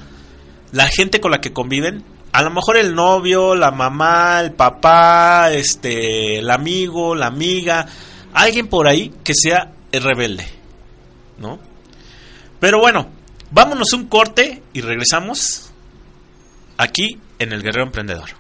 la 0.72 0.88
gente 0.88 1.20
con 1.20 1.30
la 1.30 1.40
que 1.40 1.53
conviven, 1.53 2.05
a 2.32 2.43
lo 2.43 2.51
mejor 2.51 2.76
el 2.76 2.95
novio, 2.95 3.55
la 3.55 3.70
mamá, 3.70 4.40
el 4.40 4.53
papá, 4.53 5.51
este, 5.53 6.38
el 6.38 6.51
amigo, 6.51 7.14
la 7.14 7.26
amiga, 7.26 7.86
alguien 8.32 8.68
por 8.68 8.88
ahí 8.88 9.12
que 9.24 9.32
sea 9.34 9.72
rebelde, 9.93 10.47
¿no? 11.39 11.59
Pero 12.61 12.78
bueno, 12.78 13.09
vámonos 13.51 13.93
un 13.93 14.07
corte 14.09 14.62
y 14.72 14.80
regresamos 14.80 15.70
aquí 16.76 17.20
en 17.39 17.53
el 17.53 17.62
Guerrero 17.62 17.87
Emprendedor. 17.87 18.30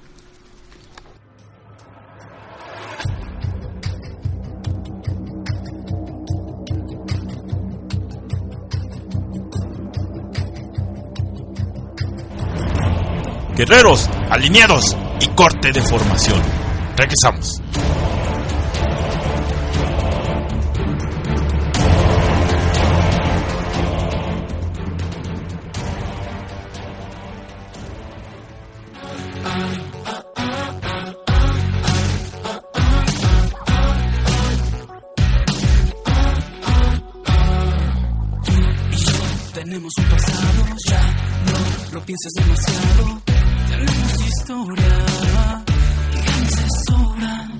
Guerreros, 13.56 14.06
alineados 14.28 14.94
y 15.18 15.28
corte 15.28 15.72
de 15.72 15.80
formación. 15.80 16.42
Regresamos. 16.94 17.62
Tenemos 39.66 39.92
un 39.98 40.04
pasado, 40.04 40.64
ya 40.88 41.02
no 41.46 41.94
lo 41.94 42.06
pienses 42.06 42.32
demasiado. 42.34 43.20
Tenemos 43.68 44.26
historia 44.28 45.64
y 46.12 46.54
de 46.54 46.68
sobra. 46.86 47.50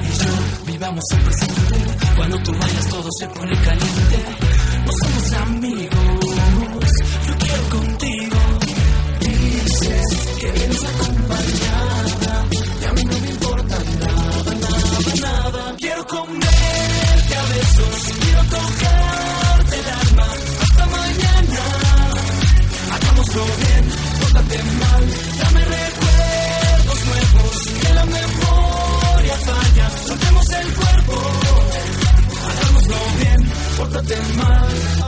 Y 0.00 0.18
yo 0.18 0.72
vivamos 0.72 1.04
el 1.12 1.20
presente. 1.20 1.76
Cuando 2.16 2.38
tú 2.38 2.52
vayas 2.52 2.86
todo 2.88 3.08
se 3.18 3.28
pone 3.28 3.52
caliente. 3.52 4.24
No 4.86 4.92
somos 4.92 5.32
amigos, 5.46 6.90
yo 7.26 7.36
quiero 7.38 7.68
contigo. 7.68 8.38
Dices 9.20 10.36
que 10.40 10.52
vienes 10.52 10.84
acompañada 10.84 11.99
bien, 33.90 34.04
pórtate 34.04 34.99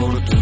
por 0.00 0.18
tu 0.24 0.39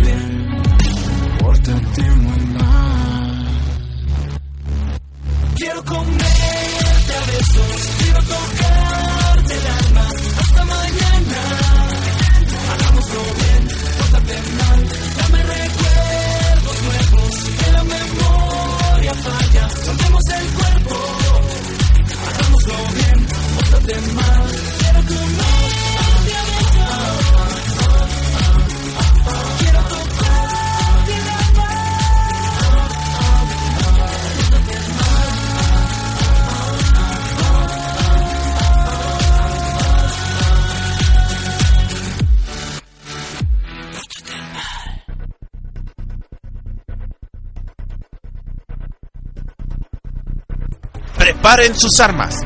Preparen 51.48 51.74
sus 51.78 51.98
armas. 52.00 52.42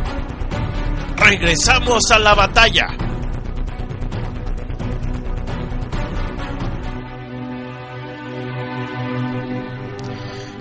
Regresamos 1.17 2.09
a 2.13 2.21
la 2.21 2.35
batalla. 2.37 2.87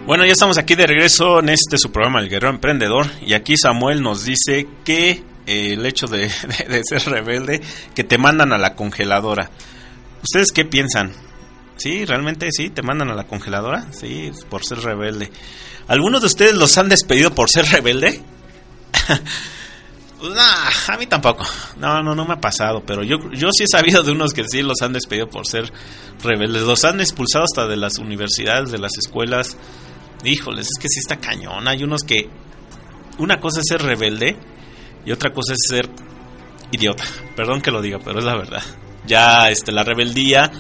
Bueno, 0.06 0.26
ya 0.26 0.34
estamos 0.34 0.58
aquí 0.58 0.76
de 0.76 0.88
regreso 0.88 1.40
en 1.40 1.50
este 1.50 1.78
su 1.78 1.92
programa 1.92 2.20
El 2.20 2.30
Guerrero 2.30 2.50
Emprendedor 2.50 3.06
y 3.26 3.34
aquí 3.34 3.56
Samuel 3.56 4.02
nos 4.02 4.26
dice 4.26 4.68
que 4.84 5.24
eh, 5.46 5.74
el 5.74 5.86
hecho 5.86 6.08
de, 6.08 6.22
de- 6.68 6.82
ser 6.84 7.04
rebelde, 7.06 7.62
que 7.96 8.04
te 8.04 8.18
mandan 8.18 8.52
a 8.54 8.58
la 8.58 8.76
congeladora. 8.76 9.52
¿Ustedes 10.24 10.52
qué 10.52 10.66
piensan? 10.66 11.12
Sí, 11.78 12.06
realmente 12.06 12.50
sí, 12.52 12.70
te 12.70 12.82
mandan 12.82 13.10
a 13.10 13.16
la 13.16 13.26
congeladora, 13.26 13.86
sí, 13.92 14.32
por 14.50 14.64
ser 14.66 14.80
rebelde. 14.80 15.32
¿Algunos 15.88 16.22
de 16.22 16.28
ustedes 16.28 16.54
los 16.56 16.78
han 16.78 16.90
despedido 16.90 17.34
por 17.34 17.50
ser 17.50 17.66
rebelde? 17.66 18.22
Nah, 20.22 20.94
a 20.94 20.98
mí 20.98 21.08
tampoco. 21.08 21.44
No, 21.78 22.04
no, 22.04 22.14
no 22.14 22.26
me 22.26 22.34
ha 22.34 22.40
pasado, 22.40 22.84
pero 22.86 23.04
yo, 23.04 23.18
yo 23.32 23.50
sí 23.52 23.64
he 23.64 23.68
sabido 23.68 24.04
de 24.04 24.12
unos 24.12 24.34
que 24.34 24.44
sí 24.48 24.62
los 24.62 24.82
han 24.84 24.94
despedido 24.94 25.28
por 25.28 25.48
ser 25.48 25.72
rebeldes. 26.24 26.62
Los 26.62 26.86
han 26.86 27.02
expulsado 27.02 27.46
hasta 27.46 27.68
de 27.68 27.76
las 27.76 27.98
universidades, 27.98 28.72
de 28.72 28.78
las 28.78 28.92
escuelas. 29.00 29.58
Híjoles, 30.24 30.68
es 30.68 30.80
que 30.80 30.88
sí 30.90 31.00
está 31.00 31.18
cañón. 31.18 31.68
Hay 31.68 31.84
unos 31.84 32.04
que... 32.04 32.30
Una 33.18 33.40
cosa 33.40 33.62
es 33.62 33.66
ser 33.68 33.82
rebelde 33.82 34.38
y 35.06 35.12
otra 35.12 35.34
cosa 35.34 35.54
es 35.54 35.60
ser 35.68 35.90
idiota. 36.72 37.04
Perdón 37.36 37.62
que 37.62 37.72
lo 37.72 37.82
diga, 37.82 37.98
pero 38.04 38.20
es 38.20 38.26
la 38.26 38.36
verdad. 38.36 38.64
Ya 39.08 39.50
este, 39.50 39.72
la 39.72 39.84
rebeldía 39.84 40.52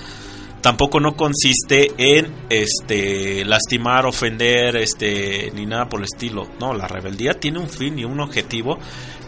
tampoco 0.62 1.00
no 1.00 1.16
consiste 1.16 1.92
en 1.98 2.34
este 2.50 3.44
lastimar, 3.46 4.06
ofender, 4.06 4.78
este 4.78 5.52
ni 5.56 5.66
nada 5.66 5.90
por 5.90 6.00
el 6.00 6.06
estilo. 6.06 6.48
No, 6.60 6.74
la 6.74 6.88
rebeldía 6.88 7.34
tiene 7.34 7.60
un 7.60 7.70
fin 7.70 7.98
y 8.00 8.06
un 8.06 8.20
objetivo 8.20 8.78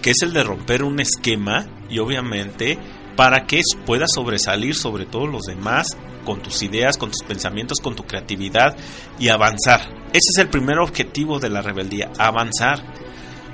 que 0.01 0.11
es 0.11 0.21
el 0.21 0.33
de 0.33 0.43
romper 0.43 0.83
un 0.83 0.99
esquema 0.99 1.67
y 1.89 1.99
obviamente 1.99 2.77
para 3.15 3.45
que 3.45 3.61
puedas 3.85 4.11
sobresalir 4.13 4.75
sobre 4.75 5.05
todos 5.05 5.29
los 5.29 5.43
demás 5.43 5.97
con 6.25 6.41
tus 6.41 6.61
ideas, 6.63 6.97
con 6.97 7.11
tus 7.11 7.23
pensamientos, 7.23 7.79
con 7.79 7.95
tu 7.95 8.03
creatividad 8.03 8.75
y 9.19 9.29
avanzar. 9.29 9.81
Ese 10.09 10.29
es 10.33 10.37
el 10.37 10.49
primer 10.49 10.79
objetivo 10.79 11.39
de 11.39 11.49
la 11.49 11.61
rebeldía, 11.61 12.11
avanzar. 12.17 12.83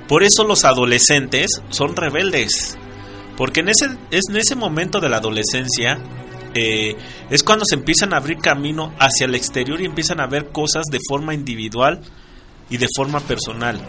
Por 0.08 0.22
eso 0.22 0.44
los 0.44 0.64
adolescentes 0.64 1.62
son 1.70 1.96
rebeldes. 1.96 2.76
Porque 3.36 3.60
en 3.60 3.68
ese, 3.68 3.86
es 4.10 4.24
en 4.28 4.36
ese 4.36 4.54
momento 4.54 5.00
de 5.00 5.08
la 5.08 5.18
adolescencia 5.18 5.98
eh, 6.54 6.96
es 7.30 7.42
cuando 7.42 7.64
se 7.64 7.76
empiezan 7.76 8.12
a 8.12 8.18
abrir 8.18 8.38
camino 8.38 8.94
hacia 8.98 9.26
el 9.26 9.34
exterior 9.34 9.80
y 9.80 9.86
empiezan 9.86 10.20
a 10.20 10.26
ver 10.26 10.50
cosas 10.50 10.86
de 10.90 10.98
forma 11.08 11.34
individual 11.34 12.00
y 12.68 12.76
de 12.76 12.88
forma 12.94 13.20
personal. 13.20 13.80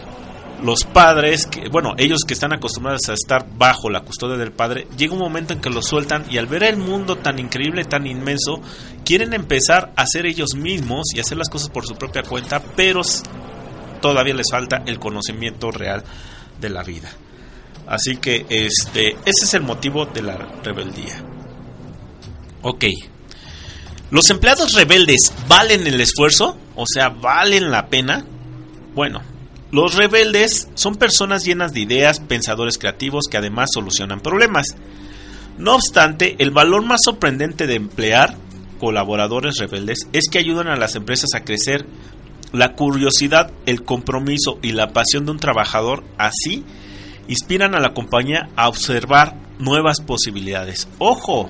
Los 0.62 0.84
padres, 0.84 1.48
bueno, 1.72 1.94
ellos 1.98 2.20
que 2.26 2.34
están 2.34 2.52
acostumbrados 2.52 3.08
a 3.08 3.14
estar 3.14 3.48
bajo 3.56 3.90
la 3.90 4.02
custodia 4.02 4.36
del 4.36 4.52
padre, 4.52 4.86
llega 4.96 5.14
un 5.14 5.18
momento 5.18 5.52
en 5.52 5.60
que 5.60 5.70
los 5.70 5.86
sueltan 5.86 6.24
y 6.30 6.38
al 6.38 6.46
ver 6.46 6.62
el 6.62 6.76
mundo 6.76 7.16
tan 7.18 7.40
increíble, 7.40 7.84
tan 7.84 8.06
inmenso, 8.06 8.60
quieren 9.04 9.34
empezar 9.34 9.92
a 9.96 10.06
ser 10.06 10.26
ellos 10.26 10.54
mismos 10.54 11.06
y 11.14 11.20
hacer 11.20 11.36
las 11.36 11.48
cosas 11.48 11.68
por 11.68 11.84
su 11.84 11.96
propia 11.96 12.22
cuenta, 12.22 12.62
pero 12.76 13.02
todavía 14.00 14.34
les 14.34 14.50
falta 14.52 14.84
el 14.86 15.00
conocimiento 15.00 15.72
real 15.72 16.04
de 16.60 16.70
la 16.70 16.84
vida. 16.84 17.10
Así 17.88 18.18
que 18.18 18.46
este, 18.48 19.16
ese 19.24 19.44
es 19.44 19.54
el 19.54 19.62
motivo 19.62 20.06
de 20.06 20.22
la 20.22 20.36
rebeldía. 20.62 21.31
Ok. 22.62 22.84
¿Los 24.10 24.30
empleados 24.30 24.74
rebeldes 24.74 25.32
valen 25.48 25.86
el 25.86 26.00
esfuerzo? 26.00 26.56
O 26.76 26.84
sea, 26.86 27.08
¿valen 27.08 27.70
la 27.70 27.86
pena? 27.86 28.24
Bueno, 28.94 29.22
los 29.72 29.94
rebeldes 29.94 30.68
son 30.74 30.96
personas 30.96 31.44
llenas 31.44 31.72
de 31.72 31.80
ideas, 31.80 32.20
pensadores 32.20 32.76
creativos 32.78 33.24
que 33.30 33.38
además 33.38 33.70
solucionan 33.72 34.20
problemas. 34.20 34.76
No 35.58 35.74
obstante, 35.74 36.36
el 36.38 36.50
valor 36.50 36.84
más 36.84 37.00
sorprendente 37.04 37.66
de 37.66 37.76
emplear 37.76 38.36
colaboradores 38.78 39.58
rebeldes 39.58 40.08
es 40.12 40.28
que 40.30 40.38
ayudan 40.38 40.68
a 40.68 40.76
las 40.76 40.94
empresas 40.94 41.30
a 41.34 41.44
crecer. 41.44 41.86
La 42.52 42.74
curiosidad, 42.74 43.50
el 43.64 43.82
compromiso 43.82 44.58
y 44.60 44.72
la 44.72 44.92
pasión 44.92 45.24
de 45.24 45.32
un 45.32 45.38
trabajador 45.38 46.04
así 46.18 46.64
inspiran 47.28 47.74
a 47.74 47.80
la 47.80 47.94
compañía 47.94 48.50
a 48.56 48.68
observar 48.68 49.36
nuevas 49.58 50.00
posibilidades. 50.00 50.86
Ojo, 50.98 51.48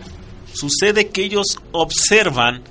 Sucede 0.52 1.08
que 1.08 1.24
ellos 1.24 1.58
observan, 1.72 2.62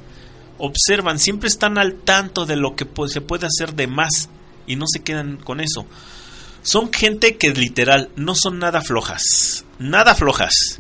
observan, 0.58 1.20
siempre 1.20 1.50
están 1.50 1.78
al 1.78 1.96
tanto 1.96 2.46
de 2.46 2.56
lo 2.56 2.76
que 2.76 2.88
se 3.08 3.22
puede 3.22 3.48
hacer 3.48 3.76
de 3.76 3.88
más 3.88 4.30
y 4.68 4.76
no 4.76 4.86
se 4.88 5.02
quedan 5.02 5.38
con 5.38 5.60
eso. 5.60 5.86
Son 6.64 6.94
gente 6.94 7.38
que 7.38 7.50
literal 7.52 8.10
no 8.16 8.36
son 8.36 8.60
nada 8.60 8.82
flojas, 8.82 9.66
nada 9.80 10.14
flojas. 10.14 10.80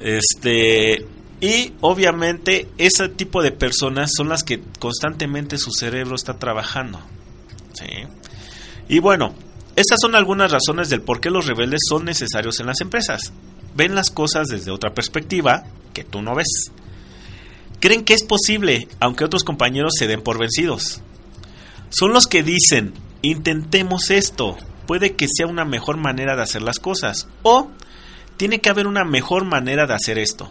Este, 0.00 1.04
y 1.40 1.72
obviamente 1.80 2.68
ese 2.78 3.08
tipo 3.08 3.42
de 3.42 3.50
personas 3.50 4.10
son 4.16 4.28
las 4.28 4.44
que 4.44 4.60
constantemente 4.78 5.58
su 5.58 5.72
cerebro 5.72 6.14
está 6.14 6.38
trabajando. 6.38 7.00
¿sí? 7.74 7.86
Y 8.88 9.00
bueno, 9.00 9.34
estas 9.76 9.98
son 10.00 10.14
algunas 10.14 10.50
razones 10.50 10.88
del 10.88 11.02
por 11.02 11.20
qué 11.20 11.30
los 11.30 11.46
rebeldes 11.46 11.80
son 11.88 12.04
necesarios 12.04 12.58
en 12.60 12.66
las 12.66 12.80
empresas. 12.80 13.32
Ven 13.74 13.94
las 13.94 14.10
cosas 14.10 14.48
desde 14.48 14.70
otra 14.70 14.94
perspectiva 14.94 15.64
que 15.92 16.04
tú 16.04 16.22
no 16.22 16.34
ves. 16.34 16.70
Creen 17.80 18.04
que 18.04 18.14
es 18.14 18.24
posible, 18.24 18.88
aunque 19.00 19.24
otros 19.24 19.44
compañeros 19.44 19.92
se 19.98 20.06
den 20.06 20.22
por 20.22 20.38
vencidos. 20.38 21.00
Son 21.90 22.12
los 22.12 22.26
que 22.26 22.42
dicen, 22.42 22.92
intentemos 23.22 24.10
esto, 24.10 24.56
puede 24.86 25.14
que 25.14 25.26
sea 25.28 25.46
una 25.46 25.64
mejor 25.64 25.96
manera 25.96 26.34
de 26.34 26.42
hacer 26.42 26.62
las 26.62 26.78
cosas. 26.78 27.28
O 27.42 27.70
tiene 28.36 28.60
que 28.60 28.70
haber 28.70 28.86
una 28.86 29.04
mejor 29.04 29.44
manera 29.44 29.86
de 29.86 29.94
hacer 29.94 30.18
esto. 30.18 30.50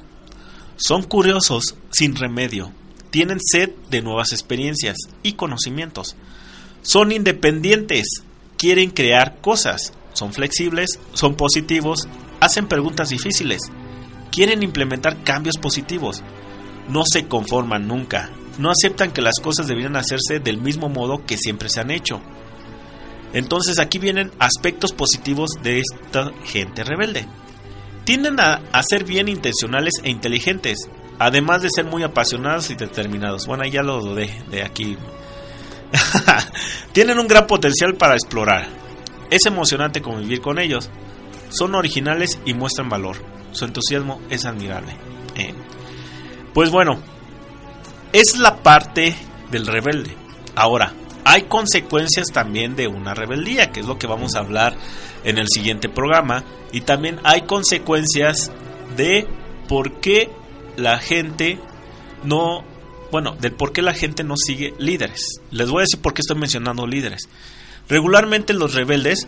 Son 0.77 1.03
curiosos 1.03 1.75
sin 1.89 2.15
remedio, 2.15 2.71
tienen 3.09 3.39
sed 3.41 3.71
de 3.89 4.01
nuevas 4.01 4.31
experiencias 4.31 4.97
y 5.23 5.33
conocimientos. 5.33 6.15
Son 6.83 7.11
independientes, 7.11 8.21
quieren 8.57 8.91
crear 8.91 9.41
cosas, 9.41 9.93
son 10.13 10.33
flexibles, 10.33 10.99
son 11.13 11.35
positivos, 11.35 12.07
hacen 12.47 12.67
preguntas 12.67 13.09
difíciles, 13.09 13.61
quieren 14.31 14.63
implementar 14.63 15.23
cambios 15.23 15.57
positivos, 15.57 16.23
no 16.89 17.03
se 17.05 17.27
conforman 17.27 17.87
nunca, 17.87 18.31
no 18.57 18.71
aceptan 18.71 19.11
que 19.11 19.21
las 19.21 19.39
cosas 19.39 19.67
debieran 19.67 19.95
hacerse 19.95 20.39
del 20.39 20.59
mismo 20.59 20.89
modo 20.89 21.25
que 21.25 21.37
siempre 21.37 21.69
se 21.69 21.79
han 21.79 21.91
hecho. 21.91 22.21
Entonces 23.33 23.79
aquí 23.79 23.99
vienen 23.99 24.31
aspectos 24.39 24.93
positivos 24.93 25.51
de 25.61 25.79
esta 25.79 26.31
gente 26.45 26.83
rebelde. 26.83 27.25
Tienden 28.03 28.39
a, 28.39 28.61
ser 28.83 29.03
bien 29.03 29.27
intencionales 29.27 29.95
e 30.01 30.09
inteligentes, 30.09 30.89
además 31.19 31.61
de 31.61 31.69
ser 31.69 31.85
muy 31.85 32.03
apasionados 32.03 32.69
y 32.69 32.75
determinados. 32.75 33.45
Bueno, 33.45 33.65
ya 33.65 33.83
lo 33.83 33.99
dudé 34.01 34.31
de 34.49 34.63
aquí. 34.63 34.97
Tienen 36.93 37.19
un 37.19 37.27
gran 37.27 37.47
potencial 37.47 37.95
para 37.95 38.13
explorar. 38.13 38.67
Es 39.29 39.45
emocionante 39.45 40.01
convivir 40.01 40.39
con 40.39 40.57
ellos. 40.57 40.89
Son 41.49 41.75
originales 41.75 42.39
y 42.45 42.53
muestran 42.53 42.89
valor. 42.89 43.17
Su 43.51 43.65
entusiasmo 43.65 44.21
es 44.29 44.45
admirable. 44.45 44.95
Eh, 45.35 45.53
Pues 46.53 46.71
bueno, 46.71 46.99
es 48.13 48.37
la 48.37 48.57
parte 48.63 49.15
del 49.51 49.67
rebelde. 49.67 50.15
Ahora, 50.55 50.93
hay 51.23 51.43
consecuencias 51.43 52.27
también 52.33 52.75
de 52.75 52.87
una 52.87 53.13
rebeldía, 53.13 53.71
que 53.71 53.81
es 53.81 53.85
lo 53.85 53.97
que 53.97 54.07
vamos 54.07 54.35
a 54.35 54.39
hablar 54.39 54.75
en 55.23 55.37
el 55.37 55.47
siguiente 55.49 55.89
programa. 55.89 56.43
Y 56.71 56.81
también 56.81 57.19
hay 57.23 57.41
consecuencias 57.41 58.51
de 58.95 59.27
por 59.67 59.99
qué 59.99 60.31
la 60.77 60.99
gente 60.99 61.59
no, 62.23 62.63
bueno, 63.11 63.35
del 63.39 63.53
por 63.53 63.71
qué 63.71 63.81
la 63.81 63.93
gente 63.93 64.23
no 64.23 64.35
sigue 64.37 64.73
líderes. 64.79 65.41
Les 65.51 65.69
voy 65.69 65.81
a 65.81 65.81
decir 65.81 66.01
por 66.01 66.13
qué 66.13 66.21
estoy 66.21 66.37
mencionando 66.37 66.87
líderes. 66.87 67.29
Regularmente 67.89 68.53
los 68.53 68.73
rebeldes 68.73 69.27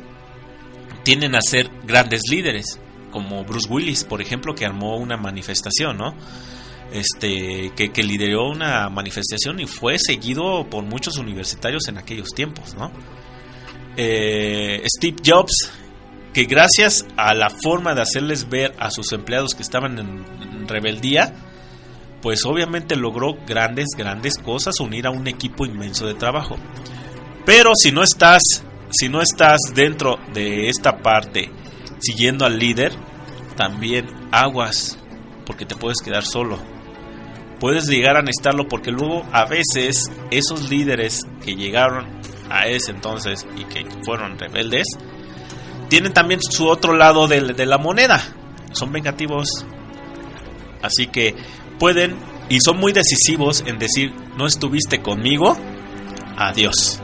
tienden 1.03 1.35
a 1.35 1.41
ser 1.41 1.69
grandes 1.85 2.23
líderes, 2.29 2.79
como 3.11 3.43
Bruce 3.43 3.67
Willis, 3.69 4.03
por 4.03 4.21
ejemplo, 4.21 4.55
que 4.55 4.65
armó 4.65 4.97
una 4.97 5.17
manifestación, 5.17 5.97
¿no? 5.97 6.15
Este, 6.91 7.71
que, 7.75 8.03
lideró 8.03 8.49
una 8.49 8.89
manifestación 8.89 9.59
y 9.59 9.67
fue 9.67 9.99
seguido 9.99 10.67
por 10.69 10.83
muchos 10.83 11.17
universitarios 11.17 11.87
en 11.87 11.99
aquellos 11.99 12.29
tiempos. 12.29 12.75
Eh, 13.95 14.81
Steve 14.87 15.17
Jobs, 15.23 15.71
que 16.33 16.45
gracias 16.45 17.05
a 17.15 17.35
la 17.35 17.51
forma 17.51 17.93
de 17.93 18.01
hacerles 18.01 18.49
ver 18.49 18.73
a 18.79 18.89
sus 18.89 19.11
empleados 19.11 19.53
que 19.53 19.61
estaban 19.61 19.99
en, 19.99 20.25
en 20.41 20.67
rebeldía, 20.67 21.33
pues 22.21 22.43
obviamente 22.45 22.95
logró 22.95 23.37
grandes, 23.47 23.89
grandes 23.95 24.37
cosas, 24.37 24.79
unir 24.79 25.05
a 25.05 25.11
un 25.11 25.27
equipo 25.27 25.65
inmenso 25.65 26.07
de 26.07 26.15
trabajo. 26.15 26.57
Pero 27.45 27.71
si 27.75 27.91
no 27.91 28.03
estás, 28.03 28.63
si 28.91 29.09
no 29.09 29.21
estás 29.21 29.59
dentro 29.73 30.17
de 30.33 30.67
esta 30.67 30.97
parte, 30.97 31.51
siguiendo 31.99 32.45
al 32.45 32.57
líder, 32.57 32.93
también 33.55 34.07
aguas, 34.31 34.97
porque 35.45 35.65
te 35.65 35.75
puedes 35.75 35.99
quedar 36.03 36.23
solo. 36.23 36.59
Puedes 37.59 37.87
llegar 37.87 38.15
a 38.15 38.21
necesitarlo 38.21 38.67
porque 38.67 38.91
luego 38.91 39.25
a 39.33 39.45
veces 39.45 40.09
esos 40.31 40.69
líderes 40.69 41.25
que 41.43 41.55
llegaron 41.55 42.19
a 42.49 42.67
ese 42.67 42.91
entonces 42.91 43.45
y 43.57 43.65
que 43.65 43.85
fueron 44.05 44.39
rebeldes, 44.39 44.87
tienen 45.89 46.13
también 46.13 46.41
su 46.41 46.67
otro 46.67 46.95
lado 46.95 47.27
de, 47.27 47.41
de 47.53 47.65
la 47.65 47.77
moneda. 47.77 48.23
Son 48.71 48.91
vengativos. 48.91 49.65
Así 50.81 51.07
que 51.07 51.35
pueden 51.77 52.17
y 52.47 52.59
son 52.61 52.79
muy 52.79 52.93
decisivos 52.93 53.63
en 53.67 53.77
decir, 53.77 54.13
no 54.37 54.47
estuviste 54.47 55.01
conmigo, 55.01 55.57
adiós. 56.37 57.01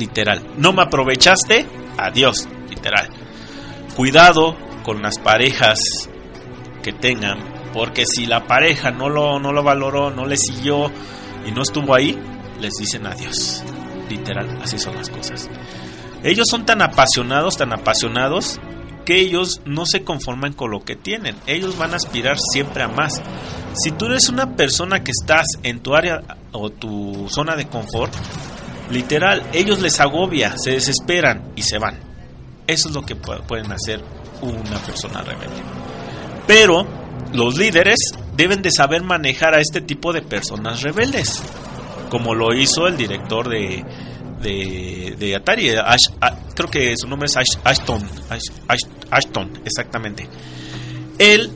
Literal. 0.00 0.42
No 0.56 0.72
me 0.72 0.80
aprovechaste, 0.80 1.66
adiós. 1.98 2.48
Literal. 2.70 3.06
Cuidado 3.94 4.56
con 4.82 5.02
las 5.02 5.18
parejas 5.18 5.78
que 6.82 6.94
tengan, 6.94 7.38
porque 7.74 8.06
si 8.06 8.24
la 8.24 8.46
pareja 8.46 8.90
no 8.90 9.10
lo, 9.10 9.38
no 9.38 9.52
lo 9.52 9.62
valoró, 9.62 10.10
no 10.10 10.24
le 10.24 10.38
siguió 10.38 10.90
y 11.46 11.52
no 11.52 11.60
estuvo 11.60 11.94
ahí, 11.94 12.18
les 12.60 12.72
dicen 12.78 13.06
adiós. 13.06 13.62
Literal, 14.08 14.58
así 14.62 14.78
son 14.78 14.96
las 14.96 15.10
cosas. 15.10 15.50
Ellos 16.24 16.46
son 16.50 16.64
tan 16.64 16.80
apasionados, 16.80 17.58
tan 17.58 17.74
apasionados, 17.74 18.58
que 19.04 19.20
ellos 19.20 19.60
no 19.66 19.84
se 19.84 20.02
conforman 20.02 20.54
con 20.54 20.70
lo 20.70 20.80
que 20.80 20.96
tienen. 20.96 21.36
Ellos 21.46 21.76
van 21.76 21.92
a 21.92 21.96
aspirar 21.96 22.38
siempre 22.38 22.82
a 22.82 22.88
más. 22.88 23.20
Si 23.74 23.90
tú 23.90 24.06
eres 24.06 24.30
una 24.30 24.56
persona 24.56 25.04
que 25.04 25.10
estás 25.10 25.44
en 25.62 25.80
tu 25.80 25.94
área 25.94 26.22
o 26.52 26.70
tu 26.70 27.28
zona 27.28 27.54
de 27.54 27.66
confort, 27.68 28.14
literal, 28.90 29.42
ellos 29.52 29.80
les 29.80 30.00
agobia, 30.00 30.54
se 30.56 30.72
desesperan 30.72 31.52
y 31.56 31.62
se 31.62 31.78
van. 31.78 31.98
Eso 32.66 32.88
es 32.88 32.94
lo 32.94 33.02
que 33.02 33.16
pu- 33.16 33.40
pueden 33.42 33.70
hacer 33.72 34.00
una 34.42 34.78
persona 34.80 35.22
rebelde. 35.22 35.62
Pero 36.46 36.86
los 37.32 37.56
líderes 37.56 37.96
deben 38.36 38.62
de 38.62 38.70
saber 38.70 39.02
manejar 39.02 39.54
a 39.54 39.60
este 39.60 39.80
tipo 39.80 40.12
de 40.12 40.22
personas 40.22 40.82
rebeldes, 40.82 41.42
como 42.10 42.34
lo 42.34 42.54
hizo 42.54 42.86
el 42.86 42.96
director 42.96 43.48
de, 43.48 43.84
de, 44.40 45.36
Atari, 45.36 45.70
Ash- 45.70 46.10
creo 46.54 46.70
que 46.70 46.94
su 46.96 47.06
nombre 47.06 47.26
es 47.26 47.36
Ash- 47.36 47.58
Ashton, 47.62 48.02
Ash- 48.30 48.52
Ash- 48.68 48.88
Ashton, 49.10 49.50
exactamente. 49.64 50.26
Él, 51.18 51.50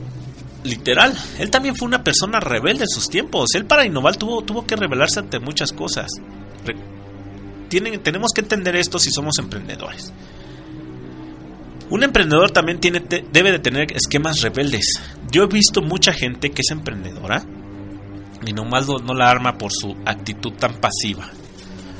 literal, 0.63 1.17
él 1.39 1.49
también 1.49 1.75
fue 1.75 1.87
una 1.87 2.03
persona 2.03 2.39
rebelde 2.39 2.83
en 2.83 2.89
sus 2.89 3.09
tiempos. 3.09 3.49
Él 3.55 3.65
para 3.65 3.85
innovar 3.85 4.15
tuvo, 4.17 4.43
tuvo 4.43 4.65
que 4.65 4.75
rebelarse 4.75 5.19
ante 5.19 5.39
muchas 5.39 5.71
cosas. 5.73 6.07
Tienen, 7.67 8.01
tenemos 8.01 8.31
que 8.33 8.41
entender 8.41 8.75
esto 8.75 8.99
si 8.99 9.11
somos 9.11 9.37
emprendedores. 9.39 10.13
Un 11.89 12.03
emprendedor 12.03 12.51
también 12.51 12.79
tiene, 12.79 12.99
debe 12.99 13.51
de 13.51 13.59
tener 13.59 13.91
esquemas 13.91 14.41
rebeldes. 14.41 15.01
Yo 15.31 15.43
he 15.43 15.47
visto 15.47 15.81
mucha 15.81 16.13
gente 16.13 16.49
que 16.49 16.61
es 16.61 16.71
emprendedora 16.71 17.43
y 18.45 18.53
nomás 18.53 18.87
no 18.87 19.13
la 19.13 19.29
arma 19.29 19.57
por 19.57 19.71
su 19.71 19.95
actitud 20.05 20.53
tan 20.53 20.79
pasiva, 20.79 21.29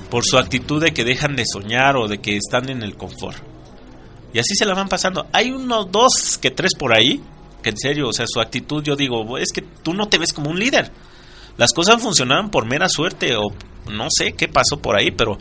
por 0.10 0.24
su 0.26 0.38
actitud 0.38 0.82
de 0.82 0.94
que 0.94 1.04
dejan 1.04 1.36
de 1.36 1.46
soñar 1.46 1.98
o 1.98 2.08
de 2.08 2.20
que 2.20 2.36
están 2.36 2.70
en 2.70 2.82
el 2.82 2.96
confort. 2.96 3.38
Y 4.34 4.40
así 4.40 4.56
se 4.56 4.66
la 4.66 4.74
van 4.74 4.90
pasando. 4.90 5.28
Hay 5.32 5.52
uno, 5.52 5.86
dos, 5.86 6.38
que 6.42 6.52
tres 6.52 6.72
por 6.78 6.94
ahí, 6.94 7.24
que 7.62 7.70
en 7.70 7.78
serio, 7.78 8.10
o 8.10 8.14
sea, 8.14 8.26
su 8.28 8.42
actitud, 8.42 8.84
yo 8.84 8.96
digo, 8.96 9.38
es 9.38 9.52
que 9.54 9.62
tú 9.62 9.94
no 9.94 10.08
te 10.08 10.18
ves 10.18 10.34
como 10.34 10.50
un 10.50 10.60
líder. 10.60 10.92
Las 11.58 11.74
cosas 11.74 12.02
funcionaron 12.02 12.50
por 12.50 12.66
mera 12.66 12.90
suerte 12.90 13.36
o 13.36 13.54
no 13.92 14.08
sé 14.10 14.34
qué 14.34 14.48
pasó 14.48 14.82
por 14.82 14.98
ahí, 14.98 15.12
pero 15.12 15.38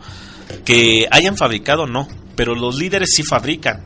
que 0.65 1.07
hayan 1.11 1.37
fabricado 1.37 1.87
no. 1.87 2.09
Pero 2.37 2.55
los 2.55 2.77
líderes 2.77 3.11
sí 3.15 3.23
fabrican. 3.23 3.85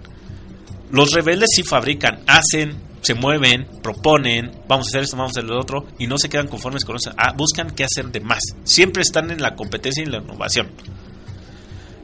Los 0.91 1.13
rebeldes 1.13 1.51
sí 1.55 1.63
fabrican, 1.63 2.21
hacen, 2.27 2.81
se 3.03 3.15
mueven, 3.15 3.67
proponen, 3.83 4.51
vamos 4.67 4.87
a 4.87 4.89
hacer 4.89 5.03
esto, 5.03 5.17
vamos 5.17 5.37
a 5.37 5.41
hacer 5.41 5.51
lo 5.51 5.61
otro, 5.61 5.87
y 5.99 6.07
no 6.07 6.17
se 6.17 6.31
quedan 6.31 6.49
conformes 6.49 6.85
con 6.85 6.97
eso. 6.97 7.13
Ah, 7.17 7.35
buscan 7.37 7.71
qué 7.73 7.85
hacer 7.85 8.11
de 8.11 8.21
más. 8.21 8.43
Siempre 8.65 9.03
están 9.03 9.31
en 9.31 9.43
la 9.43 9.55
competencia 9.55 10.03
y 10.03 10.07
la 10.07 10.19
innovación. 10.19 10.71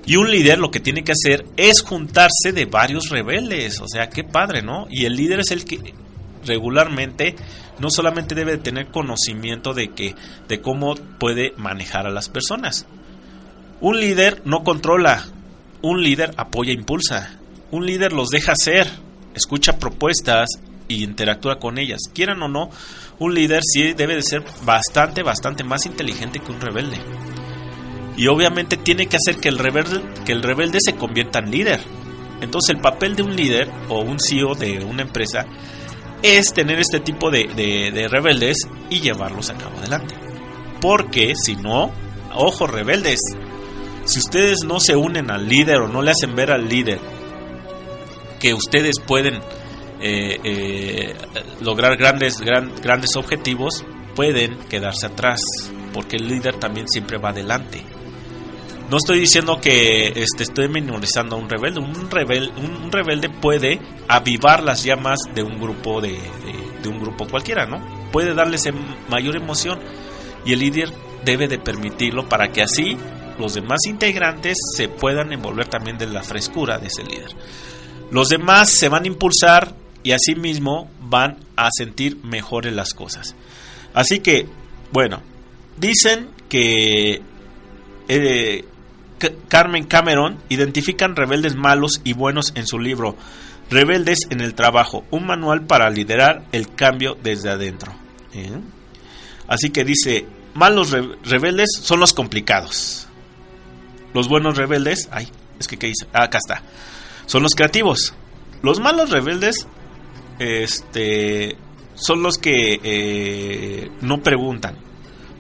Y 0.07 0.17
un 0.17 0.31
líder 0.31 0.59
lo 0.59 0.71
que 0.71 0.81
tiene 0.81 1.03
que 1.03 1.13
hacer 1.13 1.47
es 1.57 1.81
juntarse 1.81 2.53
de 2.53 2.67
varios 2.67 3.09
rebeldes. 3.09 3.81
O 3.81 3.89
sea, 3.89 4.11
qué 4.11 4.23
padre, 4.23 4.61
¿no? 4.61 4.87
Y 4.91 5.07
el 5.07 5.17
líder 5.17 5.41
es 5.41 5.51
el 5.51 5.65
que 5.65 5.95
regularmente 6.45 7.37
no 7.79 7.91
solamente 7.91 8.35
debe 8.35 8.53
de 8.53 8.63
tener 8.63 8.89
conocimiento 8.89 9.75
de 9.75 9.91
que 9.91 10.15
de 10.49 10.61
cómo 10.61 10.95
puede 11.19 11.53
manejar 11.57 12.07
a 12.07 12.11
las 12.11 12.29
personas. 12.29 12.87
Un 13.81 14.01
líder 14.01 14.43
no 14.45 14.63
controla, 14.65 15.25
un 15.83 16.03
líder 16.03 16.33
apoya 16.37 16.73
e 16.73 16.77
impulsa. 16.77 17.39
Un 17.71 17.87
líder 17.87 18.13
los 18.13 18.31
deja 18.31 18.53
hacer, 18.53 18.89
escucha 19.35 19.79
propuestas 19.79 20.49
y 20.89 21.03
interactúa 21.03 21.59
con 21.59 21.79
ellas. 21.79 22.01
Quieran 22.15 22.43
o 22.43 22.49
no, 22.49 22.71
un 23.19 23.35
líder 23.35 23.61
sí 23.63 23.93
debe 23.93 24.15
de 24.15 24.23
ser 24.23 24.45
bastante, 24.65 25.23
bastante 25.23 25.65
más 25.65 25.87
inteligente 25.87 26.39
que 26.39 26.53
un 26.53 26.61
rebelde. 26.61 26.99
Y 28.17 28.29
obviamente 28.29 28.77
tiene 28.77 29.07
que 29.07 29.17
hacer 29.17 29.41
que 29.41 29.49
el 29.49 29.59
rebelde, 29.59 30.03
que 30.25 30.33
el 30.33 30.43
rebelde 30.43 30.79
se 30.81 30.95
convierta 30.95 31.41
en 31.41 31.51
líder. 31.51 31.81
Entonces 32.41 32.77
el 32.77 32.81
papel 32.81 33.17
de 33.17 33.23
un 33.23 33.35
líder 33.35 33.71
o 33.89 34.01
un 34.01 34.19
CEO 34.21 34.55
de 34.55 34.85
una 34.85 35.03
empresa 35.03 35.47
es 36.25 36.47
tener 36.55 36.79
este 36.81 37.01
tipo 37.01 37.31
de, 37.31 37.45
de- 37.55 37.91
de 37.93 38.09
rebeldes 38.09 38.57
y 38.91 39.01
llevarlos 39.01 39.51
a 39.51 39.55
cabo 39.59 39.77
adelante. 39.79 40.15
Porque 40.81 41.35
si 41.37 41.55
no, 41.57 41.91
ojo 42.35 42.67
rebeldes, 42.67 43.21
si 44.07 44.19
ustedes 44.19 44.65
no 44.67 44.81
se 44.81 44.97
unen 44.97 45.31
al 45.31 45.49
líder 45.49 45.77
o 45.83 45.89
no 45.89 46.03
le 46.03 46.11
hacen 46.13 46.35
ver 46.35 46.51
al 46.51 46.69
líder 46.69 46.99
que 48.41 48.55
ustedes 48.55 48.97
pueden 49.07 49.35
eh, 50.01 50.39
eh, 50.45 51.15
lograr 51.61 51.97
grandes, 51.97 52.39
gran- 52.41 52.73
grandes 52.83 53.17
objetivos, 53.17 53.85
pueden 54.15 54.59
quedarse 54.69 55.07
atrás, 55.07 55.41
porque 55.93 56.17
el 56.17 56.29
líder 56.29 56.57
también 56.57 56.87
siempre 56.89 57.19
va 57.19 57.31
adelante. 57.31 57.83
No 58.91 58.99
estoy 58.99 59.21
diciendo 59.21 59.61
que 59.61 60.09
este, 60.09 60.43
estoy 60.43 60.69
minorizando 60.69 61.37
a 61.37 61.39
un 61.39 61.49
rebelde. 61.49 61.81
Un, 61.81 61.97
un, 61.97 62.93
rebelde 62.93 63.31
puede 63.31 63.81
avivar 64.09 64.63
las 64.63 64.85
llamas 64.85 65.21
de 65.35 65.43
un 65.43 65.59
grupo 65.59 66.01
de 66.01 66.19
un 66.89 67.01
grupo 67.01 67.27
cualquiera, 67.27 67.67
¿no? 67.67 67.81
Puede 68.13 68.35
darles 68.35 68.67
em- 68.67 68.77
mayor 69.09 69.37
emoción 69.37 69.81
y 70.45 70.53
el 70.53 70.61
líder 70.61 70.93
debe 71.25 71.49
de 71.49 71.59
permitirlo 71.59 72.29
para 72.29 72.53
que 72.53 72.63
así 72.63 72.97
los 73.39 73.55
demás 73.55 73.81
integrantes 73.87 74.57
se 74.77 74.89
puedan 74.89 75.33
envolver 75.33 75.67
también 75.67 75.99
de 75.99 76.07
la 76.07 76.23
frescura 76.23 76.79
de 76.79 76.89
ese 76.89 77.03
líder. 77.03 77.31
Los 78.11 78.29
demás 78.29 78.71
se 78.71 78.89
van 78.89 79.05
a 79.05 79.09
impulsar 79.09 79.75
y 80.03 80.13
asimismo 80.13 80.91
van 81.01 81.39
a 81.57 81.71
sentir 81.77 82.19
mejores 82.23 82.73
las 82.75 82.93
cosas. 82.93 83.35
Así 83.95 84.21
que, 84.21 84.47
bueno, 84.93 85.23
dicen 85.79 86.29
que 86.49 87.23
eh, 88.09 88.65
Carmen 89.49 89.85
Cameron 89.85 90.39
identifican 90.49 91.17
rebeldes 91.17 91.55
malos 91.57 92.01
y 92.05 92.13
buenos 92.13 92.53
en 92.57 92.67
su 92.67 92.79
libro 92.79 93.17
Rebeldes 93.71 94.27
en 94.31 94.41
el 94.41 94.55
Trabajo, 94.55 95.05
un 95.11 95.27
manual 95.27 95.63
para 95.67 95.89
liderar 95.89 96.45
el 96.53 96.75
cambio 96.75 97.17
desde 97.23 97.49
adentro. 97.51 97.93
¿Eh? 98.35 98.51
Así 99.49 99.71
que 99.71 99.85
dice, 99.85 100.27
malos 100.55 100.91
re- 100.91 101.17
rebeldes 101.25 101.71
son 101.81 102.01
los 102.01 102.13
complicados. 102.13 103.09
Los 104.13 104.29
buenos 104.29 104.57
rebeldes, 104.59 105.09
ay, 105.13 105.29
es 105.59 105.67
que 105.67 105.79
¿qué 105.79 105.87
dice? 105.87 106.07
Ah, 106.13 106.25
acá 106.25 106.39
está. 106.39 106.63
Son 107.27 107.43
los 107.43 107.55
creativos. 107.55 108.13
Los 108.63 108.81
malos 108.81 109.11
rebeldes, 109.11 109.67
este, 110.39 111.57
son 111.95 112.23
los 112.23 112.39
que 112.39 112.81
eh, 112.83 113.91
no 114.03 114.23
preguntan. 114.23 114.77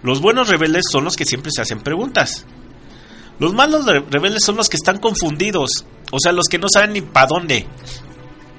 Los 0.02 0.20
buenos 0.20 0.48
rebeldes 0.48 0.84
son 0.90 1.04
los 1.04 1.16
que 1.16 1.24
siempre 1.24 1.50
se 1.54 1.60
hacen 1.62 1.80
preguntas. 1.80 2.46
Los 3.38 3.52
malos 3.52 3.84
re- 3.86 4.04
rebeldes 4.10 4.44
son 4.44 4.56
los 4.56 4.68
que 4.68 4.76
están 4.76 4.98
confundidos, 4.98 5.84
o 6.12 6.18
sea, 6.20 6.32
los 6.32 6.48
que 6.48 6.58
no 6.58 6.68
saben 6.68 6.92
ni 6.92 7.00
para 7.00 7.26
dónde, 7.26 7.66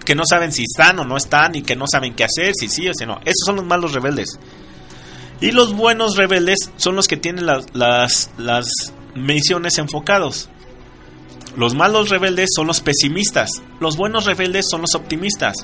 que 0.03 0.15
no 0.15 0.23
saben 0.29 0.51
si 0.51 0.63
están 0.63 0.99
o 0.99 1.05
no 1.05 1.17
están 1.17 1.55
y 1.55 1.61
que 1.61 1.75
no 1.75 1.85
saben 1.87 2.13
qué 2.13 2.25
hacer, 2.25 2.53
si 2.59 2.67
sí 2.67 2.87
o 2.89 2.93
si 2.93 3.05
no. 3.05 3.19
Esos 3.21 3.45
son 3.45 3.55
los 3.55 3.65
malos 3.65 3.93
rebeldes. 3.93 4.39
Y 5.41 5.51
los 5.51 5.73
buenos 5.73 6.15
rebeldes 6.15 6.71
son 6.77 6.95
los 6.95 7.07
que 7.07 7.17
tienen 7.17 7.45
las, 7.45 7.65
las, 7.73 8.31
las 8.37 8.67
misiones 9.15 9.77
enfocados. 9.77 10.49
Los 11.57 11.73
malos 11.73 12.09
rebeldes 12.09 12.49
son 12.53 12.67
los 12.67 12.81
pesimistas. 12.81 13.61
Los 13.79 13.95
buenos 13.97 14.25
rebeldes 14.25 14.65
son 14.69 14.81
los 14.81 14.93
optimistas. 14.93 15.55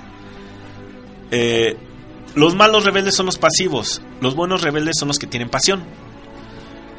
Eh, 1.31 1.77
los 2.35 2.55
malos 2.55 2.85
rebeldes 2.85 3.15
son 3.15 3.25
los 3.25 3.37
pasivos. 3.37 4.01
Los 4.21 4.35
buenos 4.35 4.61
rebeldes 4.61 4.95
son 4.97 5.09
los 5.09 5.19
que 5.19 5.27
tienen 5.27 5.49
pasión. 5.49 5.83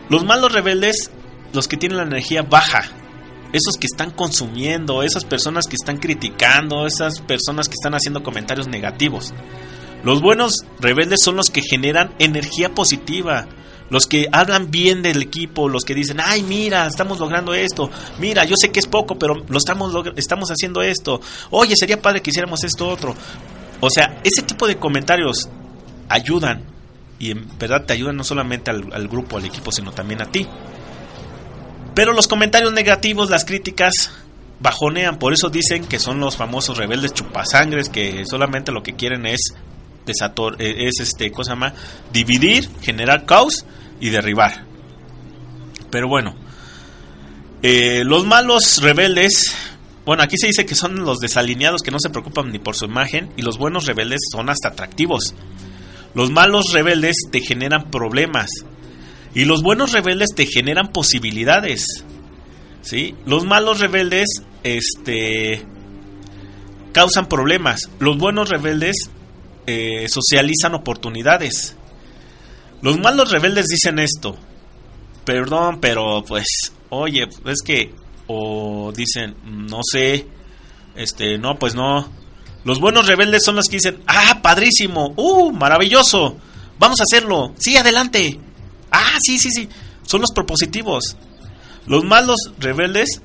Los 0.09 0.25
malos 0.25 0.53
rebeldes, 0.53 1.11
los 1.53 1.69
que 1.69 1.77
tienen 1.77 1.99
la 1.99 2.05
energía 2.05 2.43
baja. 2.43 2.83
Esos 3.53 3.77
que 3.77 3.87
están 3.87 4.11
consumiendo, 4.11 5.03
esas 5.03 5.25
personas 5.25 5.67
que 5.67 5.77
están 5.77 5.99
criticando, 5.99 6.87
esas 6.87 7.21
personas 7.21 7.69
que 7.69 7.75
están 7.75 7.95
haciendo 7.95 8.23
comentarios 8.23 8.67
negativos. 8.67 9.35
Los 10.05 10.23
buenos 10.23 10.65
rebeldes 10.81 11.21
son 11.23 11.37
los 11.37 11.51
que 11.51 11.61
generan 11.63 12.15
energía 12.19 12.75
positiva, 12.75 13.47
los 13.91 14.07
que 14.07 14.27
hablan 14.33 14.71
bien 14.71 15.03
del 15.03 15.21
equipo, 15.21 15.69
los 15.69 15.85
que 15.85 15.95
dicen, 15.95 16.19
ay, 16.19 16.43
mira, 16.43 16.87
estamos 16.87 17.21
logrando 17.21 17.53
esto, 17.53 17.91
mira, 18.19 18.45
yo 18.45 18.57
sé 18.57 18.73
que 18.73 18.81
es 18.81 18.87
poco, 18.87 19.19
pero 19.19 19.45
lo 19.47 19.59
estamos, 19.59 19.95
estamos 20.17 20.49
haciendo 20.49 20.83
esto, 20.83 21.21
oye, 21.51 21.77
sería 21.77 22.01
padre 22.01 22.23
que 22.23 22.31
hiciéramos 22.31 22.65
esto 22.65 22.89
otro. 22.89 23.15
O 23.81 23.91
sea, 23.91 24.19
ese 24.25 24.43
tipo 24.43 24.67
de 24.67 24.77
comentarios 24.77 25.49
ayudan 26.09 26.65
y 27.19 27.31
en 27.31 27.47
verdad 27.59 27.85
te 27.85 27.93
ayudan 27.93 28.17
no 28.17 28.25
solamente 28.25 28.71
al 28.71 29.09
grupo, 29.09 29.37
al 29.37 29.45
equipo, 29.45 29.71
sino 29.71 29.93
también 29.93 30.23
a 30.23 30.25
ti. 30.25 30.49
Pero 31.95 32.13
los 32.13 32.29
comentarios 32.29 32.73
negativos, 32.73 33.31
las 33.31 33.45
críticas, 33.45 34.11
bajonean. 34.63 35.19
Por 35.19 35.33
eso 35.33 35.51
dicen 35.51 35.85
que 35.85 35.99
son 35.99 36.21
los 36.21 36.37
famosos 36.37 36.79
rebeldes 36.79 37.13
chupasangres 37.13 37.89
que 37.89 38.25
solamente 38.25 38.73
lo 38.73 38.83
que 38.83 38.95
quieren 38.95 39.27
es 39.27 39.55
desator, 40.07 40.57
eh, 40.61 40.89
es 40.89 41.01
este, 41.01 41.31
cosa 41.31 41.53
llama? 41.53 41.75
Dividir, 42.13 42.69
generar 42.81 43.27
caos 43.27 43.67
y 44.01 44.11
derribar. 44.11 44.65
Pero 45.91 46.09
bueno, 46.09 46.35
eh, 47.63 48.03
los 48.05 48.25
malos 48.25 48.81
rebeldes, 48.81 49.55
bueno, 50.07 50.23
aquí 50.23 50.37
se 50.39 50.47
dice 50.47 50.65
que 50.65 50.75
son 50.75 51.05
los 51.05 51.19
desalineados 51.19 51.83
que 51.83 51.91
no 51.91 51.99
se 52.01 52.11
preocupan 52.11 52.51
ni 52.51 52.59
por 52.59 52.77
su 52.77 52.87
imagen 52.87 53.31
y 53.37 53.43
los 53.43 53.59
buenos 53.59 53.87
rebeldes 53.87 54.21
son 54.31 54.49
hasta 54.49 54.69
atractivos. 54.69 55.35
Los 56.15 56.31
malos 56.31 56.73
rebeldes 56.73 57.17
te 57.31 57.41
generan 57.41 57.91
problemas 57.91 58.51
y 59.35 59.45
los 59.45 59.63
buenos 59.63 59.93
rebeldes 59.93 60.29
te 60.35 60.47
generan 60.47 60.93
posibilidades. 60.93 61.87
¿Sí? 62.83 63.15
Los 63.27 63.45
malos 63.45 63.81
rebeldes 63.81 64.29
este 64.63 65.65
causan 66.93 67.29
problemas. 67.29 67.91
Los 67.99 68.19
buenos 68.19 68.49
rebeldes 68.49 69.11
eh, 69.67 70.07
socializan 70.09 70.75
oportunidades. 70.75 71.77
Los 72.83 72.99
malos 72.99 73.31
rebeldes 73.31 73.67
dicen 73.67 73.99
esto. 73.99 74.37
Perdón, 75.25 75.79
pero 75.81 76.25
pues, 76.27 76.73
oye, 76.91 77.29
es 77.47 77.63
que 77.65 77.95
o 78.27 78.93
dicen, 78.95 79.37
no 79.45 79.81
sé, 79.89 80.27
este, 80.97 81.39
no, 81.39 81.59
pues 81.59 81.75
no. 81.75 82.11
Los 82.65 82.81
buenos 82.81 83.07
rebeldes 83.07 83.45
son 83.45 83.57
los 83.57 83.67
que 83.67 83.77
dicen, 83.77 84.03
ah, 84.07 84.41
padrísimo, 84.43 85.13
uh, 85.17 85.53
maravilloso, 85.53 86.37
vamos 86.79 87.01
a 87.01 87.05
hacerlo, 87.05 87.55
sí, 87.59 87.77
adelante. 87.77 88.39
Ah, 88.93 89.17
sí, 89.21 89.39
sí, 89.39 89.51
sí, 89.51 89.69
son 90.07 90.21
los 90.21 90.31
propositivos. 90.33 91.17
Los 91.87 92.05
malos 92.05 92.39
rebeldes, 92.59 93.23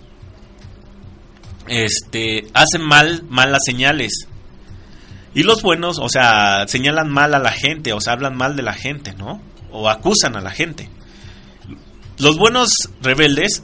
este, 1.68 2.48
hacen 2.54 2.82
mal, 2.82 3.24
malas 3.30 3.62
señales. 3.66 4.28
Y 5.34 5.44
los 5.44 5.62
buenos, 5.62 6.00
o 6.00 6.10
sea, 6.10 6.68
señalan 6.68 7.10
mal 7.12 7.36
a 7.36 7.40
la 7.40 7.52
gente, 7.52 7.94
o 7.94 8.02
sea, 8.02 8.14
hablan 8.14 8.36
mal 8.36 8.56
de 8.56 8.64
la 8.64 8.74
gente, 8.74 9.14
¿no? 9.14 9.42
O 9.72 9.90
acusan 9.90 10.36
a 10.36 10.42
la 10.42 10.52
gente. 10.52 10.90
Los 12.18 12.38
buenos 12.38 12.70
rebeldes 13.02 13.62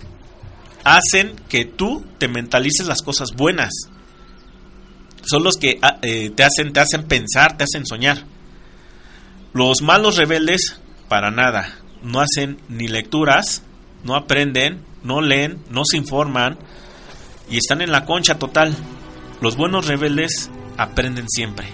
hacen 0.83 1.35
que 1.49 1.65
tú 1.65 2.05
te 2.19 2.27
mentalices 2.27 2.85
las 2.85 3.01
cosas 3.01 3.29
buenas. 3.35 3.71
Son 5.25 5.43
los 5.43 5.57
que 5.57 5.79
ah, 5.81 5.97
eh, 6.01 6.29
te 6.29 6.43
hacen 6.43 6.73
te 6.73 6.81
hacen 6.81 7.07
pensar, 7.07 7.57
te 7.57 7.63
hacen 7.63 7.85
soñar. 7.85 8.25
Los 9.53 9.81
malos 9.81 10.17
rebeldes 10.17 10.79
para 11.07 11.31
nada, 11.31 11.79
no 12.03 12.19
hacen 12.19 12.59
ni 12.69 12.87
lecturas, 12.87 13.63
no 14.03 14.15
aprenden, 14.15 14.81
no 15.03 15.21
leen, 15.21 15.63
no 15.69 15.83
se 15.85 15.97
informan 15.97 16.57
y 17.49 17.57
están 17.57 17.81
en 17.81 17.91
la 17.91 18.05
concha 18.05 18.37
total. 18.37 18.75
Los 19.41 19.55
buenos 19.55 19.87
rebeldes 19.87 20.49
aprenden 20.77 21.27
siempre. 21.29 21.67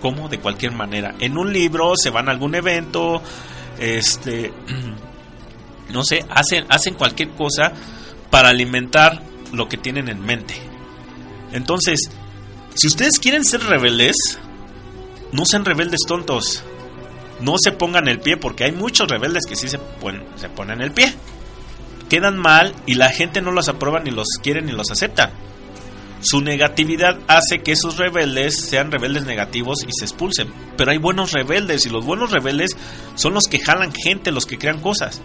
¿Cómo? 0.00 0.28
De 0.28 0.38
cualquier 0.38 0.72
manera. 0.72 1.14
En 1.20 1.38
un 1.38 1.52
libro, 1.52 1.96
se 1.96 2.10
van 2.10 2.28
a 2.28 2.32
algún 2.32 2.54
evento, 2.54 3.22
este 3.78 4.52
no 5.92 6.02
sé, 6.04 6.24
hacen, 6.30 6.66
hacen 6.68 6.94
cualquier 6.94 7.30
cosa 7.30 7.72
para 8.30 8.48
alimentar 8.48 9.22
lo 9.52 9.68
que 9.68 9.76
tienen 9.76 10.08
en 10.08 10.20
mente. 10.20 10.54
Entonces, 11.52 12.00
si 12.74 12.86
ustedes 12.86 13.18
quieren 13.18 13.44
ser 13.44 13.62
rebeldes, 13.62 14.16
no 15.32 15.44
sean 15.44 15.64
rebeldes 15.64 16.00
tontos. 16.06 16.64
No 17.40 17.54
se 17.62 17.72
pongan 17.72 18.08
el 18.08 18.20
pie, 18.20 18.36
porque 18.36 18.64
hay 18.64 18.72
muchos 18.72 19.08
rebeldes 19.08 19.46
que 19.46 19.56
sí 19.56 19.68
se, 19.68 19.78
ponen, 19.78 20.24
se 20.36 20.48
ponen 20.48 20.80
el 20.80 20.92
pie. 20.92 21.12
Quedan 22.08 22.38
mal 22.38 22.74
y 22.86 22.94
la 22.94 23.08
gente 23.08 23.40
no 23.40 23.50
los 23.52 23.68
aprueba, 23.68 24.00
ni 24.00 24.10
los 24.10 24.28
quiere, 24.42 24.62
ni 24.62 24.72
los 24.72 24.90
acepta. 24.90 25.32
Su 26.20 26.40
negatividad 26.40 27.18
hace 27.26 27.62
que 27.62 27.72
esos 27.72 27.96
rebeldes 27.96 28.60
sean 28.60 28.92
rebeldes 28.92 29.24
negativos 29.24 29.78
y 29.82 29.92
se 29.92 30.04
expulsen. 30.04 30.52
Pero 30.76 30.92
hay 30.92 30.98
buenos 30.98 31.32
rebeldes 31.32 31.84
y 31.86 31.90
los 31.90 32.04
buenos 32.04 32.30
rebeldes 32.30 32.76
son 33.16 33.34
los 33.34 33.44
que 33.44 33.58
jalan 33.58 33.92
gente, 33.92 34.30
los 34.30 34.46
que 34.46 34.58
crean 34.58 34.80
cosas. 34.80 35.20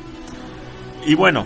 Y 1.05 1.13
bueno, 1.13 1.45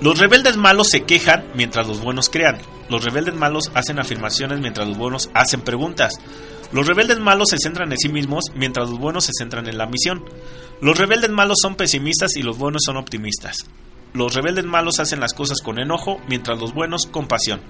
Los 0.00 0.18
rebeldes 0.18 0.56
malos 0.56 0.88
se 0.90 1.04
quejan 1.04 1.44
mientras 1.54 1.86
los 1.86 2.00
buenos 2.02 2.28
crean. 2.28 2.58
Los 2.90 3.04
rebeldes 3.04 3.34
malos 3.34 3.70
hacen 3.74 3.98
afirmaciones 3.98 4.60
mientras 4.60 4.86
los 4.86 4.98
buenos 4.98 5.30
hacen 5.32 5.62
preguntas. 5.62 6.18
Los 6.72 6.86
rebeldes 6.86 7.18
malos 7.18 7.48
se 7.50 7.58
centran 7.58 7.92
en 7.92 7.98
sí 7.98 8.08
mismos 8.08 8.44
mientras 8.54 8.90
los 8.90 8.98
buenos 8.98 9.24
se 9.24 9.32
centran 9.36 9.68
en 9.68 9.78
la 9.78 9.86
misión. 9.86 10.24
Los 10.80 10.98
rebeldes 10.98 11.30
malos 11.30 11.58
son 11.62 11.76
pesimistas 11.76 12.36
y 12.36 12.42
los 12.42 12.58
buenos 12.58 12.82
son 12.84 12.96
optimistas. 12.96 13.66
Los 14.12 14.34
rebeldes 14.34 14.64
malos 14.64 15.00
hacen 15.00 15.20
las 15.20 15.34
cosas 15.34 15.60
con 15.60 15.78
enojo 15.78 16.20
mientras 16.28 16.58
los 16.60 16.72
buenos 16.72 17.06
con 17.06 17.26
pasión. 17.26 17.60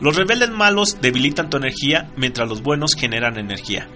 Los 0.00 0.16
rebeldes 0.16 0.50
malos 0.50 0.98
debilitan 1.00 1.48
tu 1.48 1.56
energía 1.56 2.10
mientras 2.16 2.48
los 2.48 2.62
buenos 2.62 2.94
generan 2.94 3.38
energía. 3.38 3.88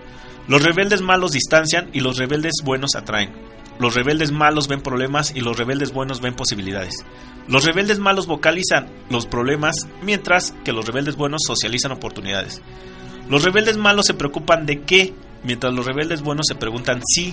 Los 0.48 0.62
rebeldes 0.62 1.02
malos 1.02 1.32
distancian 1.32 1.90
y 1.92 2.00
los 2.00 2.16
rebeldes 2.16 2.62
buenos 2.64 2.96
atraen. 2.96 3.32
Los 3.78 3.94
rebeldes 3.94 4.32
malos 4.32 4.68
ven 4.68 4.82
problemas 4.82 5.32
y 5.34 5.40
los 5.40 5.56
rebeldes 5.56 5.92
buenos 5.92 6.20
ven 6.20 6.34
posibilidades. 6.34 7.06
Los 7.48 7.64
rebeldes 7.64 7.98
malos 7.98 8.26
vocalizan 8.26 8.88
los 9.08 9.26
problemas 9.26 9.88
mientras 10.02 10.52
que 10.64 10.72
los 10.72 10.86
rebeldes 10.86 11.16
buenos 11.16 11.42
socializan 11.46 11.92
oportunidades. 11.92 12.60
Los 13.30 13.44
rebeldes 13.44 13.76
malos 13.76 14.06
se 14.06 14.14
preocupan 14.14 14.66
de 14.66 14.82
qué, 14.82 15.14
mientras 15.44 15.72
los 15.72 15.86
rebeldes 15.86 16.20
buenos 16.20 16.46
se 16.48 16.56
preguntan 16.56 17.00
si. 17.06 17.32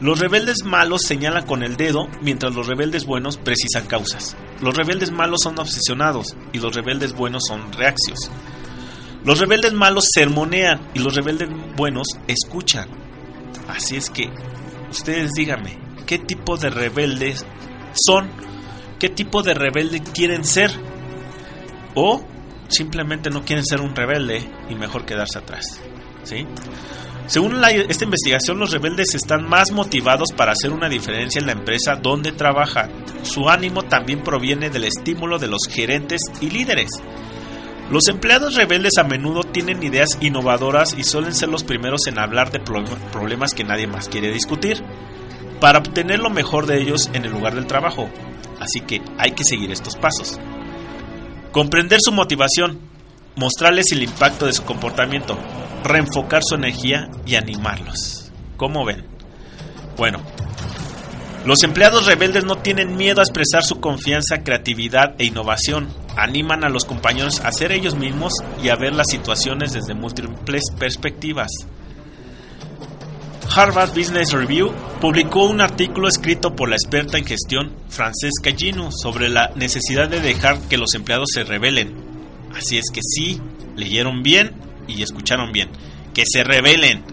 Los 0.00 0.18
rebeldes 0.18 0.64
malos 0.64 1.02
señalan 1.02 1.46
con 1.46 1.62
el 1.62 1.76
dedo, 1.76 2.08
mientras 2.20 2.52
los 2.52 2.66
rebeldes 2.66 3.06
buenos 3.06 3.36
precisan 3.36 3.86
causas. 3.86 4.36
Los 4.60 4.76
rebeldes 4.76 5.12
malos 5.12 5.42
son 5.42 5.56
obsesionados 5.60 6.34
y 6.52 6.58
los 6.58 6.74
rebeldes 6.74 7.14
buenos 7.14 7.44
son 7.46 7.72
reaccios. 7.72 8.28
Los 9.24 9.38
rebeldes 9.38 9.72
malos 9.72 10.08
sermonean 10.12 10.80
y 10.94 10.98
los 10.98 11.14
rebeldes 11.14 11.48
buenos 11.76 12.08
escuchan. 12.26 12.88
Así 13.68 13.94
es 13.96 14.10
que, 14.10 14.30
ustedes 14.90 15.30
díganme, 15.36 15.78
¿qué 16.06 16.18
tipo 16.18 16.56
de 16.56 16.70
rebeldes 16.70 17.46
son? 17.94 18.28
¿Qué 18.98 19.10
tipo 19.10 19.44
de 19.44 19.54
rebelde 19.54 20.02
quieren 20.02 20.44
ser? 20.44 20.72
¿O 21.94 22.20
simplemente 22.68 23.30
no 23.30 23.44
quieren 23.44 23.64
ser 23.64 23.80
un 23.80 23.94
rebelde 23.94 24.48
y 24.68 24.74
mejor 24.74 25.04
quedarse 25.04 25.38
atrás? 25.38 25.80
¿Sí? 26.24 26.46
Según 27.26 27.62
esta 27.64 28.04
investigación, 28.04 28.58
los 28.58 28.70
rebeldes 28.70 29.14
están 29.14 29.48
más 29.48 29.70
motivados 29.72 30.32
para 30.36 30.52
hacer 30.52 30.72
una 30.72 30.88
diferencia 30.90 31.38
en 31.40 31.46
la 31.46 31.52
empresa 31.52 31.96
donde 31.96 32.32
trabajan. 32.32 32.90
Su 33.22 33.48
ánimo 33.48 33.82
también 33.82 34.22
proviene 34.22 34.68
del 34.68 34.84
estímulo 34.84 35.38
de 35.38 35.48
los 35.48 35.62
gerentes 35.68 36.20
y 36.42 36.50
líderes. 36.50 36.90
Los 37.90 38.08
empleados 38.08 38.54
rebeldes 38.56 38.98
a 38.98 39.04
menudo 39.04 39.42
tienen 39.42 39.82
ideas 39.82 40.18
innovadoras 40.20 40.94
y 40.98 41.04
suelen 41.04 41.34
ser 41.34 41.48
los 41.48 41.64
primeros 41.64 42.06
en 42.06 42.18
hablar 42.18 42.50
de 42.50 42.60
pro- 42.60 42.84
problemas 43.12 43.54
que 43.54 43.64
nadie 43.64 43.86
más 43.86 44.08
quiere 44.08 44.30
discutir, 44.32 44.82
para 45.60 45.78
obtener 45.78 46.18
lo 46.18 46.30
mejor 46.30 46.66
de 46.66 46.80
ellos 46.80 47.08
en 47.14 47.24
el 47.24 47.32
lugar 47.32 47.54
del 47.54 47.66
trabajo. 47.66 48.10
Así 48.60 48.80
que 48.80 49.00
hay 49.18 49.32
que 49.32 49.44
seguir 49.44 49.70
estos 49.70 49.96
pasos. 49.96 50.38
Comprender 51.54 52.00
su 52.02 52.10
motivación, 52.10 52.80
mostrarles 53.36 53.92
el 53.92 54.02
impacto 54.02 54.46
de 54.46 54.52
su 54.52 54.64
comportamiento, 54.64 55.38
reenfocar 55.84 56.42
su 56.44 56.56
energía 56.56 57.08
y 57.26 57.36
animarlos. 57.36 58.32
¿Cómo 58.56 58.84
ven? 58.84 59.06
Bueno, 59.96 60.20
los 61.44 61.62
empleados 61.62 62.06
rebeldes 62.06 62.44
no 62.44 62.56
tienen 62.56 62.96
miedo 62.96 63.20
a 63.20 63.22
expresar 63.22 63.62
su 63.62 63.78
confianza, 63.78 64.42
creatividad 64.42 65.14
e 65.20 65.26
innovación. 65.26 65.90
Animan 66.16 66.64
a 66.64 66.68
los 66.68 66.84
compañeros 66.84 67.38
a 67.38 67.52
ser 67.52 67.70
ellos 67.70 67.94
mismos 67.94 68.32
y 68.60 68.70
a 68.70 68.74
ver 68.74 68.92
las 68.92 69.06
situaciones 69.08 69.72
desde 69.72 69.94
múltiples 69.94 70.64
perspectivas. 70.76 71.52
Harvard 73.54 73.90
Business 73.90 74.32
Review 74.32 74.72
publicó 75.00 75.44
un 75.44 75.60
artículo 75.60 76.08
escrito 76.08 76.54
por 76.54 76.68
la 76.68 76.76
experta 76.76 77.18
en 77.18 77.24
gestión 77.24 77.72
Francesca 77.88 78.50
Gino 78.56 78.90
sobre 78.90 79.28
la 79.28 79.50
necesidad 79.54 80.08
de 80.08 80.20
dejar 80.20 80.60
que 80.68 80.78
los 80.78 80.94
empleados 80.94 81.28
se 81.32 81.44
rebelen. 81.44 81.94
Así 82.54 82.78
es 82.78 82.86
que 82.92 83.00
sí, 83.02 83.40
leyeron 83.76 84.22
bien 84.22 84.52
y 84.86 85.02
escucharon 85.02 85.52
bien. 85.52 85.68
Que 86.12 86.24
se 86.26 86.44
rebelen. 86.44 87.04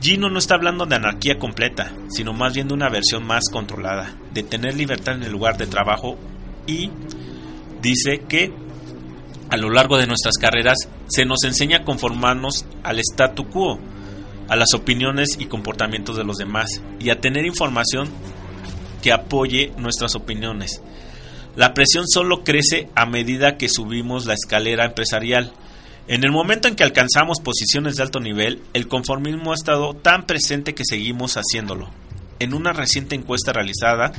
Gino 0.00 0.30
no 0.30 0.38
está 0.38 0.54
hablando 0.54 0.86
de 0.86 0.96
anarquía 0.96 1.38
completa, 1.38 1.92
sino 2.08 2.32
más 2.32 2.54
bien 2.54 2.68
de 2.68 2.74
una 2.74 2.88
versión 2.88 3.26
más 3.26 3.44
controlada, 3.50 4.16
de 4.32 4.42
tener 4.42 4.74
libertad 4.74 5.14
en 5.16 5.24
el 5.24 5.32
lugar 5.32 5.58
de 5.58 5.66
trabajo 5.66 6.16
y 6.66 6.90
dice 7.82 8.22
que 8.28 8.52
a 9.50 9.56
lo 9.56 9.68
largo 9.68 9.98
de 9.98 10.06
nuestras 10.06 10.38
carreras 10.38 10.88
se 11.08 11.24
nos 11.24 11.42
enseña 11.44 11.78
a 11.78 11.84
conformarnos 11.84 12.64
al 12.82 12.98
statu 13.00 13.48
quo, 13.48 13.78
a 14.50 14.56
las 14.56 14.74
opiniones 14.74 15.36
y 15.38 15.46
comportamientos 15.46 16.16
de 16.16 16.24
los 16.24 16.36
demás 16.36 16.82
y 16.98 17.10
a 17.10 17.20
tener 17.20 17.46
información 17.46 18.10
que 19.00 19.12
apoye 19.12 19.72
nuestras 19.78 20.16
opiniones. 20.16 20.82
La 21.54 21.72
presión 21.72 22.06
solo 22.08 22.42
crece 22.42 22.88
a 22.96 23.06
medida 23.06 23.56
que 23.56 23.68
subimos 23.68 24.26
la 24.26 24.34
escalera 24.34 24.84
empresarial. 24.84 25.52
En 26.08 26.24
el 26.24 26.32
momento 26.32 26.66
en 26.66 26.74
que 26.74 26.82
alcanzamos 26.82 27.38
posiciones 27.40 27.94
de 27.94 28.02
alto 28.02 28.18
nivel, 28.18 28.60
el 28.72 28.88
conformismo 28.88 29.52
ha 29.52 29.54
estado 29.54 29.94
tan 29.94 30.26
presente 30.26 30.74
que 30.74 30.84
seguimos 30.84 31.36
haciéndolo. 31.36 31.88
En 32.40 32.52
una 32.52 32.72
reciente 32.72 33.14
encuesta 33.14 33.52
realizada 33.52 34.12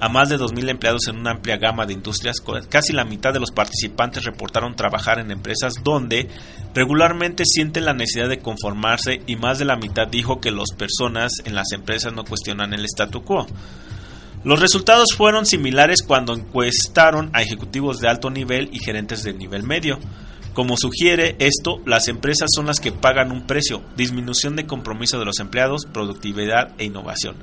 a 0.00 0.08
más 0.08 0.30
de 0.30 0.38
2.000 0.38 0.70
empleados 0.70 1.02
en 1.08 1.18
una 1.18 1.32
amplia 1.32 1.58
gama 1.58 1.84
de 1.84 1.92
industrias, 1.92 2.36
casi 2.68 2.94
la 2.94 3.04
mitad 3.04 3.34
de 3.34 3.40
los 3.40 3.50
participantes 3.50 4.24
reportaron 4.24 4.74
trabajar 4.74 5.18
en 5.18 5.30
empresas 5.30 5.74
donde 5.84 6.26
regularmente 6.74 7.44
sienten 7.44 7.84
la 7.84 7.92
necesidad 7.92 8.30
de 8.30 8.38
conformarse 8.38 9.20
y 9.26 9.36
más 9.36 9.58
de 9.58 9.66
la 9.66 9.76
mitad 9.76 10.08
dijo 10.08 10.40
que 10.40 10.50
las 10.50 10.70
personas 10.76 11.32
en 11.44 11.54
las 11.54 11.72
empresas 11.72 12.14
no 12.14 12.24
cuestionan 12.24 12.72
el 12.72 12.86
statu 12.86 13.22
quo. 13.22 13.46
Los 14.42 14.58
resultados 14.58 15.14
fueron 15.14 15.44
similares 15.44 16.02
cuando 16.02 16.34
encuestaron 16.34 17.28
a 17.34 17.42
ejecutivos 17.42 18.00
de 18.00 18.08
alto 18.08 18.30
nivel 18.30 18.70
y 18.72 18.78
gerentes 18.78 19.22
de 19.22 19.34
nivel 19.34 19.64
medio. 19.64 19.98
Como 20.54 20.78
sugiere 20.78 21.36
esto, 21.38 21.82
las 21.84 22.08
empresas 22.08 22.48
son 22.54 22.66
las 22.66 22.80
que 22.80 22.90
pagan 22.90 23.32
un 23.32 23.46
precio, 23.46 23.82
disminución 23.96 24.56
de 24.56 24.66
compromiso 24.66 25.18
de 25.18 25.26
los 25.26 25.40
empleados, 25.40 25.86
productividad 25.92 26.72
e 26.78 26.84
innovación. 26.86 27.36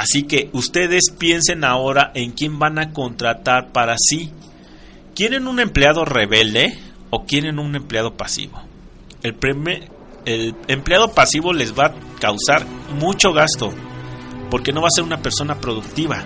Así 0.00 0.22
que 0.22 0.48
ustedes 0.54 1.10
piensen 1.18 1.62
ahora 1.62 2.10
en 2.14 2.30
quién 2.32 2.58
van 2.58 2.78
a 2.78 2.94
contratar 2.94 3.70
para 3.70 3.96
sí. 3.98 4.30
¿Quieren 5.14 5.46
un 5.46 5.60
empleado 5.60 6.06
rebelde 6.06 6.78
o 7.10 7.26
quieren 7.26 7.58
un 7.58 7.76
empleado 7.76 8.16
pasivo? 8.16 8.62
El, 9.22 9.36
el 10.24 10.54
empleado 10.68 11.12
pasivo 11.12 11.52
les 11.52 11.78
va 11.78 11.88
a 11.88 11.94
causar 12.18 12.64
mucho 12.98 13.34
gasto 13.34 13.74
porque 14.50 14.72
no 14.72 14.80
va 14.80 14.86
a 14.88 14.94
ser 14.94 15.04
una 15.04 15.20
persona 15.20 15.60
productiva. 15.60 16.24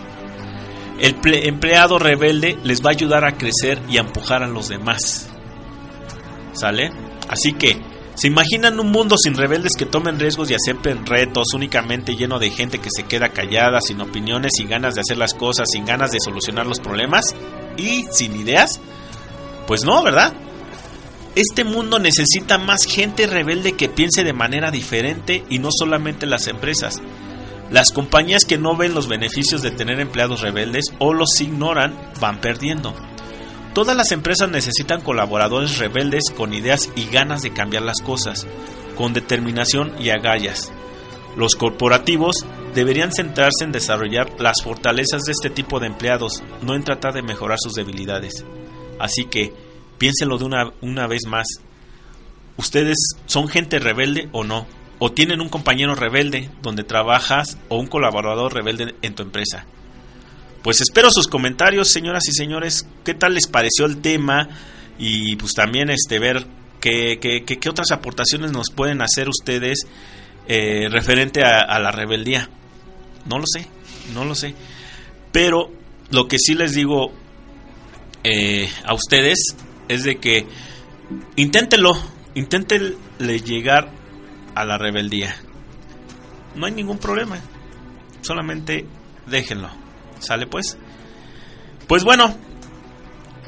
El 1.01 1.21
ple- 1.21 1.49
empleado 1.49 1.99
rebelde 1.99 2.57
les 2.63 2.81
va 2.81 2.91
a 2.91 2.93
ayudar 2.93 3.25
a 3.25 3.37
crecer 3.37 3.81
y 3.89 3.97
a 3.97 4.03
empujar 4.03 4.45
a 4.45 4.47
los 4.47 4.69
demás. 4.69 5.29
¿Sale? 6.53 6.93
Así 7.29 7.55
que, 7.55 7.77
¿se 8.15 8.29
imaginan 8.29 8.81
un 8.81 8.91
mundo 8.91 9.17
sin 9.17 9.35
rebeldes 9.35 9.73
que 9.77 9.87
tomen 9.87 10.19
riesgos 10.19 10.51
y 10.51 10.55
acepten 10.55 11.07
retos, 11.07 11.55
únicamente 11.55 12.17
lleno 12.17 12.39
de 12.39 12.51
gente 12.51 12.79
que 12.79 12.91
se 12.95 13.05
queda 13.05 13.31
callada, 13.31 13.81
sin 13.81 14.01
opiniones, 14.01 14.53
sin 14.57 14.69
ganas 14.69 14.95
de 14.95 15.01
hacer 15.01 15.19
las 15.19 15.35
cosas, 15.35 15.69
sin 15.71 15.85
ganas 15.85 16.11
de 16.11 16.19
solucionar 16.21 16.67
los 16.67 16.81
problemas 16.81 17.35
y 17.77 18.07
sin 18.11 18.37
ideas? 18.37 18.81
Pues 19.67 19.85
no, 19.85 20.03
¿verdad? 20.03 20.35
Este 21.35 21.65
mundo 21.65 21.99
necesita 21.99 22.59
más 22.59 22.85
gente 22.85 23.27
rebelde 23.27 23.73
que 23.73 23.89
piense 23.89 24.23
de 24.23 24.33
manera 24.33 24.71
diferente 24.71 25.45
y 25.51 25.59
no 25.59 25.71
solamente 25.77 26.27
las 26.27 26.47
empresas. 26.47 27.01
Las 27.71 27.91
compañías 27.91 28.45
que 28.45 28.59
no 28.59 28.77
ven 28.77 28.95
los 28.95 29.09
beneficios 29.09 29.61
de 29.61 29.73
tener 29.73 29.99
empleados 29.99 30.43
rebeldes 30.43 30.93
o 31.01 31.13
los 31.13 31.41
ignoran 31.41 31.95
van 32.21 32.41
perdiendo. 32.41 32.95
Todas 33.75 33.97
las 33.97 34.13
empresas 34.13 34.49
necesitan 34.49 35.01
colaboradores 35.01 35.79
rebeldes 35.79 36.31
con 36.37 36.55
ideas 36.55 36.91
y 36.95 37.07
ganas 37.07 37.43
de 37.43 37.53
cambiar 37.53 37.83
las 37.83 38.01
cosas, 38.01 38.47
con 38.97 39.13
determinación 39.13 39.93
y 39.99 40.11
agallas. 40.11 40.73
Los 41.37 41.57
corporativos 41.57 42.47
deberían 42.73 43.13
centrarse 43.13 43.65
en 43.65 43.73
desarrollar 43.73 44.31
las 44.39 44.63
fortalezas 44.63 45.23
de 45.23 45.33
este 45.33 45.51
tipo 45.51 45.81
de 45.81 45.89
empleados, 45.89 46.45
no 46.63 46.77
en 46.77 46.85
tratar 46.85 47.15
de 47.15 47.23
mejorar 47.23 47.59
sus 47.61 47.75
debilidades. 47.75 48.45
Así 49.01 49.25
que, 49.25 49.53
piénsenlo 49.99 50.39
de 50.39 50.45
una, 50.45 50.73
una 50.81 51.09
vez 51.09 51.27
más. 51.27 51.47
¿Ustedes 52.57 52.97
son 53.27 53.49
gente 53.49 53.81
rebelde 53.81 54.29
o 54.31 54.45
no? 54.45 54.69
¿O 55.01 55.11
tienen 55.11 55.41
un 55.41 55.49
compañero 55.49 55.97
rebelde 55.97 56.49
donde 56.63 56.85
trabajas 56.85 57.59
o 57.69 57.79
un 57.79 57.89
colaborador 57.89 58.55
rebelde 58.55 58.95
en 59.03 59.17
tu 59.17 59.25
empresa? 59.25 59.67
Pues 60.65 60.81
espero 60.81 61.11
sus 61.11 61.29
comentarios, 61.29 61.93
señoras 61.93 62.25
y 62.27 62.33
señores. 62.33 62.87
¿Qué 63.05 63.13
tal 63.15 63.35
les 63.35 63.47
pareció 63.47 63.85
el 63.85 64.01
tema? 64.01 64.49
Y 64.99 65.37
pues 65.37 65.53
también 65.53 65.91
este 65.91 66.19
ver 66.19 66.47
qué, 66.81 67.19
qué, 67.21 67.45
qué- 67.45 67.69
otras 67.69 67.91
aportaciones 67.93 68.51
nos 68.51 68.71
pueden 68.75 69.03
hacer 69.03 69.29
ustedes 69.29 69.87
eh, 70.49 70.89
referente 70.91 71.45
a, 71.45 71.61
a 71.61 71.79
la 71.79 71.91
rebeldía. 71.91 72.49
No 73.27 73.39
lo 73.39 73.45
sé, 73.47 73.69
no 74.15 74.25
lo 74.25 74.35
sé. 74.35 74.55
Pero 75.33 75.71
lo 76.11 76.29
que 76.29 76.39
sí 76.39 76.55
les 76.55 76.73
digo 76.75 77.13
eh, 78.23 78.71
a 78.87 78.95
ustedes 78.95 79.39
es 79.89 80.03
de 80.05 80.17
que 80.17 80.47
inténtenlo, 81.37 81.93
inténtenle 82.35 83.41
llegar 83.45 83.91
a 84.55 84.65
la 84.65 84.79
rebeldía. 84.79 85.37
No 86.55 86.65
hay 86.65 86.73
ningún 86.73 86.97
problema. 86.99 87.39
Solamente 88.23 88.87
déjenlo. 89.27 89.84
¿Sale 90.25 90.47
pues? 90.47 90.77
Pues 91.87 92.03
bueno, 92.05 92.35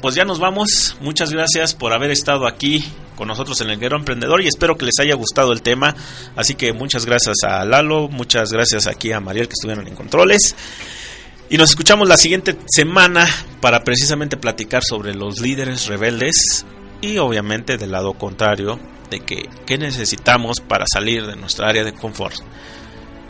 pues 0.01 0.15
ya 0.15 0.25
nos 0.25 0.39
vamos. 0.39 0.95
Muchas 1.01 1.31
gracias 1.31 1.73
por 1.73 1.93
haber 1.93 2.11
estado 2.11 2.47
aquí 2.47 2.85
con 3.15 3.27
nosotros 3.27 3.59
en 3.61 3.69
el 3.69 3.79
Guerrero 3.79 3.97
Emprendedor 3.97 4.41
y 4.41 4.47
espero 4.47 4.77
que 4.77 4.85
les 4.85 4.99
haya 4.99 5.15
gustado 5.15 5.51
el 5.51 5.61
tema. 5.61 5.95
Así 6.35 6.55
que 6.55 6.71
muchas 6.71 7.05
gracias 7.05 7.37
a 7.43 7.65
Lalo, 7.65 8.07
muchas 8.07 8.51
gracias 8.51 8.87
aquí 8.87 9.11
a 9.11 9.19
Mariel 9.19 9.47
que 9.47 9.53
estuvieron 9.53 9.87
en 9.87 9.95
controles. 9.95 10.55
Y 11.49 11.57
nos 11.57 11.71
escuchamos 11.71 12.07
la 12.07 12.17
siguiente 12.17 12.57
semana 12.67 13.27
para 13.61 13.83
precisamente 13.83 14.37
platicar 14.37 14.83
sobre 14.83 15.15
los 15.15 15.39
líderes 15.39 15.87
rebeldes 15.87 16.65
y 17.01 17.17
obviamente 17.17 17.77
del 17.77 17.91
lado 17.91 18.13
contrario 18.13 18.79
de 19.09 19.21
que 19.21 19.49
qué 19.65 19.77
necesitamos 19.77 20.59
para 20.59 20.85
salir 20.91 21.25
de 21.25 21.35
nuestra 21.35 21.69
área 21.69 21.83
de 21.83 21.93
confort. 21.93 22.35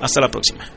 Hasta 0.01 0.19
la 0.19 0.29
próxima. 0.29 0.76